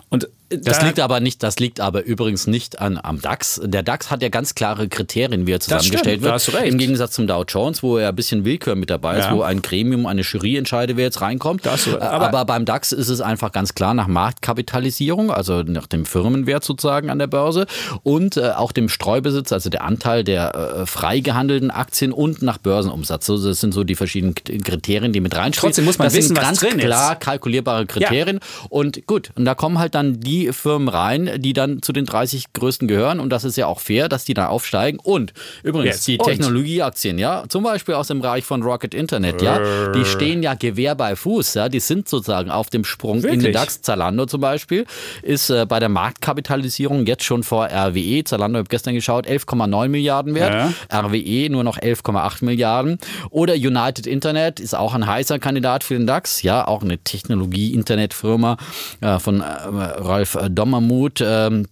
Und 0.09 0.27
Das 0.49 0.79
da, 0.79 0.85
liegt 0.85 0.99
aber 1.01 1.19
nicht, 1.19 1.43
das 1.43 1.59
liegt 1.59 1.79
aber 1.81 2.05
übrigens 2.05 2.47
nicht 2.47 2.79
an, 2.79 2.97
am 3.01 3.21
DAX. 3.21 3.59
Der 3.63 3.83
DAX 3.83 4.09
hat 4.09 4.21
ja 4.21 4.29
ganz 4.29 4.55
klare 4.55 4.87
Kriterien, 4.87 5.45
wie 5.45 5.51
er 5.51 5.55
stimmt, 5.61 5.81
zusammengestellt 5.81 6.19
da 6.21 6.23
wird. 6.23 6.33
hast 6.35 6.47
du 6.47 6.51
recht. 6.51 6.71
Im 6.71 6.77
Gegensatz 6.77 7.11
zum 7.11 7.27
Dow 7.27 7.43
Jones, 7.47 7.83
wo 7.83 7.99
ja 7.99 8.09
ein 8.09 8.15
bisschen 8.15 8.45
Willkür 8.45 8.75
mit 8.75 8.89
dabei 8.89 9.17
ist, 9.19 9.25
Ja. 9.25 9.35
wo 9.35 9.41
ein 9.41 9.61
Gremium, 9.61 10.05
eine 10.05 10.21
Jury 10.21 10.55
entscheidet, 10.55 10.95
wer 10.95 11.03
jetzt 11.05 11.19
reinkommt. 11.21 11.65
Da 11.65 11.71
hast 11.73 11.87
du- 11.87 11.99
aber, 12.01 12.27
aber- 12.29 12.45
beim 12.45 12.63
DAX 12.65 12.93
ist 12.93 13.09
es 13.09 13.19
einfach 13.19 13.51
ganz 13.51 13.73
klar 13.75 13.93
nach 13.93 14.07
Marktkapitalisierung, 14.07 15.31
also 15.31 15.63
nach 15.63 15.87
dem 15.87 16.05
Firmenwert 16.05 16.63
sozusagen 16.63 17.09
an 17.09 17.19
der 17.19 17.27
Börse 17.27 17.65
und 18.03 18.37
äh, 18.37 18.51
auch 18.51 18.71
dem 18.71 18.89
Streubesitz, 18.89 19.51
also 19.51 19.69
der 19.69 19.83
Anteil 19.83 20.23
der 20.23 20.55
äh, 20.55 20.85
frei 20.85 21.19
gehandelten 21.19 21.71
Aktien 21.71 22.11
und 22.11 22.41
nach 22.41 22.57
Börsenumsatz. 22.57 23.25
So, 23.25 23.37
das 23.43 23.59
sind 23.59 23.73
so 23.73 23.83
die 23.83 23.95
verschiedenen 23.95 24.33
Kriterien, 24.35 25.13
die 25.13 25.19
mit 25.19 25.35
reinspielen. 25.35 25.71
Trotzdem 25.71 25.85
muss 25.85 25.97
man 25.97 26.07
das 26.07 26.13
wissen, 26.15 26.27
sind 26.29 26.37
was 26.37 26.43
ganz 26.45 26.59
drin 26.59 26.79
ist. 26.79 26.85
klar 26.85 27.15
kalkulierbare 27.17 27.85
Kriterien. 27.85 28.39
Und 28.69 29.05
gut, 29.07 29.31
und 29.35 29.45
da 29.45 29.55
kommen 29.55 29.79
halt 29.79 29.93
dann 29.95 30.19
die 30.19 30.36
Technologiefirmen 30.45 30.87
rein, 30.87 31.31
die 31.39 31.53
dann 31.53 31.81
zu 31.81 31.91
den 31.93 32.05
30 32.05 32.53
größten 32.53 32.87
gehören. 32.87 33.19
Und 33.19 33.29
das 33.29 33.43
ist 33.43 33.57
ja 33.57 33.67
auch 33.67 33.79
fair, 33.79 34.09
dass 34.09 34.25
die 34.25 34.33
da 34.33 34.47
aufsteigen. 34.47 34.99
Und 35.01 35.33
übrigens, 35.63 35.87
Yes. 35.97 36.05
die? 36.05 36.17
Technologieaktien, 36.17 37.17
ja, 37.17 37.43
zum 37.47 37.63
Beispiel 37.63 37.95
aus 37.95 38.07
dem 38.07 38.21
Bereich 38.21 38.43
von 38.43 38.61
Rocket 38.61 38.93
Internet, 38.93 39.41
ja, 39.41 39.91
die 39.91 40.05
stehen 40.05 40.43
ja 40.43 40.53
Gewehr 40.53 40.95
bei 40.95 41.15
Fuß, 41.15 41.53
ja, 41.55 41.69
die 41.69 41.79
sind 41.79 42.09
sozusagen 42.09 42.49
auf 42.51 42.69
dem 42.69 42.83
Sprung 42.83 43.17
in 43.17 43.21
den 43.23 43.31
Wirklich? 43.31 43.53
DAX. 43.55 43.81
Zalando 43.81 44.25
zum 44.25 44.41
Beispiel 44.41 44.85
ist 45.21 45.49
äh, 45.49 45.65
bei 45.65 45.79
der 45.79 45.89
Marktkapitalisierung 45.89 47.05
jetzt 47.05 47.23
schon 47.23 47.43
vor 47.43 47.67
RWE, 47.67 48.23
Zalando 48.23 48.59
habe 48.59 48.69
gestern 48.69 48.93
geschaut, 48.93 49.27
11,9 49.27 49.87
Milliarden 49.87 50.35
wert, 50.35 50.73
RWE 50.93 51.49
nur 51.49 51.63
noch 51.63 51.77
11,8 51.77 52.43
Milliarden. 52.43 52.97
Oder 53.29 53.53
United 53.53 54.07
Internet 54.07 54.59
ist 54.59 54.75
auch 54.75 54.93
ein 54.93 55.05
heißer 55.07 55.39
Kandidat 55.39 55.83
für 55.83 55.93
den 55.93 56.07
DAX, 56.07 56.41
ja, 56.41 56.67
auch 56.67 56.81
eine 56.81 56.97
Technologie-Internetfirma 56.97 58.57
äh, 59.01 59.19
von 59.19 59.41
äh, 59.41 59.43
Ralf 59.43 60.26
Dommermuth. 60.35 61.21
Ähm, 61.21 61.67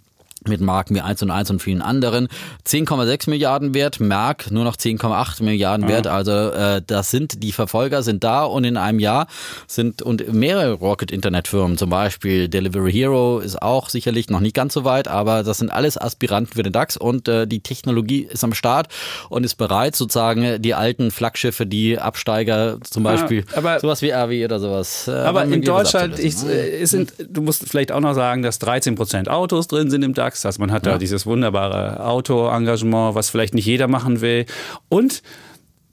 mit 0.48 0.62
Marken 0.62 0.96
wie 0.96 1.02
1 1.02 1.22
und 1.24 1.32
1 1.32 1.50
und 1.52 1.62
vielen 1.62 1.82
anderen. 1.82 2.28
10,6 2.68 3.30
Milliarden 3.30 3.74
wert, 3.74 4.00
Merck 4.00 4.52
nur 4.52 4.64
noch 4.64 4.76
10,8 4.76 5.44
Milliarden 5.44 5.88
wert. 5.88 6.08
Also 6.08 6.32
äh, 6.32 6.82
das 6.86 7.12
sind, 7.12 7.44
die 7.44 7.52
Verfolger 7.52 8.04
sind 8.04 8.24
da 8.24 8.44
und 8.44 8.64
in 8.64 8.78
einem 8.78 9.00
Jahr 9.00 9.28
sind 9.68 10.02
und 10.02 10.34
mehrere 10.34 10.74
Rocket-Internet-Firmen, 10.74 11.78
zum 11.78 11.90
Beispiel 11.90 12.48
Delivery 12.50 12.92
Hero 12.92 13.40
ist 13.40 13.62
auch 13.62 13.90
sicherlich 13.90 14.30
noch 14.30 14.40
nicht 14.40 14.56
ganz 14.56 14.74
so 14.74 14.84
weit, 14.84 15.08
aber 15.08 15.44
das 15.44 15.58
sind 15.60 15.70
alles 15.72 15.98
Aspiranten 15.98 16.54
für 16.56 16.64
den 16.64 16.74
DAX 16.74 16.98
und 16.98 17.28
äh, 17.28 17.48
die 17.48 17.60
Technologie 17.62 18.28
ist 18.30 18.44
am 18.44 18.54
Start 18.54 18.88
und 19.30 19.44
ist 19.44 19.56
bereit, 19.56 19.96
sozusagen 19.96 20.62
die 20.62 20.74
alten 20.74 21.12
Flaggschiffe, 21.12 21.66
die 21.66 22.00
Absteiger, 22.00 22.78
zum 22.90 23.04
Beispiel 23.04 23.46
aber- 23.56 23.80
sowas 23.80 24.02
wie 24.02 24.10
RW 24.12 24.46
oder 24.46 24.60
sowas. 24.60 25.08
äh, 25.08 25.12
Aber 25.12 25.44
in 25.44 25.62
Deutschland, 25.62 26.20
ich, 26.20 26.36
äh, 26.46 26.86
sind, 26.86 27.14
du 27.30 27.42
musst 27.42 27.68
vielleicht 27.70 27.92
auch 27.92 28.00
noch 28.00 28.14
sagen, 28.14 28.42
dass 28.42 28.60
13% 28.62 29.28
Autos 29.30 29.68
drin 29.68 29.90
sind 29.90 30.04
im 30.04 30.14
DAX. 30.14 30.35
Also 30.44 30.60
man 30.60 30.72
hat 30.72 30.88
da 30.88 30.98
dieses 30.98 31.28
wunderbare 31.28 32.04
Auto-Engagement, 32.04 33.14
was 33.14 33.30
vielleicht 33.30 33.54
nicht 33.54 33.68
jeder 33.68 33.88
machen 33.88 34.22
will. 34.22 34.46
Und 34.90 35.22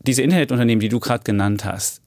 diese 0.01 0.23
Internetunternehmen, 0.23 0.81
die 0.81 0.89
du 0.89 1.01
gerade 1.01 1.23
genannt 1.25 1.67
hast, 1.67 2.03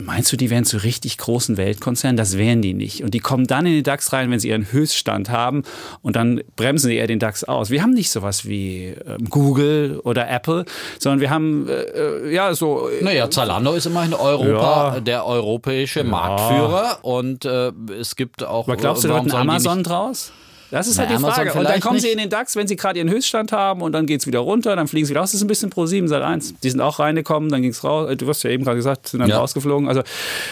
Meinst 0.00 0.30
du, 0.30 0.36
die 0.36 0.48
wären 0.48 0.64
zu 0.64 0.76
richtig 0.76 1.18
großen 1.18 1.56
Weltkonzernen? 1.56 2.16
Das 2.16 2.38
wären 2.38 2.62
die 2.62 2.72
nicht. 2.72 3.02
Und 3.02 3.14
die 3.14 3.18
kommen 3.18 3.48
dann 3.48 3.66
in 3.66 3.72
den 3.72 3.82
DAX 3.82 4.12
rein, 4.12 4.30
wenn 4.30 4.38
sie 4.38 4.50
ihren 4.50 4.70
Höchststand 4.70 5.28
haben 5.28 5.64
und 6.02 6.14
dann 6.14 6.40
bremsen 6.54 6.86
sie 6.88 6.94
eher 6.96 7.08
den 7.08 7.18
DAX 7.18 7.42
aus. 7.42 7.70
Wir 7.70 7.82
haben 7.82 7.94
nicht 7.94 8.10
sowas 8.10 8.46
wie 8.46 8.94
ähm, 9.06 9.28
Google 9.28 9.98
oder 10.04 10.30
Apple, 10.30 10.66
sondern 11.00 11.20
wir 11.20 11.30
haben 11.30 11.66
äh, 11.68 11.72
äh, 11.72 12.32
ja 12.32 12.54
so 12.54 12.88
Naja, 13.00 13.28
Zalando 13.28 13.72
ist 13.72 13.86
immerhin 13.86 14.14
Europa, 14.14 14.94
Ja. 14.94 15.00
der 15.00 15.26
europäische 15.26 16.04
Marktführer 16.04 16.98
und 17.02 17.44
äh, 17.44 17.72
es 17.98 18.14
gibt 18.14 18.44
auch. 18.44 18.68
Aber 18.68 18.76
glaubst 18.76 19.02
du, 19.02 19.08
da 19.08 19.14
warum 19.14 19.26
wird 19.26 19.34
ein 19.34 19.40
Amazon 19.40 19.82
draus? 19.82 20.30
Das 20.70 20.86
ist 20.86 20.96
Na, 20.96 21.06
halt 21.08 21.18
die 21.18 21.22
Frage. 21.22 21.52
Und 21.54 21.64
dann 21.64 21.80
kommen 21.80 21.98
sie 21.98 22.08
in 22.10 22.18
den 22.18 22.28
DAX, 22.28 22.54
wenn 22.56 22.66
sie 22.68 22.76
gerade 22.76 22.98
ihren 22.98 23.08
Höchststand 23.10 23.52
haben 23.52 23.80
und 23.82 23.92
dann 23.92 24.06
geht 24.06 24.20
es 24.20 24.26
wieder 24.26 24.40
runter, 24.40 24.76
dann 24.76 24.86
fliegen 24.88 25.06
sie 25.06 25.10
wieder 25.10 25.20
raus. 25.20 25.30
Das 25.30 25.36
ist 25.40 25.44
ein 25.44 25.48
bisschen 25.48 25.70
pro 25.70 25.86
7 25.86 26.08
seit 26.08 26.22
1. 26.22 26.54
Die 26.62 26.70
sind 26.70 26.80
auch 26.80 26.98
reingekommen, 26.98 27.48
dann 27.50 27.62
ging 27.62 27.70
es 27.70 27.82
raus. 27.84 28.14
Du 28.18 28.28
hast 28.28 28.42
ja 28.42 28.50
eben 28.50 28.64
gerade 28.64 28.76
gesagt, 28.76 29.08
sind 29.08 29.20
dann 29.20 29.30
Ja. 29.30 29.38
rausgeflogen. 29.38 29.88
Also 29.88 30.02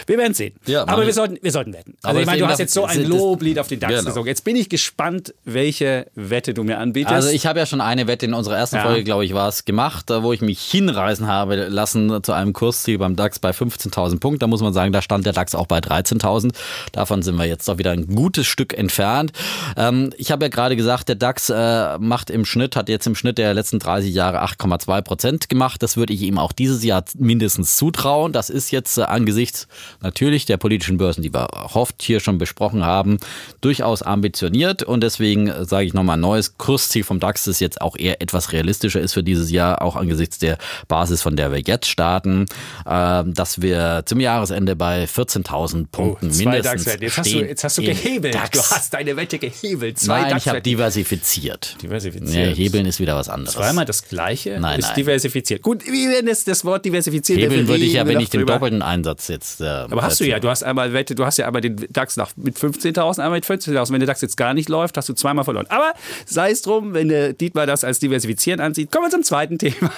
wir 0.07 0.19
werden 0.19 0.33
es 0.33 0.39
sehen. 0.39 0.55
Ja, 0.67 0.87
Aber 0.89 1.05
wir 1.07 1.13
sollten, 1.13 1.39
wir 1.43 1.53
sollten 1.53 1.73
wetten. 1.75 1.95
Also 2.03 2.21
ich 2.21 2.27
meine, 2.27 2.39
du 2.41 2.47
hast 2.49 2.59
jetzt 2.59 2.73
so 2.75 2.85
ein 2.85 3.05
Loblied 3.05 3.59
auf 3.59 3.69
den 3.69 3.81
DAX 3.81 3.93
Genau. 3.93 4.05
gesungen. 4.05 4.29
Jetzt 4.29 4.45
bin 4.45 4.57
ich 4.57 4.69
gespannt, 4.69 5.35
welche 5.45 6.07
Wette 6.15 6.55
du 6.55 6.65
mir 6.65 6.79
anbietest. 6.79 7.15
Also 7.15 7.29
ich 7.31 7.47
habe 7.47 7.59
ja 7.59 7.67
schon 7.67 7.81
eine 7.81 8.07
Wette 8.07 8.27
in 8.27 8.35
unserer 8.35 8.57
ersten 8.57 8.77
Ja. 8.77 8.83
Folge, 8.83 9.05
glaube 9.05 9.25
ich, 9.25 9.35
war 9.35 9.49
es 9.49 9.65
gemacht, 9.65 10.11
äh, 10.11 10.23
wo 10.23 10.33
ich 10.33 10.41
mich 10.41 10.61
hinreißen 10.63 11.27
habe 11.27 11.57
lassen 11.69 12.23
zu 12.23 12.33
einem 12.33 12.53
Kursziel 12.53 12.99
beim 12.99 13.17
DAX 13.17 13.39
bei 13.39 13.51
15.000 13.53 14.21
Punkten. 14.21 14.41
Da 14.41 14.47
muss 14.47 14.61
man 14.63 14.73
sagen, 14.73 14.93
da 14.93 15.03
stand 15.03 15.27
der 15.27 15.33
DAX 15.33 15.55
auch 15.55 15.67
bei 15.67 15.79
13.000. 15.81 16.55
Davon 16.93 17.23
sind 17.23 17.37
wir 17.37 17.45
jetzt 17.45 17.69
doch 17.69 17.79
wieder 17.79 17.91
ein 17.91 18.07
gutes 18.15 18.47
Stück 18.47 18.77
entfernt. 18.77 19.33
Ähm, 19.77 20.06
ich 20.19 20.31
habe 20.31 20.45
ja 20.45 20.49
gerade 20.49 20.77
gesagt, 20.77 21.09
der 21.09 21.17
DAX 21.17 21.51
äh, 21.51 21.99
macht 21.99 22.31
im 22.31 22.45
Schnitt, 22.45 22.77
hat 22.77 22.89
jetzt 22.89 23.07
im 23.07 23.15
Schnitt 23.15 23.39
der 23.39 23.55
letzten 23.55 23.79
30 23.79 24.15
Jahre 24.15 24.43
8,2 24.45 25.03
Prozent 25.03 25.49
gemacht. 25.49 25.83
Das 25.83 25.97
würde 25.97 26.13
ich 26.13 26.23
ihm 26.23 26.39
auch 26.39 26.53
dieses 26.53 26.85
Jahr 26.85 27.05
mindestens 27.19 27.77
zutrauen. 27.77 28.33
Das 28.33 28.51
ist 28.51 28.71
jetzt 28.71 28.99
äh, 28.99 29.03
angesichts 29.03 29.69
natürlich 30.01 30.47
der 30.47 30.57
politischen 30.57 30.99
Börsen, 30.99 31.23
die 31.23 31.33
wir 31.33 31.49
oft 31.75 32.03
hier 32.03 32.21
schon 32.21 32.39
besprochen 32.39 32.85
haben, 32.85 33.19
durchaus 33.61 34.03
ambitioniert. 34.03 34.83
Und 34.83 35.03
deswegen 35.03 35.49
äh, 35.49 35.65
sage 35.65 35.87
ich 35.87 35.95
nochmal, 35.95 36.17
ein 36.17 36.21
neues 36.21 36.59
Kursziel 36.59 37.05
vom 37.05 37.21
DAX 37.21 37.45
das 37.45 37.61
jetzt 37.61 37.81
auch 37.81 37.97
eher 37.97 38.21
etwas 38.21 38.53
realistischer 38.53 39.01
ist 39.01 39.15
für 39.15 39.23
dieses 39.23 39.51
Jahr, 39.51 39.83
auch 39.83 39.97
angesichts 39.97 40.39
der 40.39 40.59
Basis, 40.89 41.23
von 41.23 41.37
der 41.37 41.53
wir 41.53 41.61
jetzt 41.61 41.89
starten, 41.89 42.47
ähm, 42.87 43.35
dass 43.35 43.63
wir 43.63 44.03
zum 44.07 44.21
Jahresende 44.21 44.77
bei 44.77 45.05
14.000 45.05 45.87
Punkten 45.91 46.31
Oh, 46.31 46.37
mindestens 46.37 46.85
DAX-Wetten. 46.85 47.03
Jetzt 47.03 47.19
hast 47.19 47.33
du, 47.33 47.39
jetzt 47.39 47.65
hast 47.65 47.79
du 47.79 47.83
gehebelt. 47.83 48.35
DAX. 48.35 48.51
Du 48.51 48.75
hast 48.75 48.95
deine 48.95 49.17
Wette 49.17 49.39
gehebelt. 49.39 49.96
Zwei 49.97 50.23
Nein, 50.23 50.37
ich 50.37 50.49
habe 50.49 50.61
diversifiziert. 50.61 51.77
Diversifiziert. 51.83 52.31
Nee, 52.31 52.55
Hebeln 52.55 52.85
ist 52.85 53.01
wieder 53.01 53.17
was 53.17 53.29
anderes. 53.31 53.55
Zweimal 53.55 53.87
das 53.87 54.07
Gleiche 54.07 54.59
Nein, 54.61 54.79
ist 54.79 54.87
nein. 54.87 54.95
diversifiziert. 54.95 55.63
Gut, 55.63 55.85
wie 55.87 56.09
wenn 56.09 56.29
es 56.29 56.45
das 56.45 56.65
Wort 56.65 56.85
diversifiziert 56.85 57.41
Hebeln 57.41 57.67
würde 57.67 57.85
ich 57.85 57.95
ja, 57.95 58.07
wenn 58.07 58.21
ich 58.21 58.29
den 58.29 58.47
doppelten 58.47 58.83
Einsatz 58.83 59.29
jetzt. 59.29 59.63
Äh, 59.63 59.65
Aber 59.65 60.03
hast 60.03 60.21
du 60.21 60.25
ja, 60.25 60.39
du 60.39 60.51
hast 60.51 60.63
einmal 60.63 60.93
Wette, 60.93 61.15
du 61.15 61.25
hast 61.25 61.39
ja 61.39 61.47
einmal 61.47 61.63
den 61.63 61.77
DAX 61.91 62.17
nach, 62.17 62.31
mit 62.37 62.57
15.000, 62.57 63.21
einmal 63.21 63.31
mit 63.31 63.47
14.000. 63.47 63.91
Wenn 63.91 64.01
der 64.01 64.07
DAX 64.07 64.21
jetzt 64.21 64.37
gar 64.37 64.53
nicht 64.53 64.69
läuft, 64.69 64.97
hast 64.99 65.09
du 65.09 65.15
zweimal 65.15 65.45
verloren. 65.45 65.67
Aber 65.71 65.95
sei 66.27 66.51
es 66.51 66.61
drum, 66.61 66.93
wenn 66.93 67.09
der 67.09 67.33
Dietmar 67.33 67.67
das 67.67 67.83
als 67.83 67.99
diversifizieren 67.99 68.61
ansieht, 68.61 68.93
kommen 68.93 69.07
wir 69.07 69.11
zum 69.11 69.23
zweiten 69.23 69.59
Thema. 69.59 69.91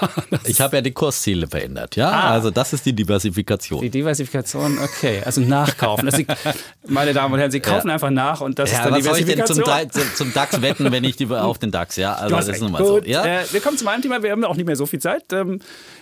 Ich 0.44 0.61
habe 0.61 0.76
ja 0.76 0.82
die 0.82 0.92
Kursziele 0.92 1.48
verändert, 1.48 1.96
ja. 1.96 2.11
Ah. 2.11 2.30
Also 2.30 2.50
das 2.50 2.72
ist 2.72 2.87
die 2.87 2.92
Diversifikation. 2.92 3.80
Die 3.80 3.90
Diversifikation, 3.90 4.78
okay, 4.78 5.22
also 5.24 5.40
nachkaufen. 5.40 6.06
Das 6.06 6.16
liegt, 6.16 6.30
meine 6.87 7.12
Damen 7.12 7.34
und 7.34 7.40
Herren, 7.40 7.50
Sie 7.50 7.61
kaufen 7.61 7.90
einfach 7.90 8.11
nach 8.11 8.40
und 8.40 8.58
das 8.58 8.70
ist 8.70 8.76
Ja, 8.76 8.84
dann 8.84 8.94
was 8.94 9.04
soll 9.04 9.18
ich 9.18 9.24
denn 9.24 9.44
zum, 9.46 9.62
Zum, 10.16 10.33
DAX 10.33 10.61
wetten, 10.62 10.90
wenn 10.92 11.05
ich 11.05 11.16
die 11.16 11.27
auf 11.29 11.59
den 11.59 11.70
DAX, 11.70 11.96
ja? 11.96 12.14
Also 12.14 12.37
das 12.37 12.48
ist 12.48 12.61
nun 12.61 12.72
mal 12.72 12.85
so. 12.85 13.01
Ja? 13.03 13.24
äh, 13.24 13.44
wir 13.53 13.61
kommen 13.61 13.77
zum 13.79 13.88
einen 13.88 14.03
Thema, 14.03 14.22
wir 14.22 14.31
haben 14.31 14.44
auch 14.44 14.57
nicht 14.57 14.66
mehr 14.66 14.77
so 14.77 14.87
viel 14.87 15.01
Zeit. 15.01 15.24
Ähm, 15.33 15.61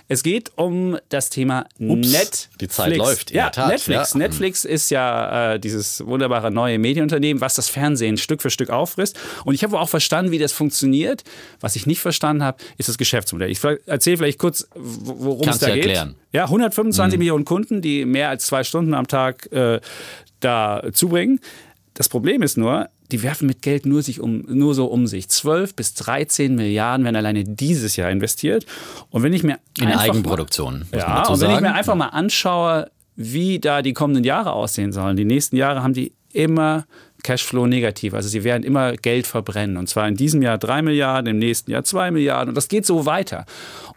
es 0.09 0.22
geht 0.22 0.53
um 0.57 0.96
das 1.09 1.31
Thema 1.31 1.66
Ups, 1.81 2.12
Netflix. 2.12 2.49
die 2.61 2.68
Zeit 2.68 2.96
läuft, 2.96 3.33
ja, 3.33 3.51
Tat, 3.51 3.68
Netflix. 3.70 4.12
ja. 4.12 4.18
Netflix 4.18 4.64
ist 4.64 4.90
ja 4.90 5.55
äh, 5.55 5.61
dieses 5.61 6.07
wunderbare 6.07 6.51
neue 6.53 6.79
Medienunternehmen, 6.79 7.40
was 7.40 7.55
das 7.55 7.68
Fernsehen 7.68 8.16
Stück 8.16 8.40
für 8.40 8.51
Stück 8.51 8.70
auffrisst. 8.70 9.18
Und 9.44 9.55
ich 9.55 9.64
habe 9.64 9.79
auch 9.81 9.88
verstanden, 9.88 10.31
wie 10.31 10.38
das 10.38 10.53
funktioniert. 10.53 11.25
Was 11.61 11.75
ich 11.75 11.87
nicht 11.87 12.01
verstanden 12.01 12.44
habe, 12.44 12.59
ist 12.79 12.88
das 12.88 12.99
Geschäftsmodell. 12.99 13.51
Ich 13.51 13.59
erzähle 13.87 14.16
vielleicht 14.16 14.38
kurz, 14.38 14.68
wo- 14.77 15.16
worum 15.25 15.42
Kannst 15.44 15.62
es 15.62 15.68
da 15.68 15.75
geht. 15.75 15.85
erklären. 15.87 16.14
Ja, 16.33 16.44
125 16.44 17.18
Millionen 17.18 17.44
Kunden, 17.44 17.81
die 17.83 18.05
mehr 18.05 18.29
als 18.29 18.46
zwei 18.46 18.62
Stunden 18.62 18.94
am 18.94 19.09
Tag 19.09 19.51
äh, 19.53 19.81
da 20.40 20.83
zubringen. 20.92 21.40
Das 21.96 22.11
Problem 22.11 22.42
ist 22.42 22.59
nur, 22.59 22.90
die 23.11 23.22
werfen 23.22 23.46
mit 23.46 23.62
Geld 23.62 23.87
nur, 23.87 24.02
sich 24.02 24.20
um, 24.20 24.44
nur 24.48 24.74
so 24.74 24.85
um 24.85 25.06
sich. 25.06 25.30
12 25.30 25.74
bis 25.74 25.94
13 25.94 26.54
Milliarden 26.54 27.04
werden 27.04 27.16
alleine 27.16 27.42
dieses 27.42 27.96
Jahr 27.96 28.11
investiert. 28.11 28.66
Und 29.09 29.22
wenn 29.22 29.32
ich 29.32 29.42
mir 29.42 29.59
In 29.80 29.88
Eigenproduktion, 29.88 30.85
man 30.90 31.00
ja, 31.00 31.26
und 31.26 31.40
wenn 31.40 31.48
ich 31.48 31.54
sagen. 31.56 31.66
mir 31.66 31.74
einfach 31.74 31.94
mal 31.94 32.09
anschaue, 32.09 32.90
wie 33.16 33.59
da 33.59 33.80
die 33.80 33.94
kommenden 33.94 34.24
Jahre 34.24 34.52
aussehen 34.52 34.92
sollen. 34.92 35.16
Die 35.16 35.24
nächsten 35.24 35.56
Jahre 35.56 35.82
haben 35.82 35.94
die 35.94 36.12
immer 36.35 36.85
Cashflow 37.27 37.67
negativ. 37.67 38.15
Also 38.15 38.29
sie 38.29 38.45
werden 38.45 38.62
immer 38.62 38.93
Geld 38.93 39.27
verbrennen. 39.27 39.77
Und 39.79 39.89
zwar 39.89 40.07
in 40.07 40.15
diesem 40.15 40.43
Jahr 40.43 40.59
3 40.59 40.83
Milliarden, 40.83 41.29
im 41.29 41.39
nächsten 41.39 41.73
Jahr 41.73 41.83
2 41.83 42.12
Milliarden. 42.12 42.51
Und 42.51 42.55
das 42.55 42.69
geht 42.69 42.87
so 42.87 43.05
weiter. 43.05 43.47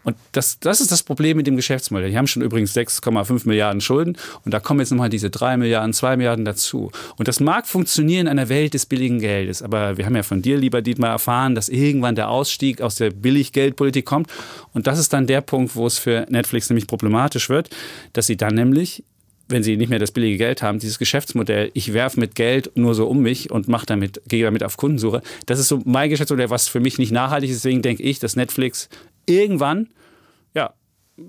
Und 0.02 0.16
das, 0.32 0.58
das 0.58 0.80
ist 0.80 0.90
das 0.90 1.04
Problem 1.04 1.36
mit 1.36 1.46
dem 1.46 1.54
Geschäftsmodell. 1.54 2.10
Die 2.10 2.18
haben 2.18 2.26
schon 2.26 2.42
übrigens 2.42 2.74
6,5 2.76 3.46
Milliarden 3.46 3.80
Schulden. 3.80 4.16
Und 4.44 4.52
da 4.52 4.58
kommen 4.58 4.80
jetzt 4.80 4.90
nochmal 4.90 5.10
diese 5.10 5.30
3 5.30 5.58
Milliarden, 5.58 5.92
2 5.92 6.16
Milliarden 6.16 6.44
dazu. 6.44 6.90
Und 7.18 7.28
das 7.28 7.38
mag 7.38 7.68
funktionieren 7.68 8.26
in 8.26 8.32
einer 8.32 8.48
Welt 8.48 8.74
des 8.74 8.86
billigen 8.86 9.20
Geldes. 9.20 9.62
Aber 9.62 9.96
wir 9.96 10.06
haben 10.06 10.16
ja 10.16 10.24
von 10.24 10.42
dir, 10.42 10.58
lieber 10.58 10.82
Dietmar, 10.82 11.10
erfahren, 11.10 11.54
dass 11.54 11.68
irgendwann 11.68 12.16
der 12.16 12.30
Ausstieg 12.30 12.80
aus 12.80 12.96
der 12.96 13.10
Billiggeldpolitik 13.10 14.06
kommt. 14.06 14.28
Und 14.72 14.88
das 14.88 14.98
ist 14.98 15.12
dann 15.12 15.28
der 15.28 15.40
Punkt, 15.40 15.76
wo 15.76 15.86
es 15.86 16.00
für 16.00 16.26
Netflix 16.28 16.68
nämlich 16.68 16.88
problematisch 16.88 17.48
wird, 17.48 17.70
dass 18.12 18.26
sie 18.26 18.36
dann 18.36 18.54
nämlich 18.56 19.04
wenn 19.50 19.62
sie 19.62 19.76
nicht 19.76 19.88
mehr 19.88 19.98
das 19.98 20.12
billige 20.12 20.38
Geld 20.38 20.62
haben, 20.62 20.78
dieses 20.78 20.98
Geschäftsmodell, 20.98 21.70
ich 21.74 21.92
werfe 21.92 22.20
mit 22.20 22.34
Geld 22.34 22.70
nur 22.76 22.94
so 22.94 23.06
um 23.06 23.20
mich 23.20 23.50
und 23.50 23.68
mache 23.68 23.86
damit, 23.86 24.22
gehe 24.28 24.44
damit 24.44 24.62
auf 24.62 24.76
Kundensuche, 24.76 25.22
das 25.46 25.58
ist 25.58 25.68
so 25.68 25.80
mein 25.84 26.10
Geschäftsmodell, 26.10 26.50
was 26.50 26.68
für 26.68 26.80
mich 26.80 26.98
nicht 26.98 27.12
nachhaltig 27.12 27.50
ist. 27.50 27.64
Deswegen 27.64 27.82
denke 27.82 28.02
ich, 28.02 28.18
dass 28.18 28.36
Netflix 28.36 28.88
irgendwann, 29.26 29.88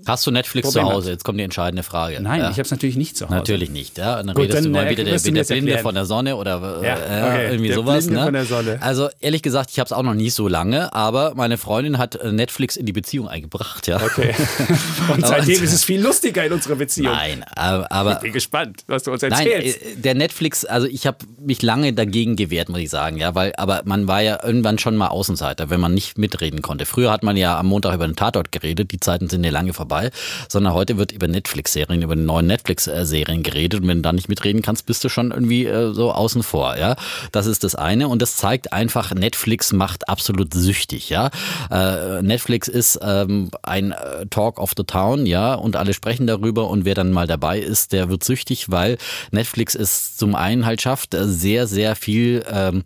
Hast 0.06 0.26
du 0.26 0.30
Netflix 0.30 0.66
Problem 0.68 0.84
zu 0.84 0.88
hat. 0.88 0.96
Hause? 0.96 1.10
Jetzt 1.12 1.24
kommt 1.24 1.38
die 1.38 1.44
entscheidende 1.44 1.82
Frage. 1.82 2.20
nein, 2.20 2.40
ja. 2.40 2.46
ich 2.50 2.52
habe 2.54 2.62
es 2.62 2.70
natürlich 2.70 2.96
nicht 2.96 3.16
zu 3.16 3.26
Hause. 3.26 3.34
Natürlich 3.34 3.70
nicht, 3.70 3.98
ja. 3.98 4.18
Und 4.20 4.26
dann 4.26 4.34
Gut, 4.34 4.44
redest 4.44 4.58
dann, 4.58 4.64
du 4.64 4.70
mal 4.70 4.86
äh, 4.86 4.90
wieder 4.90 5.04
der, 5.04 5.18
der 5.18 5.32
das 5.32 5.48
Blinde 5.48 5.78
von 5.78 5.94
der 5.94 6.04
Sonne 6.04 6.36
oder 6.36 6.80
äh, 6.82 6.86
Ja, 6.86 6.94
okay, 6.96 7.46
irgendwie 7.50 7.68
der 7.68 7.76
sowas. 7.76 8.04
Blinde 8.06 8.18
Ne? 8.20 8.24
von 8.26 8.34
der 8.34 8.44
Sonne. 8.44 8.78
Also 8.82 9.08
ehrlich 9.20 9.42
gesagt, 9.42 9.70
ich 9.70 9.78
habe 9.78 9.86
es 9.86 9.92
auch 9.92 10.02
noch 10.02 10.14
nicht 10.14 10.34
so 10.34 10.48
lange, 10.48 10.92
aber 10.92 11.34
meine 11.34 11.58
Freundin 11.58 11.98
hat 11.98 12.14
äh, 12.16 12.32
Netflix 12.32 12.76
in 12.76 12.86
die 12.86 12.92
Beziehung 12.92 13.28
eingebracht, 13.28 13.86
ja. 13.86 13.96
Okay. 14.02 14.34
Und 15.12 15.26
seitdem 15.26 15.62
ist 15.62 15.72
es 15.72 15.84
viel 15.84 16.00
lustiger 16.00 16.44
in 16.44 16.52
unserer 16.52 16.76
Beziehung. 16.76 17.12
Nein, 17.12 17.44
aber, 17.54 17.90
aber 17.92 18.12
Ich 18.14 18.18
bin 18.20 18.32
gespannt, 18.32 18.84
was 18.86 19.02
du 19.04 19.12
uns 19.12 19.22
Nein, 19.22 19.32
erzählst. 19.32 19.82
äh, 19.82 19.96
der 19.96 20.14
Netflix, 20.14 20.64
also 20.64 20.86
ich 20.86 21.06
habe 21.06 21.18
mich 21.40 21.62
lange 21.62 21.92
dagegen 21.92 22.36
gewehrt, 22.36 22.68
muss 22.68 22.80
ich 22.80 22.90
sagen, 22.90 23.16
ja, 23.18 23.34
weil, 23.34 23.52
aber 23.56 23.82
man 23.84 24.08
war 24.08 24.20
ja 24.22 24.42
irgendwann 24.42 24.78
schon 24.78 24.96
mal 24.96 25.08
Außenseiter, 25.08 25.70
wenn 25.70 25.80
man 25.80 25.94
nicht 25.94 26.18
mitreden 26.18 26.62
konnte. 26.62 26.86
Früher 26.86 27.10
hat 27.10 27.22
man 27.22 27.36
ja 27.36 27.58
am 27.58 27.66
Montag 27.66 27.94
über 27.94 28.06
den 28.06 28.16
Tatort 28.16 28.52
geredet, 28.52 28.90
die 28.92 29.00
Zeiten 29.00 29.28
sind 29.28 29.44
ja 29.44 29.50
lange 29.50 29.72
vorbei, 29.72 29.81
sondern 30.48 30.74
heute 30.74 30.96
wird 30.96 31.12
über 31.12 31.28
Netflix-Serien, 31.28 32.02
über 32.02 32.16
die 32.16 32.22
neuen 32.22 32.46
Netflix-Serien 32.46 33.42
geredet 33.42 33.80
und 33.80 33.88
wenn 33.88 33.98
du 33.98 34.02
da 34.02 34.12
nicht 34.12 34.28
mitreden 34.28 34.62
kannst, 34.62 34.86
bist 34.86 35.04
du 35.04 35.08
schon 35.08 35.30
irgendwie 35.30 35.66
äh, 35.66 35.92
so 35.92 36.12
außen 36.12 36.42
vor, 36.42 36.76
ja. 36.76 36.96
Das 37.32 37.46
ist 37.46 37.64
das 37.64 37.74
eine 37.74 38.08
und 38.08 38.22
das 38.22 38.36
zeigt 38.36 38.72
einfach, 38.72 39.14
Netflix 39.14 39.72
macht 39.72 40.08
absolut 40.08 40.54
süchtig, 40.54 41.10
ja. 41.10 41.30
Äh, 41.70 42.22
Netflix 42.22 42.68
ist 42.68 42.98
ähm, 43.02 43.50
ein 43.62 43.92
äh, 43.92 44.26
Talk 44.30 44.58
of 44.58 44.72
the 44.76 44.84
Town, 44.84 45.26
ja, 45.26 45.54
und 45.54 45.76
alle 45.76 45.94
sprechen 45.94 46.26
darüber 46.26 46.68
und 46.68 46.84
wer 46.84 46.94
dann 46.94 47.12
mal 47.12 47.26
dabei 47.26 47.58
ist, 47.58 47.92
der 47.92 48.08
wird 48.08 48.24
süchtig, 48.24 48.70
weil 48.70 48.98
Netflix 49.30 49.74
es 49.74 50.16
zum 50.16 50.34
einen 50.34 50.66
halt 50.66 50.82
schafft, 50.82 51.14
äh, 51.14 51.26
sehr, 51.26 51.66
sehr 51.66 51.96
viel 51.96 52.44
ähm, 52.50 52.84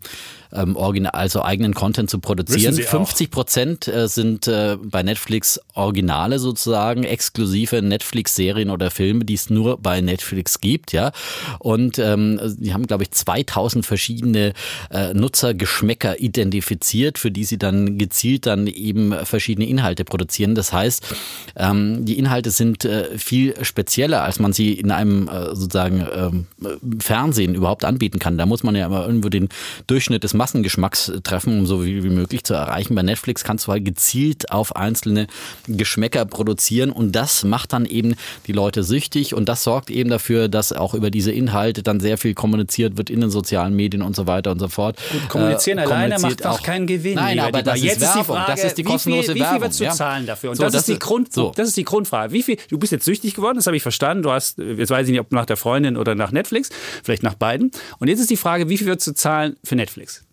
ähm, 0.53 0.75
original, 0.75 1.11
also 1.11 1.43
eigenen 1.43 1.73
Content 1.73 2.09
zu 2.09 2.19
produzieren. 2.19 2.75
50 2.75 3.31
Prozent 3.31 3.87
äh, 3.87 4.07
sind 4.07 4.47
äh, 4.47 4.77
bei 4.81 5.03
Netflix 5.03 5.59
Originale 5.73 6.39
sozusagen, 6.39 7.03
exklusive 7.03 7.81
Netflix-Serien 7.81 8.69
oder 8.69 8.91
Filme, 8.91 9.25
die 9.25 9.33
es 9.33 9.49
nur 9.49 9.77
bei 9.77 10.01
Netflix 10.01 10.61
gibt, 10.61 10.93
ja. 10.93 11.11
Und 11.59 11.99
ähm, 11.99 12.39
die 12.57 12.73
haben, 12.73 12.87
glaube 12.87 13.03
ich, 13.03 13.11
2000 13.11 13.85
verschiedene 13.85 14.53
äh, 14.91 15.13
Nutzergeschmäcker 15.13 16.19
identifiziert, 16.19 17.17
für 17.17 17.31
die 17.31 17.43
sie 17.43 17.57
dann 17.57 17.97
gezielt 17.97 18.45
dann 18.45 18.67
eben 18.67 19.13
verschiedene 19.25 19.67
Inhalte 19.67 20.05
produzieren. 20.05 20.55
Das 20.55 20.73
heißt, 20.73 21.15
ähm, 21.55 22.05
die 22.05 22.17
Inhalte 22.17 22.51
sind 22.51 22.85
äh, 22.85 23.17
viel 23.17 23.53
spezieller, 23.63 24.23
als 24.23 24.39
man 24.39 24.53
sie 24.53 24.73
in 24.73 24.91
einem 24.91 25.27
äh, 25.27 25.55
sozusagen 25.55 26.05
ähm, 26.13 26.47
Fernsehen 26.99 27.55
überhaupt 27.55 27.85
anbieten 27.85 28.19
kann. 28.19 28.37
Da 28.37 28.45
muss 28.45 28.63
man 28.63 28.75
ja 28.75 28.85
immer 28.85 29.05
irgendwo 29.05 29.29
den 29.29 29.49
Durchschnitt 29.87 30.23
des 30.23 30.33
Massengeschmacks 30.37 31.11
treffen, 31.23 31.59
um 31.59 31.65
so 31.65 31.81
viel 31.81 32.03
wie 32.03 32.09
möglich 32.09 32.43
zu 32.43 32.53
erreichen. 32.53 32.95
Bei 32.95 33.03
Netflix 33.03 33.43
kannst 33.43 33.67
du 33.67 33.71
halt 33.71 33.85
gezielt 33.85 34.51
auf 34.51 34.75
einzelne 34.75 35.27
Geschmäcker 35.67 36.25
produzieren 36.25 36.91
und 36.91 37.11
das 37.13 37.43
macht 37.43 37.73
dann 37.73 37.85
eben 37.85 38.15
die 38.45 38.53
Leute 38.53 38.83
süchtig 38.83 39.33
und 39.33 39.49
das 39.49 39.63
sorgt 39.63 39.89
eben 39.89 40.09
dafür, 40.09 40.47
dass 40.47 40.71
auch 40.73 40.93
über 40.93 41.11
diese 41.11 41.31
Inhalte 41.31 41.83
dann 41.83 41.99
sehr 41.99 42.17
viel 42.17 42.33
kommuniziert 42.33 42.97
wird 42.97 43.09
in 43.09 43.21
den 43.21 43.29
sozialen 43.29 43.75
Medien 43.75 44.01
und 44.01 44.15
so 44.15 44.27
weiter 44.27 44.51
und 44.51 44.59
so 44.59 44.67
fort. 44.67 44.97
Gut, 45.11 45.29
kommunizieren 45.29 45.79
äh, 45.79 45.81
alleine 45.81 46.19
macht 46.19 46.45
auch 46.45 46.61
keinen 46.61 46.87
Gewinn. 46.87 47.15
Nein, 47.15 47.39
aber 47.39 47.63
das 47.63 47.81
jetzt 47.81 47.97
ist, 47.97 48.01
Werbung. 48.01 48.19
Ist 48.19 48.27
die 48.27 48.33
Frage, 48.33 48.51
das 48.51 48.63
ist 48.63 48.77
die 48.77 48.83
kostenlose 48.83 49.27
wie 49.33 49.39
viel, 49.39 49.41
wie 49.41 49.49
viel 49.49 49.61
willst 49.61 49.79
du 49.79 49.89
zahlen 49.89 50.25
dafür? 50.25 50.49
Und 50.51 50.55
so, 50.57 50.63
das, 50.63 50.73
das, 50.73 50.81
ist 50.81 50.89
die 50.89 50.99
Grund, 50.99 51.33
so. 51.33 51.51
das 51.55 51.67
ist 51.67 51.77
die 51.77 51.83
Grundfrage. 51.83 52.33
Wie 52.33 52.43
viel, 52.43 52.57
du 52.69 52.77
bist 52.77 52.91
jetzt 52.91 53.05
süchtig 53.05 53.35
geworden, 53.35 53.57
das 53.57 53.65
habe 53.65 53.75
ich 53.75 53.83
verstanden. 53.83 54.23
Du 54.23 54.31
hast, 54.31 54.57
jetzt 54.57 54.89
weiß 54.89 55.07
ich 55.07 55.11
nicht, 55.11 55.21
ob 55.21 55.31
nach 55.31 55.45
der 55.45 55.57
Freundin 55.57 55.97
oder 55.97 56.15
nach 56.15 56.31
Netflix, 56.31 56.69
vielleicht 57.03 57.23
nach 57.23 57.35
beiden. 57.35 57.71
Und 57.99 58.07
jetzt 58.07 58.19
ist 58.19 58.29
die 58.29 58.37
Frage, 58.37 58.69
wie 58.69 58.77
viel 58.77 58.87
würdest 58.87 59.07
du 59.07 59.13
zahlen 59.13 59.55
für 59.63 59.75
Netflix? 59.75 60.23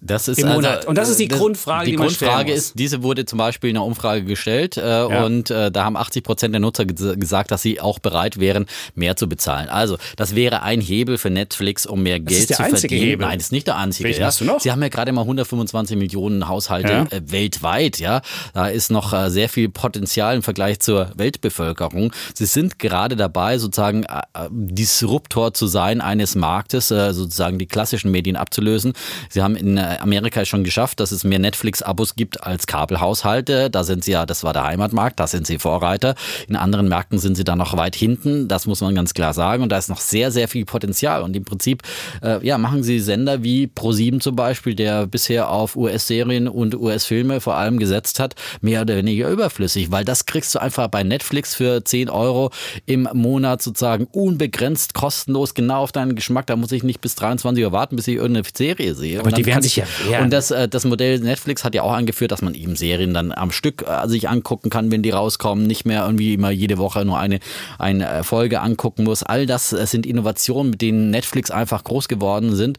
Das 0.00 0.28
ist 0.28 0.38
Im 0.38 0.48
also, 0.48 0.56
Monat. 0.56 0.84
Und 0.84 0.98
das 0.98 1.08
ist 1.08 1.18
die 1.18 1.28
das, 1.28 1.38
Grundfrage, 1.38 1.86
die, 1.86 1.92
die 1.92 1.96
Grundfrage 1.96 2.52
ist, 2.52 2.78
diese 2.78 3.02
wurde 3.02 3.24
zum 3.24 3.38
Beispiel 3.38 3.70
in 3.70 3.76
einer 3.76 3.86
Umfrage 3.86 4.24
gestellt 4.24 4.76
äh, 4.76 4.82
ja. 4.82 5.24
und 5.24 5.50
äh, 5.50 5.70
da 5.70 5.84
haben 5.84 5.96
80 5.96 6.22
Prozent 6.22 6.52
der 6.52 6.60
Nutzer 6.60 6.84
gesagt, 6.84 7.50
dass 7.50 7.62
sie 7.62 7.80
auch 7.80 7.98
bereit 7.98 8.38
wären, 8.38 8.66
mehr 8.94 9.16
zu 9.16 9.28
bezahlen. 9.28 9.70
Also 9.70 9.96
das 10.16 10.34
wäre 10.34 10.62
ein 10.62 10.82
Hebel 10.82 11.16
für 11.16 11.30
Netflix, 11.30 11.86
um 11.86 12.02
mehr 12.02 12.20
Geld 12.20 12.48
zu 12.48 12.54
verdienen. 12.54 13.02
Hebel. 13.02 13.26
Nein, 13.26 13.38
das 13.38 13.46
ist 13.46 13.52
nicht 13.52 13.66
der 13.66 13.76
einzige. 13.76 14.10
Ja. 14.10 14.26
Hast 14.26 14.40
du 14.40 14.44
noch? 14.44 14.60
Sie 14.60 14.70
haben 14.70 14.82
ja 14.82 14.88
gerade 14.88 15.10
mal 15.12 15.22
125 15.22 15.96
Millionen 15.96 16.48
Haushalte 16.48 16.92
ja. 16.92 17.02
äh, 17.04 17.22
weltweit. 17.30 17.98
Ja, 17.98 18.20
da 18.52 18.68
ist 18.68 18.90
noch 18.90 19.12
äh, 19.14 19.30
sehr 19.30 19.48
viel 19.48 19.70
Potenzial 19.70 20.36
im 20.36 20.42
Vergleich 20.42 20.80
zur 20.80 21.12
Weltbevölkerung. 21.16 22.12
Sie 22.34 22.46
sind 22.46 22.78
gerade 22.78 23.16
dabei, 23.16 23.56
sozusagen 23.56 24.04
äh, 24.04 24.18
äh, 24.34 24.48
Disruptor 24.50 25.54
zu 25.54 25.66
sein 25.66 26.02
eines 26.02 26.34
Marktes, 26.34 26.88
sozusagen 26.88 27.58
die 27.58 27.66
klassischen 27.66 28.10
Medien 28.10 28.36
abzulösen. 28.36 28.92
Sie 29.30 29.42
haben 29.42 29.56
in 29.56 29.78
Amerika 30.00 30.44
schon 30.44 30.64
geschafft, 30.64 31.00
dass 31.00 31.12
es 31.12 31.24
mehr 31.24 31.38
Netflix-Abos 31.38 32.14
gibt 32.16 32.42
als 32.42 32.66
Kabelhaushalte. 32.66 33.70
Da 33.70 33.84
sind 33.84 34.04
sie 34.04 34.12
ja, 34.12 34.26
das 34.26 34.44
war 34.44 34.52
der 34.52 34.64
Heimatmarkt, 34.64 35.20
da 35.20 35.26
sind 35.26 35.46
sie 35.46 35.58
Vorreiter. 35.58 36.14
In 36.48 36.56
anderen 36.56 36.88
Märkten 36.88 37.18
sind 37.18 37.36
sie 37.36 37.44
da 37.44 37.56
noch 37.56 37.76
weit 37.76 37.96
hinten. 37.96 38.48
Das 38.48 38.66
muss 38.66 38.80
man 38.80 38.94
ganz 38.94 39.14
klar 39.14 39.34
sagen. 39.34 39.62
Und 39.62 39.70
da 39.70 39.78
ist 39.78 39.88
noch 39.88 40.00
sehr, 40.00 40.30
sehr 40.30 40.48
viel 40.48 40.64
Potenzial. 40.64 41.22
Und 41.22 41.36
im 41.36 41.44
Prinzip, 41.44 41.82
äh, 42.22 42.44
ja, 42.46 42.58
machen 42.58 42.82
sie 42.82 43.00
Sender 43.00 43.42
wie 43.42 43.66
Pro7 43.66 44.20
zum 44.20 44.36
Beispiel, 44.36 44.74
der 44.74 45.06
bisher 45.06 45.50
auf 45.50 45.76
US-Serien 45.76 46.48
und 46.48 46.74
US-Filme 46.74 47.40
vor 47.40 47.54
allem 47.56 47.78
gesetzt 47.78 48.20
hat, 48.20 48.34
mehr 48.60 48.82
oder 48.82 48.96
weniger 48.96 49.28
überflüssig, 49.28 49.90
weil 49.90 50.04
das 50.04 50.26
kriegst 50.26 50.54
du 50.54 50.58
einfach 50.58 50.88
bei 50.88 51.02
Netflix 51.02 51.54
für 51.54 51.84
10 51.84 52.10
Euro 52.10 52.50
im 52.86 53.08
Monat 53.12 53.62
sozusagen 53.62 54.06
unbegrenzt 54.06 54.94
kostenlos 54.94 55.54
genau 55.54 55.82
auf 55.82 55.92
deinen 55.92 56.14
Geschmack. 56.14 56.46
Da 56.46 56.56
muss 56.56 56.72
ich 56.72 56.82
nicht 56.82 57.00
bis 57.00 57.14
23 57.14 57.64
Uhr 57.64 57.72
warten, 57.72 57.96
bis 57.96 58.08
ich 58.08 58.16
irgendeine 58.16 58.46
Serie 58.54 58.94
sehe. 58.94 59.20
Aber 59.20 59.32
die 59.32 59.46
werden 59.46 59.62
sich 59.62 59.73
ja 59.76 59.84
ja. 60.10 60.22
Und 60.22 60.32
das, 60.32 60.50
äh, 60.50 60.68
das 60.68 60.84
Modell 60.84 61.18
Netflix 61.20 61.64
hat 61.64 61.74
ja 61.74 61.82
auch 61.82 61.92
angeführt, 61.92 62.32
dass 62.32 62.42
man 62.42 62.54
eben 62.54 62.76
Serien 62.76 63.14
dann 63.14 63.32
am 63.32 63.50
Stück 63.50 63.84
äh, 63.86 64.08
sich 64.08 64.28
angucken 64.28 64.70
kann, 64.70 64.90
wenn 64.90 65.02
die 65.02 65.10
rauskommen, 65.10 65.66
nicht 65.66 65.84
mehr 65.84 66.04
irgendwie 66.04 66.34
immer 66.34 66.50
jede 66.50 66.78
Woche 66.78 67.04
nur 67.04 67.18
eine, 67.18 67.40
eine 67.78 68.08
äh, 68.08 68.22
Folge 68.22 68.60
angucken 68.60 69.04
muss. 69.04 69.22
All 69.22 69.46
das 69.46 69.70
sind 69.70 70.06
Innovationen, 70.06 70.70
mit 70.70 70.82
denen 70.82 71.10
Netflix 71.10 71.50
einfach 71.50 71.84
groß 71.84 72.08
geworden 72.08 72.54
sind, 72.54 72.78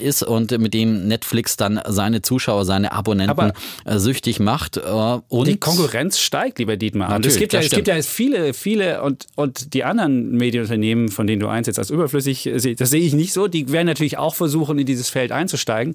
ist 0.00 0.22
und 0.22 0.56
mit 0.58 0.74
dem 0.74 1.08
Netflix 1.08 1.56
dann 1.56 1.80
seine 1.86 2.22
Zuschauer, 2.22 2.64
seine 2.64 2.92
Abonnenten 2.92 3.30
Aber 3.30 3.52
süchtig 3.98 4.40
macht. 4.40 4.78
und 4.78 5.46
die 5.46 5.56
Konkurrenz 5.56 6.18
steigt, 6.18 6.58
lieber 6.58 6.76
Dietmar. 6.76 7.14
Und 7.14 7.26
es 7.26 7.36
gibt 7.36 7.52
ja, 7.52 7.60
es 7.60 7.70
gibt 7.70 7.88
ja 7.88 8.00
viele, 8.02 8.54
viele 8.54 9.02
und, 9.02 9.26
und 9.36 9.74
die 9.74 9.84
anderen 9.84 10.32
Medienunternehmen, 10.32 11.08
von 11.08 11.26
denen 11.26 11.40
du 11.40 11.48
eins 11.48 11.66
jetzt 11.66 11.78
als 11.78 11.90
überflüssig, 11.90 12.50
das 12.78 12.90
sehe 12.90 13.02
ich 13.02 13.14
nicht 13.14 13.32
so, 13.32 13.48
die 13.48 13.70
werden 13.70 13.86
natürlich 13.86 14.18
auch 14.18 14.34
versuchen, 14.34 14.78
in 14.78 14.86
dieses 14.86 15.08
Feld 15.08 15.32
einzusteigen. 15.32 15.94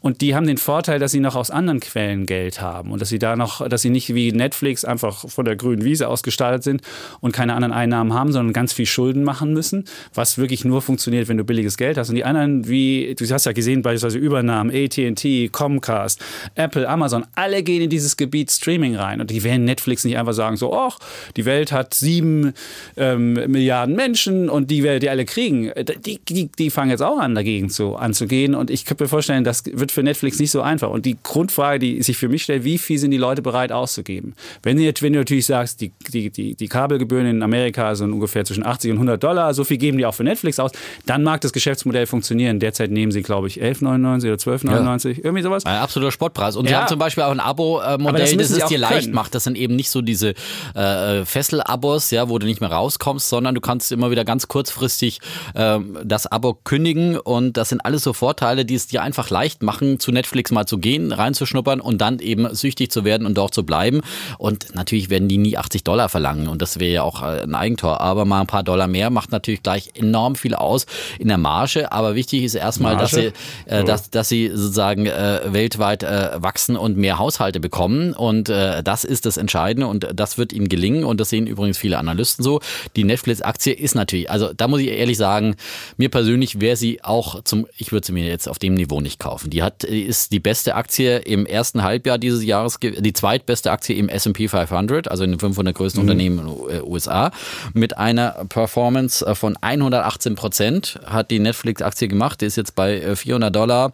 Und 0.00 0.20
die 0.20 0.34
haben 0.34 0.46
den 0.46 0.58
Vorteil, 0.58 0.98
dass 0.98 1.12
sie 1.12 1.20
noch 1.20 1.36
aus 1.36 1.50
anderen 1.50 1.80
Quellen 1.80 2.26
Geld 2.26 2.60
haben 2.60 2.90
und 2.90 3.00
dass 3.00 3.08
sie 3.08 3.18
da 3.18 3.36
noch, 3.36 3.66
dass 3.68 3.82
sie 3.82 3.90
nicht 3.90 4.14
wie 4.14 4.32
Netflix 4.32 4.84
einfach 4.84 5.28
von 5.28 5.44
der 5.44 5.56
grünen 5.56 5.84
Wiese 5.84 6.08
ausgestaltet 6.08 6.62
sind 6.62 6.82
und 7.20 7.32
keine 7.32 7.54
anderen 7.54 7.72
Einnahmen 7.72 8.14
haben, 8.14 8.32
sondern 8.32 8.52
ganz 8.52 8.72
viel 8.72 8.86
Schulden 8.86 9.24
machen 9.24 9.52
müssen, 9.52 9.84
was 10.14 10.38
wirklich 10.38 10.64
nur 10.64 10.82
funktioniert, 10.82 11.28
wenn 11.28 11.36
du 11.36 11.44
billiges 11.44 11.76
Geld 11.76 11.98
hast. 11.98 12.08
Und 12.08 12.14
die 12.14 12.24
anderen, 12.24 12.68
wie 12.68 13.14
du 13.18 13.26
hast 13.26 13.46
ja 13.46 13.52
gesehen, 13.52 13.82
beispielsweise 13.82 14.18
Übernahmen, 14.18 14.70
AT&T, 14.74 15.48
Comcast, 15.48 16.22
Apple, 16.54 16.88
Amazon, 16.88 17.26
alle 17.34 17.62
gehen 17.62 17.82
in 17.82 17.90
dieses 17.90 18.16
Gebiet 18.16 18.50
Streaming 18.50 18.96
rein 18.96 19.20
und 19.20 19.30
die 19.30 19.42
werden 19.42 19.64
Netflix 19.64 20.04
nicht 20.04 20.18
einfach 20.18 20.32
sagen 20.32 20.56
so, 20.56 20.74
ach, 20.74 20.98
die 21.36 21.44
Welt 21.44 21.72
hat 21.72 21.94
sieben 21.94 22.52
ähm, 22.96 23.34
Milliarden 23.34 23.94
Menschen 23.94 24.48
und 24.48 24.70
die 24.70 24.82
werden 24.82 25.00
die 25.00 25.10
alle 25.10 25.24
kriegen. 25.24 25.72
Die, 26.04 26.18
die, 26.18 26.50
die 26.58 26.70
fangen 26.70 26.90
jetzt 26.90 27.02
auch 27.02 27.18
an, 27.18 27.34
dagegen 27.34 27.70
zu, 27.70 27.96
anzugehen 27.96 28.54
und 28.54 28.70
ich 28.70 28.84
könnte 28.84 29.04
mir 29.04 29.08
vorstellen, 29.08 29.44
das 29.44 29.64
wird 29.72 29.92
für 29.92 30.02
Netflix 30.02 30.38
nicht 30.38 30.50
so 30.50 30.62
einfach. 30.62 30.90
Und 30.90 31.06
die 31.06 31.16
Grundfrage, 31.22 31.78
die 31.78 32.02
sich 32.02 32.16
für 32.16 32.28
mich 32.28 32.42
stellt, 32.42 32.64
wie 32.64 32.78
viel 32.78 32.98
sind 32.98 33.10
die 33.10 33.16
Leute 33.16 33.42
bereit 33.42 33.72
auszugeben? 33.72 34.34
Wenn, 34.62 34.78
jetzt, 34.78 35.02
wenn 35.02 35.12
du 35.12 35.20
natürlich 35.20 35.46
sagst, 35.46 35.80
die, 35.80 35.92
die, 36.12 36.30
die, 36.30 36.54
die 36.54 36.68
Kabelgebühren 36.68 37.26
in 37.26 37.42
Amerika 37.42 37.94
sind 37.94 38.12
ungefähr 38.12 38.44
zwischen 38.44 38.64
80 38.64 38.92
und 38.92 38.96
100 38.96 39.22
Dollar, 39.22 39.54
so 39.54 39.64
viel 39.64 39.78
geben 39.78 39.98
die 39.98 40.06
auch 40.06 40.14
für 40.14 40.24
Netflix 40.24 40.58
aus, 40.58 40.72
dann 41.06 41.22
mag 41.22 41.40
das 41.40 41.52
Geschäftsmodell 41.52 42.06
funktionieren. 42.06 42.60
Derzeit 42.60 42.90
nehmen 42.90 43.12
sie, 43.12 43.22
glaube 43.22 43.48
ich, 43.48 43.62
11,99 43.62 44.26
oder 44.26 44.34
12,99, 44.34 45.08
ja. 45.08 45.14
irgendwie 45.24 45.42
sowas. 45.42 45.64
Ein 45.66 45.78
absoluter 45.78 46.12
Sportpreis. 46.12 46.56
Und 46.56 46.64
ja. 46.64 46.70
sie 46.70 46.76
haben 46.76 46.88
zum 46.88 46.98
Beispiel 46.98 47.24
auch 47.24 47.30
ein 47.30 47.40
Abo-Modell, 47.40 48.36
das, 48.36 48.48
das, 48.48 48.62
es 48.62 48.68
dir 48.68 48.78
leicht 48.78 49.02
können. 49.02 49.14
macht. 49.14 49.34
Das 49.34 49.44
sind 49.44 49.56
eben 49.56 49.76
nicht 49.76 49.90
so 49.90 50.02
diese 50.02 50.34
äh, 50.74 51.24
Fessel-Abos, 51.24 52.10
ja, 52.10 52.28
wo 52.28 52.38
du 52.38 52.46
nicht 52.46 52.60
mehr 52.60 52.70
rauskommst, 52.70 53.28
sondern 53.28 53.54
du 53.54 53.60
kannst 53.60 53.92
immer 53.92 54.10
wieder 54.10 54.24
ganz 54.24 54.48
kurzfristig 54.48 55.20
äh, 55.54 55.78
das 56.04 56.26
Abo 56.26 56.54
kündigen 56.54 57.18
und 57.18 57.56
das 57.56 57.70
sind 57.70 57.80
alles 57.84 58.02
so 58.02 58.12
Vorteile, 58.12 58.64
die 58.64 58.74
es 58.74 58.86
dir 58.86 59.02
einfach 59.02 59.30
leicht 59.30 59.55
machen, 59.62 60.00
zu 60.00 60.12
Netflix 60.12 60.50
mal 60.50 60.66
zu 60.66 60.78
gehen, 60.78 61.12
reinzuschnuppern 61.12 61.80
und 61.80 62.00
dann 62.00 62.18
eben 62.18 62.54
süchtig 62.54 62.90
zu 62.90 63.04
werden 63.04 63.26
und 63.26 63.36
dort 63.36 63.54
zu 63.54 63.64
bleiben. 63.64 64.00
Und 64.38 64.74
natürlich 64.74 65.10
werden 65.10 65.28
die 65.28 65.38
nie 65.38 65.56
80 65.56 65.84
Dollar 65.84 66.08
verlangen 66.08 66.48
und 66.48 66.62
das 66.62 66.78
wäre 66.80 66.92
ja 66.92 67.02
auch 67.02 67.22
äh, 67.22 67.42
ein 67.42 67.54
Eigentor. 67.54 68.00
Aber 68.00 68.24
mal 68.24 68.40
ein 68.40 68.46
paar 68.46 68.62
Dollar 68.62 68.86
mehr 68.86 69.10
macht 69.10 69.32
natürlich 69.32 69.62
gleich 69.62 69.90
enorm 69.94 70.36
viel 70.36 70.54
aus 70.54 70.86
in 71.18 71.28
der 71.28 71.38
Marge. 71.38 71.92
Aber 71.92 72.14
wichtig 72.14 72.44
ist 72.44 72.54
erstmal, 72.54 72.96
dass 72.96 73.12
sie, 73.12 73.32
äh, 73.66 73.84
dass, 73.84 74.10
dass 74.10 74.28
sie 74.28 74.50
sozusagen 74.52 75.06
äh, 75.06 75.40
weltweit 75.46 76.02
äh, 76.02 76.30
wachsen 76.36 76.76
und 76.76 76.96
mehr 76.96 77.18
Haushalte 77.18 77.60
bekommen. 77.60 78.12
Und 78.12 78.48
äh, 78.48 78.82
das 78.82 79.04
ist 79.04 79.26
das 79.26 79.36
Entscheidende 79.36 79.86
und 79.86 80.08
das 80.14 80.38
wird 80.38 80.52
ihnen 80.52 80.68
gelingen. 80.68 81.04
Und 81.04 81.20
das 81.20 81.30
sehen 81.30 81.46
übrigens 81.46 81.78
viele 81.78 81.98
Analysten 81.98 82.42
so. 82.42 82.60
Die 82.96 83.04
Netflix-Aktie 83.04 83.72
ist 83.72 83.94
natürlich, 83.94 84.30
also 84.30 84.52
da 84.52 84.68
muss 84.68 84.80
ich 84.80 84.88
ehrlich 84.88 85.16
sagen, 85.16 85.56
mir 85.96 86.08
persönlich 86.08 86.60
wäre 86.60 86.76
sie 86.76 87.02
auch 87.02 87.42
zum, 87.44 87.66
ich 87.76 87.92
würde 87.92 88.06
sie 88.06 88.12
mir 88.12 88.26
jetzt 88.26 88.48
auf 88.48 88.58
dem 88.58 88.74
Niveau 88.74 89.00
nicht 89.00 89.18
kaufen. 89.18 89.45
Die 89.48 89.62
hat, 89.62 89.84
ist 89.84 90.32
die 90.32 90.40
beste 90.40 90.74
Aktie 90.74 91.18
im 91.18 91.46
ersten 91.46 91.82
Halbjahr 91.82 92.18
dieses 92.18 92.44
Jahres, 92.44 92.78
die 92.80 93.12
zweitbeste 93.12 93.70
Aktie 93.70 93.96
im 93.96 94.08
S&P 94.08 94.48
500, 94.48 95.10
also 95.10 95.24
in 95.24 95.30
den 95.30 95.40
500 95.40 95.74
größten 95.74 96.02
mhm. 96.02 96.08
Unternehmen 96.08 96.38
in 96.38 96.68
den 96.68 96.82
USA, 96.84 97.30
mit 97.72 97.96
einer 97.98 98.44
Performance 98.48 99.24
äh, 99.24 99.34
von 99.34 99.56
118 99.60 100.34
Prozent 100.34 100.98
hat 101.04 101.30
die 101.30 101.38
Netflix-Aktie 101.38 102.08
gemacht. 102.08 102.40
Die 102.40 102.46
ist 102.46 102.56
jetzt 102.56 102.74
bei 102.74 103.14
400 103.14 103.48
äh, 103.48 103.52
Dollar. 103.52 103.92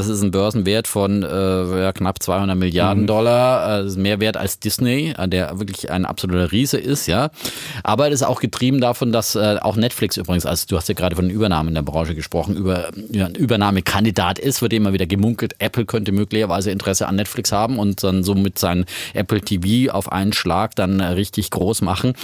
Das 0.00 0.08
ist 0.08 0.22
ein 0.22 0.30
Börsenwert 0.30 0.88
von 0.88 1.22
äh, 1.22 1.82
ja, 1.82 1.92
knapp 1.92 2.22
200 2.22 2.56
Milliarden 2.56 3.02
mhm. 3.02 3.06
Dollar. 3.06 3.82
Das 3.82 3.92
ist 3.92 3.98
mehr 3.98 4.18
wert 4.18 4.38
als 4.38 4.58
Disney, 4.58 5.12
der 5.26 5.58
wirklich 5.58 5.90
ein 5.90 6.06
absoluter 6.06 6.50
Riese 6.52 6.78
ist, 6.78 7.06
ja. 7.06 7.28
Aber 7.82 8.08
es 8.08 8.14
ist 8.14 8.22
auch 8.22 8.40
getrieben 8.40 8.80
davon, 8.80 9.12
dass 9.12 9.34
äh, 9.34 9.58
auch 9.60 9.76
Netflix 9.76 10.16
übrigens, 10.16 10.46
also 10.46 10.64
du 10.66 10.78
hast 10.78 10.88
ja 10.88 10.94
gerade 10.94 11.16
von 11.16 11.28
Übernahmen 11.28 11.68
in 11.68 11.74
der 11.74 11.82
Branche 11.82 12.14
gesprochen, 12.14 12.56
über 12.56 12.88
ja, 13.10 13.26
ein 13.26 13.34
Übernahmekandidat 13.34 14.38
ist, 14.38 14.62
wird 14.62 14.72
immer 14.72 14.94
wieder 14.94 15.04
gemunkelt, 15.04 15.54
Apple 15.58 15.84
könnte 15.84 16.12
möglicherweise 16.12 16.70
Interesse 16.70 17.06
an 17.06 17.16
Netflix 17.16 17.52
haben 17.52 17.78
und 17.78 18.02
dann 18.02 18.24
somit 18.24 18.58
sein 18.58 18.86
Apple 19.12 19.42
TV 19.42 19.92
auf 19.92 20.10
einen 20.10 20.32
Schlag 20.32 20.74
dann 20.76 21.02
richtig 21.02 21.50
groß 21.50 21.82
machen. 21.82 22.14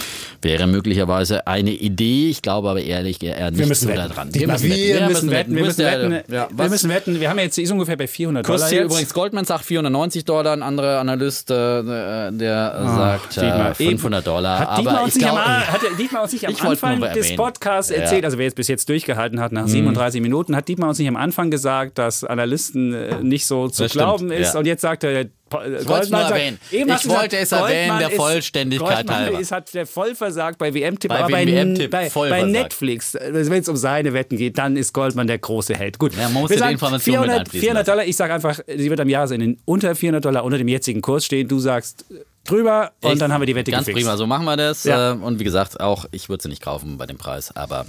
Wäre 0.41 0.65
möglicherweise 0.65 1.45
eine 1.45 1.71
Idee. 1.71 2.29
Ich 2.29 2.41
glaube 2.41 2.71
aber 2.71 2.81
ehrlich 2.81 3.21
eher 3.21 3.51
nicht 3.51 3.59
wir 3.59 3.67
müssen 3.67 3.85
so 3.85 3.89
wetten. 3.89 3.99
da 3.99 4.07
dran. 4.07 4.33
Wir, 4.33 4.47
müssen 4.47 4.69
wetten. 4.71 4.81
Wir 4.87 5.07
müssen 5.07 5.31
wetten. 5.31 5.55
Wir 5.55 5.63
müssen 5.63 5.85
wetten. 5.85 6.33
Ja, 6.33 6.47
wir 6.51 6.69
müssen 6.69 6.89
wetten. 6.89 7.19
Wir 7.19 7.29
haben 7.29 7.39
jetzt 7.39 7.57
die 7.57 7.66
ist 7.67 7.71
ungefähr 7.73 7.95
bei 7.97 8.07
400 8.07 8.45
Dollar 8.47 8.59
Kursziel 8.59 8.77
jetzt. 8.79 8.91
übrigens 8.91 9.13
Goldman 9.13 9.45
sagt 9.45 9.65
490 9.65 10.25
Dollar, 10.25 10.53
ein 10.53 10.63
anderer 10.63 10.99
Analyst, 10.99 11.51
äh, 11.51 11.83
der 12.31 12.81
sagt 12.95 13.35
Dietmar, 13.35 13.71
äh, 13.71 13.75
500 13.75 14.25
Dollar. 14.27 14.59
Hat 14.59 14.77
Dietmar 14.79 14.93
aber 14.95 15.03
uns 15.03 15.15
nicht 15.15 15.27
am, 15.27 15.35
glaub, 15.35 15.45
hat 15.47 15.81
Dietmar 15.99 16.23
uns 16.23 16.31
nicht 16.33 16.47
am 16.47 16.55
Anfang 16.69 17.01
des. 17.01 17.35
Podcasts 17.35 17.91
Ja. 17.91 17.97
Erzählt, 17.97 18.25
also 18.25 18.37
wer 18.37 18.45
jetzt 18.45 18.55
bis 18.55 18.67
jetzt 18.67 18.89
durchgehalten 18.89 19.39
hat, 19.39 19.51
nach 19.51 19.67
37 19.67 20.21
Minuten, 20.21 20.55
hat 20.55 20.67
Dietmar 20.67 20.89
uns 20.89 20.97
nicht 20.99 21.07
am 21.07 21.15
Anfang 21.17 21.51
gesagt, 21.51 21.97
dass 21.97 22.23
Analysten 22.23 22.93
äh, 22.93 23.23
nicht 23.23 23.45
so 23.45 23.67
zu 23.67 23.83
Das 23.83 23.91
stimmt, 23.91 24.03
glauben 24.03 24.31
ist. 24.31 24.53
ja. 24.53 24.59
Und 24.59 24.65
jetzt 24.65 24.81
sagt 24.81 25.03
er, 25.03 25.25
Po- 25.49 25.57
wollte 25.59 26.03
es 26.03 26.09
nur 26.09 26.19
erwähnen. 26.21 26.59
eben 26.71 26.89
Ich 26.91 27.07
wollte 27.09 27.37
es 27.37 27.51
erwähnen, 27.51 27.87
Goldman 27.87 27.99
der 27.99 28.09
ist- 28.09 28.15
Vollständigkeit 28.17 28.95
Goldman 28.97 29.15
halber. 29.15 29.39
Ist, 29.39 29.51
hat 29.51 29.73
der 29.73 29.85
voll 29.85 30.13
versagt 30.15 30.57
bei 30.57 30.73
WM-Tipp, 30.73 31.09
Bei 31.09 31.19
aber 31.19 31.29
bei, 31.31 31.45
bei. 32.29 32.41
Netflix, 32.43 33.15
also 33.15 33.51
wenn 33.51 33.61
es 33.61 33.69
um 33.69 33.77
seine 33.77 34.13
Wetten 34.13 34.37
geht, 34.37 34.57
dann 34.57 34.75
ist 34.77 34.93
Goldman 34.93 35.27
der 35.27 35.37
große 35.37 35.75
Held. 35.75 35.97
Gut, 35.99 36.13
Ja, 36.15 36.23
man 36.29 36.41
muss 36.41 36.49
wir 36.49 36.55
ja 36.57 36.57
die 36.57 36.59
sagen 36.63 36.73
Information 36.73 37.13
mit 37.15 37.21
400, 37.25 37.39
einfließen 37.39 37.61
400 37.61 37.87
Dollar, 37.87 38.05
ich 38.05 38.15
sage 38.15 38.33
einfach, 38.33 38.59
sie 38.67 38.89
wird 38.89 38.99
am 38.99 39.09
Jahresende 39.09 39.55
unter 39.65 39.95
400 39.95 40.23
Dollar 40.25 40.43
unter 40.43 40.57
dem 40.57 40.67
jetzigen 40.67 41.01
Kurs 41.01 41.25
stehen. 41.25 41.47
Du 41.47 41.59
sagst 41.59 42.05
äh, 42.11 42.15
drüber 42.45 42.91
und 43.01 43.13
Ich- 43.13 43.19
dann 43.19 43.31
haben 43.33 43.41
wir 43.41 43.45
die 43.47 43.55
Wette 43.55 43.71
Ganz 43.71 43.85
gefixt. 43.85 44.05
prima, 44.05 44.17
so 44.17 44.27
machen 44.27 44.45
wir 44.45 44.57
das. 44.57 44.83
Ja. 44.83 45.13
Äh, 45.13 45.15
Und 45.15 45.39
wie 45.39 45.43
gesagt, 45.43 45.79
auch 45.79 46.05
ich 46.11 46.29
würde 46.29 46.43
sie 46.43 46.49
nicht 46.49 46.61
kaufen 46.61 46.97
bei 46.97 47.05
dem 47.05 47.17
Preis, 47.17 47.55
aber 47.55 47.85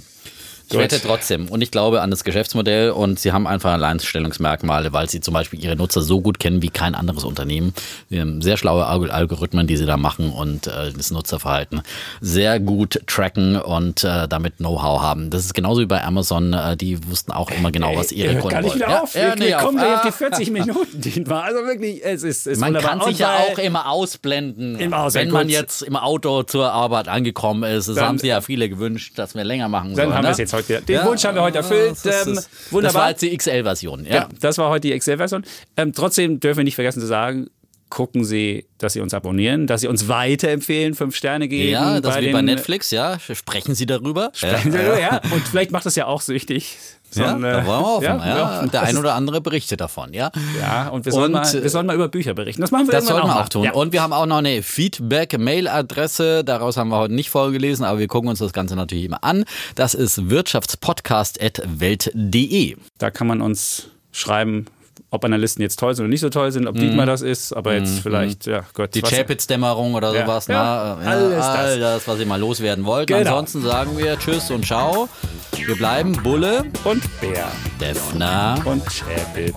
ich 0.71 0.73
Gut. 0.77 0.81
wette 0.81 1.01
trotzdem. 1.01 1.47
Und 1.49 1.61
ich 1.61 1.71
glaube 1.71 2.01
an 2.01 2.11
das 2.11 2.23
Geschäftsmodell 2.23 2.91
und 2.91 3.19
sie 3.19 3.31
haben 3.31 3.47
einfach 3.47 3.71
Alleinstellungsmerkmale, 3.73 4.93
weil 4.93 5.09
sie 5.09 5.19
zum 5.21 5.33
Beispiel 5.33 5.63
ihre 5.63 5.75
Nutzer 5.75 6.01
so 6.01 6.21
gut 6.21 6.39
kennen 6.39 6.61
wie 6.61 6.69
kein 6.69 6.95
anderes 6.95 7.23
Unternehmen. 7.23 7.73
Sie 8.09 8.19
haben 8.19 8.41
sehr 8.41 8.57
schlaue 8.57 8.85
Alg- 8.85 9.09
Algorithmen, 9.09 9.67
die 9.67 9.77
sie 9.77 9.85
da 9.85 9.97
machen 9.97 10.29
und 10.31 10.67
äh, 10.67 10.91
das 10.95 11.11
Nutzerverhalten 11.11 11.81
sehr 12.21 12.59
gut 12.59 13.01
tracken 13.07 13.55
und 13.59 14.03
äh, 14.03 14.27
damit 14.27 14.57
Know-how 14.57 15.01
haben. 15.01 15.29
Das 15.29 15.45
ist 15.45 15.53
genauso 15.53 15.81
wie 15.81 15.85
bei 15.85 16.03
Amazon. 16.03 16.53
Äh, 16.53 16.77
die 16.77 16.99
wussten 17.09 17.31
auch 17.31 17.49
immer 17.51 17.71
genau, 17.71 17.95
was 17.95 18.11
ihre 18.11 18.27
Ihr 18.27 18.33
hört 18.35 18.41
Kunden 18.43 18.53
gar 18.55 18.61
nicht 18.61 18.69
wollen. 18.71 18.79
wieder 18.81 18.89
Ja, 18.89 19.01
auf. 19.03 19.15
ja, 19.15 19.21
wir 19.29 19.35
nee, 19.35 19.47
wir 19.47 19.57
auf. 19.57 19.63
kommen 19.65 19.77
gleich 19.77 19.93
auf 19.95 20.01
die 20.03 20.07
Ah. 20.09 20.11
40 20.11 20.51
Minuten, 20.51 21.01
Dietmar. 21.01 21.43
Also 21.43 21.59
wirklich, 21.65 22.03
es 22.03 22.23
ist, 22.23 22.47
es 22.47 22.59
Man 22.59 22.69
wunderbar. 22.75 22.99
kann 22.99 23.07
sich 23.09 23.19
ja 23.19 23.37
auch 23.37 23.57
immer 23.57 23.89
ausblenden, 23.89 24.75
Im 24.79 24.91
wenn 24.91 25.29
man 25.31 25.49
jetzt 25.49 25.81
im 25.81 25.95
Auto 25.95 26.43
zur 26.43 26.71
Arbeit 26.71 27.07
angekommen 27.07 27.63
ist. 27.63 27.87
Das 27.87 27.95
Dann- 27.95 28.05
haben 28.05 28.17
sich 28.17 28.29
ja 28.29 28.41
viele 28.41 28.69
gewünscht, 28.69 29.13
dass 29.17 29.35
wir 29.35 29.43
länger 29.43 29.67
machen 29.69 29.89
Dann 29.89 29.95
sollen. 29.95 30.13
haben 30.13 30.23
wir 30.23 30.27
ne? 30.29 30.31
es 30.33 30.37
jetzt 30.37 30.53
heute. 30.59 30.81
Den 30.81 31.03
Wunsch 31.05 31.23
haben 31.23 31.35
wir 31.35 31.41
heute 31.41 31.57
erfüllt. 31.59 31.95
Das, 32.03 32.27
Ähm, 32.27 32.39
wunderbar. 32.71 32.81
das 32.81 32.93
war 32.93 33.09
jetzt 33.09 33.21
die 33.21 33.35
XL-Version. 33.37 34.05
Ja. 34.05 34.15
Ja, 34.15 34.29
das 34.39 34.57
war 34.57 34.69
heute 34.69 34.81
die 34.81 34.93
Excel-Version. 34.93 35.43
Ähm, 35.77 35.93
trotzdem 35.93 36.39
dürfen 36.39 36.57
wir 36.59 36.63
nicht 36.63 36.75
vergessen 36.75 36.99
zu 37.01 37.07
sagen, 37.07 37.49
gucken 37.89 38.23
Sie, 38.23 38.67
dass 38.77 38.93
Sie 38.93 39.01
uns 39.01 39.13
abonnieren, 39.15 39.65
dass 39.65 39.81
Sie 39.81 39.87
uns 39.87 40.07
weiterempfehlen, 40.07 40.93
fünf 40.93 41.15
Sterne 41.15 41.47
geben. 41.47 41.71
Ja, 41.71 41.99
das 41.99 42.13
bei 42.15 42.21
wie 42.21 42.25
den, 42.25 42.33
bei 42.33 42.41
Netflix, 42.43 42.91
ja. 42.91 43.17
Sprechen 43.19 43.73
Sie 43.75 43.85
darüber. 43.87 44.29
Sprechen 44.33 44.71
Sie 44.71 44.77
darüber, 44.77 44.99
ja. 44.99 45.21
Und 45.31 45.47
vielleicht 45.47 45.71
macht 45.71 45.85
das 45.87 45.95
ja 45.95 46.05
auch 46.05 46.21
süchtig. 46.21 46.77
So 47.11 47.21
Ja, 47.21 47.35
ein, 47.35 47.41
da 47.41 47.61
äh, 47.61 47.65
wollen 47.65 47.81
wir 47.81 47.87
hoffen. 47.87 48.03
Ja, 48.03 48.27
ja, 48.27 48.59
Und 48.59 48.73
der 48.73 48.81
ein 48.83 48.97
oder 48.97 49.15
andere 49.15 49.41
berichtet 49.41 49.81
davon, 49.81 50.13
ja. 50.13 50.31
Ja, 50.59 50.89
und 50.89 51.05
wir 51.05 51.11
sollen, 51.11 51.33
Und, 51.33 51.41
mal, 51.41 51.55
äh, 51.55 51.63
wir 51.63 51.69
sollen 51.69 51.87
mal 51.87 51.95
über 51.95 52.07
Bücher 52.07 52.33
berichten. 52.33 52.61
Das 52.61 52.71
machen 52.71 52.87
wir 52.87 52.91
Das 52.91 53.07
sollten 53.07 53.27
wir 53.27 53.39
auch 53.41 53.49
tun. 53.49 53.63
Ja. 53.63 53.73
Und 53.73 53.93
wir 53.93 54.01
haben 54.03 54.13
auch 54.13 54.25
noch 54.25 54.37
eine 54.37 54.61
Feedback-Mail-Adresse. 54.61 56.43
Daraus 56.43 56.77
haben 56.77 56.89
wir 56.89 56.97
heute 56.97 57.13
nicht 57.13 57.29
vorgelesen, 57.29 57.85
aber 57.85 57.99
wir 57.99 58.07
gucken 58.07 58.29
uns 58.29 58.39
das 58.39 58.53
Ganze 58.53 58.75
natürlich 58.75 59.05
immer 59.05 59.23
an. 59.23 59.45
Das 59.75 59.93
ist 59.93 60.29
wirtschaftspodcast.welt.de. 60.29 62.75
Da 62.97 63.11
kann 63.11 63.27
man 63.27 63.41
uns 63.41 63.87
schreiben, 64.11 64.65
ob 65.11 65.25
Analysten 65.25 65.61
jetzt 65.61 65.79
toll 65.79 65.95
sind 65.95 66.03
oder 66.05 66.09
nicht 66.09 66.21
so 66.21 66.29
toll 66.29 66.51
sind, 66.51 66.67
ob 66.67 66.75
Dietmar 66.75 67.05
das 67.05 67.21
ist, 67.21 67.53
aber 67.53 67.73
jetzt 67.73 67.99
vielleicht, 67.99 68.45
ja 68.45 68.63
Gott. 68.73 68.95
Mhm. 68.95 69.01
Die 69.01 69.01
Chapitz-Dämmerung 69.01 69.95
oder 69.95 70.13
Ja. 70.13 70.21
sowas. 70.25 70.47
Ja, 70.47 70.97
na, 71.03 71.09
alles 71.11 71.35
das. 71.35 71.45
all 71.47 71.79
das, 71.79 72.07
was 72.07 72.19
ihr 72.19 72.25
mal 72.25 72.39
loswerden 72.39 72.85
wollt. 72.85 73.07
Genau. 73.07 73.19
Ansonsten 73.21 73.61
sagen 73.63 73.97
wir 73.97 74.17
Tschüss 74.19 74.51
und 74.51 74.65
Ciao. 74.65 75.09
Wir 75.55 75.75
bleiben 75.75 76.13
Bulle, 76.23 76.63
Und 76.83 77.03
Bär 77.21 77.47
Defner. 77.81 78.55
und 78.65 78.83
Chapitz. 78.85 79.55